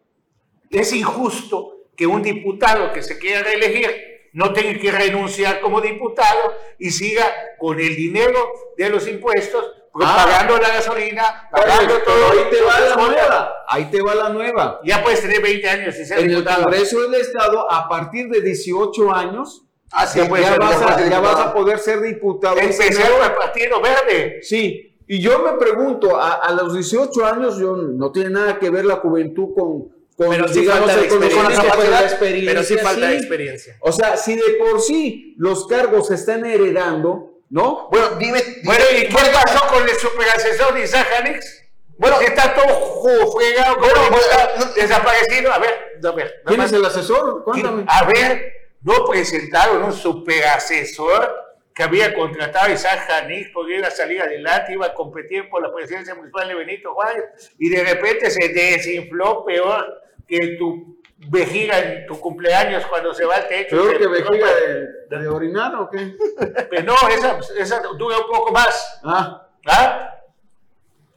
Es 0.72 0.92
injusto 0.94 1.84
que 1.96 2.08
un 2.08 2.22
diputado 2.24 2.92
que 2.92 3.04
se 3.04 3.20
quiera 3.20 3.44
reelegir 3.44 3.90
no 4.38 4.54
tenga 4.54 4.80
que 4.80 4.92
renunciar 4.92 5.60
como 5.62 5.82
diputado 5.82 6.54
y 6.78 6.92
siga 6.92 7.26
con 7.58 7.80
el 7.80 7.96
dinero 7.96 8.38
de 8.78 8.90
los 8.90 9.08
impuestos, 9.08 9.66
pues, 9.92 10.08
Ah. 10.08 10.16
pagando 10.26 10.58
la 10.60 10.70
gasolina, 10.76 11.50
pagando 11.52 11.96
todo. 12.04 12.32
ahí 12.32 12.46
te 12.52 12.62
va 12.62 12.80
la 12.80 12.96
nueva, 12.96 13.54
ahí 13.68 13.86
te 13.90 14.00
va 14.00 14.14
la 14.14 14.30
nueva. 14.30 14.80
Ya 14.86 15.02
puedes 15.02 15.22
tener 15.22 15.42
20 15.42 15.68
años 15.68 15.98
y 15.98 16.06
ser 16.06 16.20
En 16.20 16.26
el 16.26 16.30
diputado. 16.36 16.64
Congreso 16.66 17.02
del 17.10 17.20
Estado, 17.20 17.72
a 17.72 17.90
partir 17.90 18.30
de 18.30 18.42
18 18.42 19.12
años, 19.14 19.64
Ah, 19.92 20.06
Ya 20.14 20.26
vas 20.26 20.82
a, 20.82 21.10
ya 21.10 21.20
vas 21.22 21.54
poder 21.54 21.80
ser 21.80 22.02
diputado. 22.02 22.58
Empezó 22.60 23.24
el 23.24 23.32
Partido 23.34 23.82
Verde. 23.82 24.40
Sí, 24.42 25.00
y 25.08 25.20
yo 25.22 25.40
me 25.40 25.54
pregunto, 25.54 26.18
a, 26.18 26.34
a 26.34 26.52
los 26.52 26.74
18 26.74 27.26
años 27.26 27.58
yo 27.58 27.76
no 27.78 28.12
tiene 28.12 28.30
nada 28.32 28.60
que 28.60 28.70
ver 28.70 28.84
la 28.86 28.98
juventud 28.98 29.56
con, 29.56 29.97
con 30.18 30.30
Pero 30.32 30.48
sí 30.48 30.62
digamos, 30.62 30.92
falta 30.92 31.08
conocimiento, 31.10 31.26
experiencia. 31.52 31.74
pero 31.78 31.92
la 31.92 32.02
experiencia. 32.02 32.52
Pero 32.52 32.64
sí 32.64 32.78
falta 32.80 33.06
de 33.06 33.12
sí. 33.12 33.18
experiencia. 33.20 33.76
O 33.82 33.92
sea, 33.92 34.18
si 34.18 34.36
de 34.36 34.54
por 34.60 34.82
sí 34.82 35.36
los 35.38 35.68
cargos 35.68 36.08
se 36.08 36.16
están 36.16 36.44
heredando, 36.44 37.42
¿no? 37.52 37.88
Bueno, 37.92 38.10
dime. 38.18 38.42
dime- 38.42 38.62
Bueno, 38.64 38.84
¿y 38.98 39.08
qué 39.08 39.32
pasó 39.32 39.68
con 39.68 39.84
el 39.84 39.96
superasesor 39.96 40.78
Isaac 40.80 41.08
Hanix? 41.20 41.64
Bueno, 42.00 42.20
está 42.22 42.54
todo 42.56 43.32
fregado, 43.38 43.78
Bueno, 43.78 43.94
como 43.96 44.10
bueno, 44.10 44.18
está 44.28 44.56
no- 44.66 44.74
desaparecido. 44.74 45.54
A 45.54 45.60
ver, 45.60 45.76
a 46.04 46.12
ver. 46.12 46.34
¿Quién 46.46 46.58
más. 46.60 46.72
es 46.72 46.78
el 46.78 46.86
asesor? 46.86 47.44
Cuéntame. 47.44 47.86
A 47.88 48.06
ver, 48.06 48.54
no 48.82 49.06
presentaron 49.06 49.84
un 49.84 49.94
superasesor 49.94 51.36
que 51.76 51.84
había 51.84 52.14
contratado 52.16 52.66
a 52.68 52.72
Isaac 52.72 53.08
Hanix 53.10 53.50
porque 53.54 53.78
iba 53.78 53.88
a 53.88 53.92
salir 53.92 54.20
adelante, 54.20 54.74
iba 54.74 54.88
a 54.88 54.94
competir 54.96 55.48
por 55.50 55.62
la 55.62 55.72
presidencia 55.74 56.16
municipal 56.16 56.48
de 56.48 56.56
Benito 56.56 56.92
Juárez, 56.94 57.24
y 57.60 57.70
de 57.70 57.84
repente 57.84 58.32
se 58.32 58.48
desinfló 58.50 59.46
peor 59.46 60.02
que 60.28 60.58
tu 60.58 60.98
vejiga 61.18 61.80
en 61.80 62.06
tu 62.06 62.20
cumpleaños 62.20 62.86
cuando 62.86 63.14
se 63.14 63.26
va 63.26 63.38
al 63.38 63.48
techo. 63.48 63.76
Peor 63.76 63.98
que 63.98 64.08
vejiga 64.08 64.48
de, 65.10 65.18
de 65.18 65.28
orinar 65.28 65.76
o 65.76 65.90
qué? 65.90 66.16
Pero 66.70 66.84
no, 66.84 66.96
esa, 67.10 67.40
esa 67.58 67.82
dura 67.98 68.18
un 68.20 68.28
poco 68.28 68.52
más. 68.52 69.00
Ah, 69.04 69.48
¿Ah? 69.68 70.16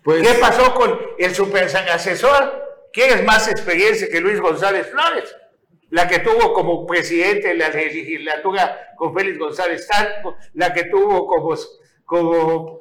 pues. 0.03 0.27
¿Qué 0.27 0.35
pasó 0.39 0.75
con 0.75 0.99
el 1.19 1.35
superasesor? 1.35 2.69
¿Tienes 2.93 3.25
más 3.25 3.49
experiencia 3.49 4.09
que 4.11 4.21
Luis 4.21 4.41
González 4.41 4.87
Flores? 4.89 5.37
La 5.91 6.07
que 6.07 6.21
tuvo 6.21 6.53
como 6.53 6.87
presidente 6.87 7.51
en 7.51 7.59
la 7.59 7.69
legislatura 7.69 8.95
con 8.97 9.13
Félix 9.15 9.39
González 9.39 9.89
Tanco, 9.89 10.37
la 10.55 10.73
que 10.73 10.85
tuvo 10.85 11.27
como, 11.27 11.57
como 12.05 12.79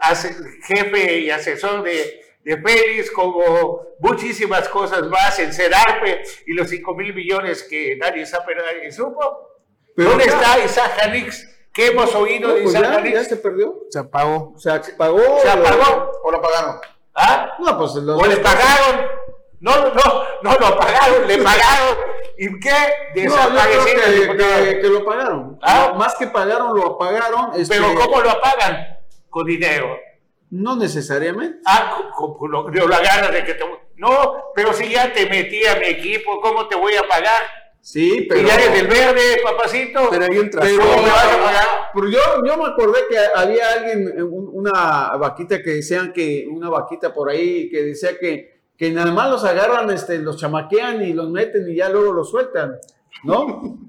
jefe 0.67 1.19
y 1.19 1.31
asesor 1.31 1.83
de, 1.83 2.21
de 2.43 2.57
Félix, 2.61 3.11
como 3.11 3.81
muchísimas 3.99 4.67
cosas 4.69 5.03
más 5.03 5.37
en 5.39 5.53
Cerarpe 5.53 6.23
y 6.47 6.53
los 6.53 6.69
5 6.69 6.95
mil 6.95 7.13
millones 7.13 7.63
que 7.63 7.95
nadie 7.97 8.25
sabe, 8.25 8.55
nadie 8.55 8.91
supo. 8.91 9.49
Pero 9.95 10.09
¿Dónde 10.11 10.25
ya- 10.25 10.31
está 10.33 10.59
Isaac 10.63 10.91
Hanix? 11.03 11.45
¿Qué 11.73 11.87
hemos 11.87 12.13
oído 12.15 12.47
No, 12.49 12.55
de 12.55 12.61
pues 12.63 12.73
Isaac 12.73 12.91
ya, 12.91 12.97
Hanix? 12.97 13.13
ya 13.13 13.23
se 13.25 13.35
perdió. 13.37 13.75
Se 13.89 13.99
apagó. 13.99 14.53
O 14.55 14.59
sea, 14.59 14.81
se 14.81 14.93
pagó. 14.93 15.19
¿Se 15.41 15.49
apagó? 15.49 16.11
¿O 16.23 16.31
lo 16.31 16.41
pagaron? 16.41 16.79
¿Ah? 17.13 17.51
No, 17.59 17.77
pues 17.77 17.93
los 17.95 18.21
¿O 18.21 18.25
le 18.25 18.37
pagaron? 18.37 19.05
No, 19.59 19.75
no, 19.93 20.23
no 20.41 20.51
lo 20.53 20.79
pagaron, 20.79 21.27
le 21.27 21.37
pagaron. 21.39 21.97
¿Y 22.37 22.59
qué? 22.61 23.25
No, 23.27 23.35
creo 23.35 23.85
el 23.85 24.37
que, 24.37 24.37
que- 24.37 24.79
que 24.81 24.87
lo 24.87 25.03
pagaron. 25.05 25.59
¿Ah? 25.61 25.93
Más 25.97 26.15
que 26.17 26.27
pagaron, 26.27 26.73
lo 26.77 26.95
apagaron. 26.95 27.51
este, 27.55 27.75
Pero 27.75 27.93
¿cómo 27.95 28.21
lo 28.21 28.29
apagan? 28.31 28.97
Con 29.29 29.45
dinero. 29.45 29.97
No 30.51 30.75
necesariamente. 30.75 31.59
Ah, 31.65 32.09
lo, 32.49 32.69
lo 32.69 32.95
agarras 32.95 33.31
de 33.33 33.43
que 33.43 33.53
te... 33.53 33.63
No, 33.97 34.35
pero 34.55 34.73
si 34.73 34.89
ya 34.89 35.11
te 35.13 35.29
metí 35.29 35.65
a 35.65 35.75
mi 35.75 35.87
equipo, 35.87 36.39
¿cómo 36.41 36.67
te 36.67 36.75
voy 36.75 36.95
a 36.95 37.03
pagar? 37.07 37.41
Sí, 37.81 38.25
pero. 38.27 38.41
y 38.41 38.45
ya 38.45 38.55
eres 38.55 38.73
del 38.73 38.87
verde, 38.87 39.21
papacito. 39.43 40.07
Pero 40.09 40.25
hay 40.25 40.37
un 40.37 40.49
Pero, 40.49 40.59
trasfondo. 40.61 40.83
¿Cómo 40.85 41.01
me 41.03 41.09
vas 41.09 41.25
a 41.33 41.37
pagar? 41.43 41.67
pero 41.93 42.09
yo, 42.09 42.19
yo 42.45 42.57
me 42.57 42.65
acordé 42.65 42.99
que 43.09 43.17
había 43.35 43.71
alguien, 43.73 44.13
eh, 44.17 44.23
un- 44.23 44.49
una 44.53 45.11
vaquita 45.17 45.61
que 45.61 45.71
decían 45.71 46.11
que, 46.13 46.45
una 46.49 46.69
vaquita 46.69 47.13
por 47.13 47.29
ahí 47.29 47.69
que 47.69 47.83
decía 47.83 48.17
que, 48.19 48.61
que 48.77 48.91
nada 48.91 49.11
más 49.11 49.29
los 49.29 49.43
agarran, 49.45 49.89
este, 49.91 50.17
los 50.19 50.37
chamaquean 50.37 51.01
y 51.03 51.13
los 51.13 51.29
meten 51.29 51.69
y 51.69 51.75
ya 51.75 51.89
luego 51.89 52.11
los 52.13 52.29
sueltan, 52.29 52.77
¿no? 53.23 53.77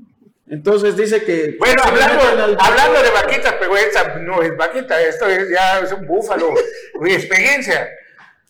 Entonces 0.51 0.97
dice 0.97 1.25
que. 1.25 1.57
Bueno, 1.59 1.81
hablando, 1.85 2.57
hablando 2.61 3.03
de 3.03 3.11
vaquitas, 3.11 3.55
pero 3.59 3.77
esa 3.77 4.17
no 4.17 4.43
es 4.43 4.57
vaquita, 4.57 5.01
esto 5.01 5.27
es 5.27 5.49
ya 5.49 5.79
es 5.79 5.93
un 5.93 6.05
búfalo, 6.07 6.53
mi 7.01 7.13
experiencia. 7.13 7.89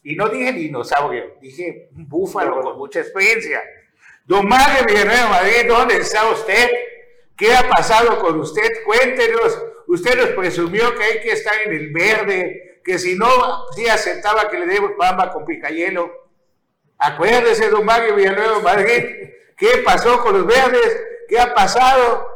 Y 0.02 0.16
no 0.16 0.30
dije 0.30 0.52
dinosaurio, 0.52 1.36
dije 1.42 1.90
un 1.94 2.08
búfalo 2.08 2.62
con 2.62 2.78
mucha 2.78 3.00
experiencia. 3.00 3.62
Don 4.24 4.48
Mario 4.48 4.86
Villanueva 4.86 5.28
Madrid, 5.28 5.68
¿dónde 5.68 5.98
está 5.98 6.26
usted? 6.30 6.70
¿Qué 7.36 7.54
ha 7.54 7.68
pasado 7.68 8.18
con 8.18 8.40
usted? 8.40 8.68
Cuéntenos. 8.86 9.62
Usted 9.86 10.16
nos 10.16 10.30
presumió 10.30 10.94
que 10.94 11.04
hay 11.04 11.20
que 11.20 11.32
estar 11.32 11.54
en 11.66 11.72
el 11.72 11.92
verde, 11.92 12.80
que 12.82 12.98
si 12.98 13.14
no, 13.14 13.66
sí 13.74 13.88
aceptaba 13.88 14.48
que 14.48 14.58
le 14.58 14.66
demos 14.66 14.92
pamba 14.96 15.30
con 15.30 15.44
picayelo. 15.44 16.10
Acuérdese, 16.96 17.68
don 17.68 17.84
Mario 17.84 18.14
Villanueva 18.14 18.60
Madrid, 18.60 19.04
¿qué 19.60 19.82
pasó 19.84 20.20
con 20.22 20.32
los 20.32 20.46
verdes? 20.46 21.04
¿Qué 21.28 21.38
ha 21.38 21.54
pasado? 21.54 22.26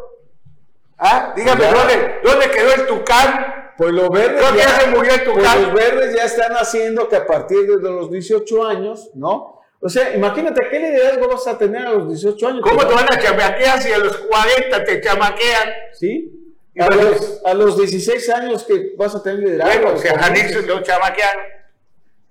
¿Ah? 0.98 1.32
Dígame, 1.34 1.62
Ya. 1.62 1.72
¿dónde, 1.74 2.20
¿dónde 2.22 2.50
quedó 2.50 2.74
el 2.74 2.86
tucán? 2.86 3.72
Pues 3.76 3.90
los 3.92 4.08
verdes. 4.10 4.40
Que 4.52 4.56
ya 4.58 4.68
se 4.80 4.86
murió 4.88 5.12
el 5.14 5.22
pues 5.24 5.36
tucán. 5.36 5.62
los 5.62 5.74
verdes 5.74 6.14
ya 6.14 6.24
están 6.24 6.52
haciendo 6.52 7.08
que 7.08 7.16
a 7.16 7.26
partir 7.26 7.66
de 7.66 7.90
los 7.90 8.10
18 8.12 8.64
años, 8.66 9.10
¿no? 9.14 9.60
O 9.80 9.88
sea, 9.88 10.14
imagínate 10.14 10.68
qué 10.70 10.78
liderazgo 10.78 11.28
vas 11.28 11.46
a 11.48 11.58
tener 11.58 11.84
a 11.86 11.90
los 11.90 12.08
18 12.08 12.46
años. 12.46 12.60
¿Cómo 12.62 12.76
Pues, 12.76 12.88
te 12.88 12.94
van 12.94 13.12
a 13.12 13.18
chamaquear 13.18 13.82
si 13.82 13.92
a 13.92 13.98
los 13.98 14.16
40 14.16 14.84
te 14.84 15.00
chamaquean? 15.00 15.68
¿Sí? 15.92 16.30
A 16.78 16.86
los, 16.94 17.42
a 17.44 17.54
los 17.54 17.76
16 17.76 18.30
años 18.30 18.64
que 18.64 18.92
vas 18.96 19.14
a 19.14 19.22
tener 19.22 19.40
liderazgo. 19.40 19.82
Bueno, 19.92 19.98
si 19.98 20.08
a. 20.08 20.30
Nixon 20.30 20.66
lo 20.66 20.80
chamaquearon. 20.82 21.44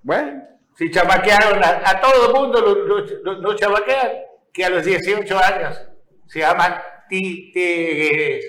Bueno, 0.01 0.43
Si 0.77 0.89
chamaquearon 0.89 1.63
a, 1.63 1.81
a 1.85 2.01
todo 2.01 2.27
el 2.27 2.33
mundo, 2.33 2.59
lo, 2.61 2.75
lo- 2.75 3.33
lo- 3.35 3.55
que 4.53 4.63
a 4.65 4.69
los 4.69 4.85
18 4.85 5.37
años 5.37 5.75
se 6.27 6.39
llaman 6.39 6.75
títeres. 7.09 8.45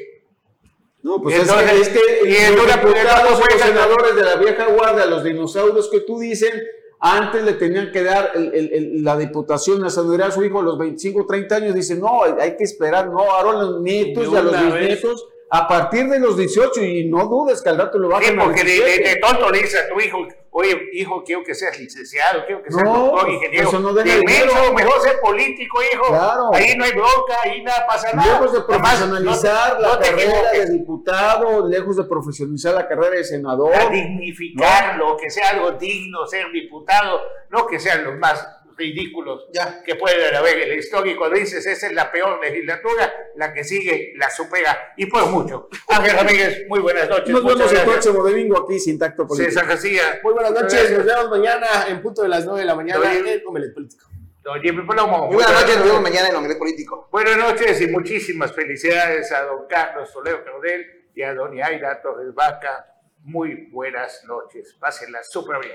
no, 1.02 1.20
pues 1.20 1.34
es, 1.36 1.42
entonces- 1.42 1.70
que, 1.70 1.80
es 1.80 1.88
que 1.88 2.28
y 2.28 2.30
los 2.32 2.38
entonces, 2.50 2.76
pues, 2.82 2.94
diputados 2.94 3.30
¿cómo 3.32 3.44
y 3.48 3.52
los 3.52 3.62
senadores 3.62 4.16
de 4.16 4.22
la 4.22 4.36
vieja 4.36 4.66
guardia, 4.68 5.06
los 5.06 5.24
dinosaurios 5.24 5.90
que 5.90 6.00
tú 6.00 6.18
dicen, 6.18 6.52
antes 7.00 7.42
le 7.44 7.52
tenían 7.54 7.92
que 7.92 8.02
dar 8.02 8.32
el- 8.34 8.54
el- 8.54 8.72
el- 8.72 9.04
la 9.04 9.16
diputación, 9.18 9.82
la 9.82 9.90
senaduría 9.90 10.26
a 10.26 10.30
su 10.30 10.42
hijo 10.44 10.60
a 10.60 10.62
los 10.62 10.78
25, 10.78 11.26
30 11.26 11.56
años, 11.56 11.74
dicen, 11.74 12.00
no, 12.00 12.22
hay 12.22 12.56
que 12.56 12.64
esperar, 12.64 13.08
no, 13.08 13.18
ahora 13.20 13.58
a 13.58 13.62
los 13.62 13.80
nietos 13.82 14.28
y 14.32 14.36
a 14.36 14.40
los 14.42 14.58
bisnietos 14.58 15.26
a 15.50 15.68
partir 15.68 16.08
de 16.08 16.18
los 16.18 16.36
18 16.38 16.82
y 16.82 17.04
no 17.04 17.26
dudes 17.26 17.60
que 17.60 17.68
al 17.68 17.76
rato 17.78 17.98
lo 17.98 18.08
Sí, 18.08 18.12
bajan 18.14 18.40
a 18.40 18.44
porque 18.44 18.64
de, 18.64 18.70
de- 18.70 18.76
17. 18.76 19.08
de 19.10 19.16
tonto 19.16 19.50
le 19.50 19.58
dice 19.58 19.78
a 19.78 19.88
tu 19.88 20.00
hijo, 20.00 20.18
oye, 20.56 20.88
hijo, 20.92 21.24
quiero 21.24 21.42
que 21.42 21.52
seas 21.52 21.76
licenciado, 21.80 22.44
quiero 22.46 22.62
que 22.62 22.70
seas 22.70 22.84
No, 22.84 23.06
doctor, 23.06 23.28
ingeniero. 23.30 23.68
eso 23.68 23.80
no 23.80 23.92
deja 23.92 24.08
de 24.14 24.20
dinero. 24.20 24.54
menso, 24.54 24.72
mejor 24.72 25.00
ser 25.02 25.20
político, 25.20 25.78
hijo. 25.92 26.06
Claro. 26.08 26.50
Ahí 26.54 26.76
no 26.76 26.84
hay 26.84 26.92
bronca, 26.92 27.34
ahí 27.42 27.62
nada 27.62 27.84
pasa 27.88 28.12
nada. 28.12 28.32
Lejos 28.34 28.52
de 28.52 28.58
Además, 28.60 28.80
profesionalizar 28.98 29.74
no 29.74 29.80
la 29.80 29.88
no 29.94 29.98
carrera 30.00 30.52
de 30.52 30.66
diputado, 30.70 31.68
lejos 31.68 31.96
de 31.96 32.04
profesionalizar 32.04 32.74
la 32.74 32.86
carrera 32.86 33.16
de 33.16 33.24
senador. 33.24 33.74
a 33.74 33.88
dignificarlo, 33.90 35.16
que 35.16 35.28
sea 35.30 35.50
algo 35.50 35.72
digno 35.72 36.24
ser 36.26 36.50
diputado, 36.52 37.20
no 37.50 37.66
que 37.66 37.80
sean 37.80 38.04
los 38.04 38.16
más 38.18 38.53
ridículos 38.76 39.46
Ya. 39.52 39.82
que 39.84 39.94
pueden 39.96 40.34
haber 40.34 40.58
en 40.60 40.68
la 40.70 40.74
historia. 40.74 41.12
Y 41.12 41.16
cuando 41.16 41.36
dices 41.38 41.64
esa 41.66 41.86
es 41.86 41.92
la 41.92 42.10
peor 42.10 42.40
legislatura, 42.40 43.12
la 43.36 43.52
que 43.52 43.64
sigue 43.64 44.12
la 44.16 44.30
supera 44.30 44.92
y 44.96 45.06
por 45.06 45.26
mucho. 45.26 45.68
Ángel 45.88 46.16
Ramírez, 46.16 46.64
muy 46.68 46.80
buenas 46.80 47.08
noches. 47.08 47.28
Nos 47.28 47.44
vemos 47.44 47.60
el 47.62 47.68
gracias. 47.68 47.84
próximo 47.84 48.22
domingo 48.28 48.58
aquí 48.64 48.78
sin 48.78 48.98
tacto 48.98 49.26
político. 49.26 49.50
César 49.50 49.66
García. 49.68 50.20
Muy 50.22 50.32
buenas 50.34 50.52
noches, 50.52 50.90
nos 50.92 51.04
vemos 51.04 51.30
mañana 51.30 51.66
en 51.88 52.02
punto 52.02 52.22
de 52.22 52.28
las 52.28 52.44
9 52.44 52.60
de 52.60 52.66
la 52.66 52.74
mañana 52.74 53.12
en 53.14 53.42
Omelet 53.46 53.74
Político. 53.74 54.06
Don 54.42 54.60
Jimmy 54.60 54.86
Palomo. 54.86 55.26
Muy 55.26 55.36
buenas 55.36 55.52
noches, 55.62 55.76
nos 55.78 55.86
vemos 55.86 56.02
mañana 56.02 56.28
en 56.28 56.36
Hombre 56.36 56.56
Político. 56.56 57.08
Buenas 57.10 57.36
noches 57.38 57.80
y 57.80 57.86
muchísimas 57.86 58.52
felicidades 58.52 59.32
a 59.32 59.42
don 59.44 59.66
Carlos 59.68 60.12
Toledo 60.12 60.44
Cardel 60.44 60.84
y 61.14 61.22
a 61.22 61.32
doña 61.32 61.66
Aira 61.68 62.02
Torres 62.02 62.34
Vaca. 62.34 62.86
Muy 63.22 63.68
buenas 63.70 64.22
noches. 64.26 64.76
Pásenla 64.78 65.22
súper 65.22 65.60
bien. 65.60 65.72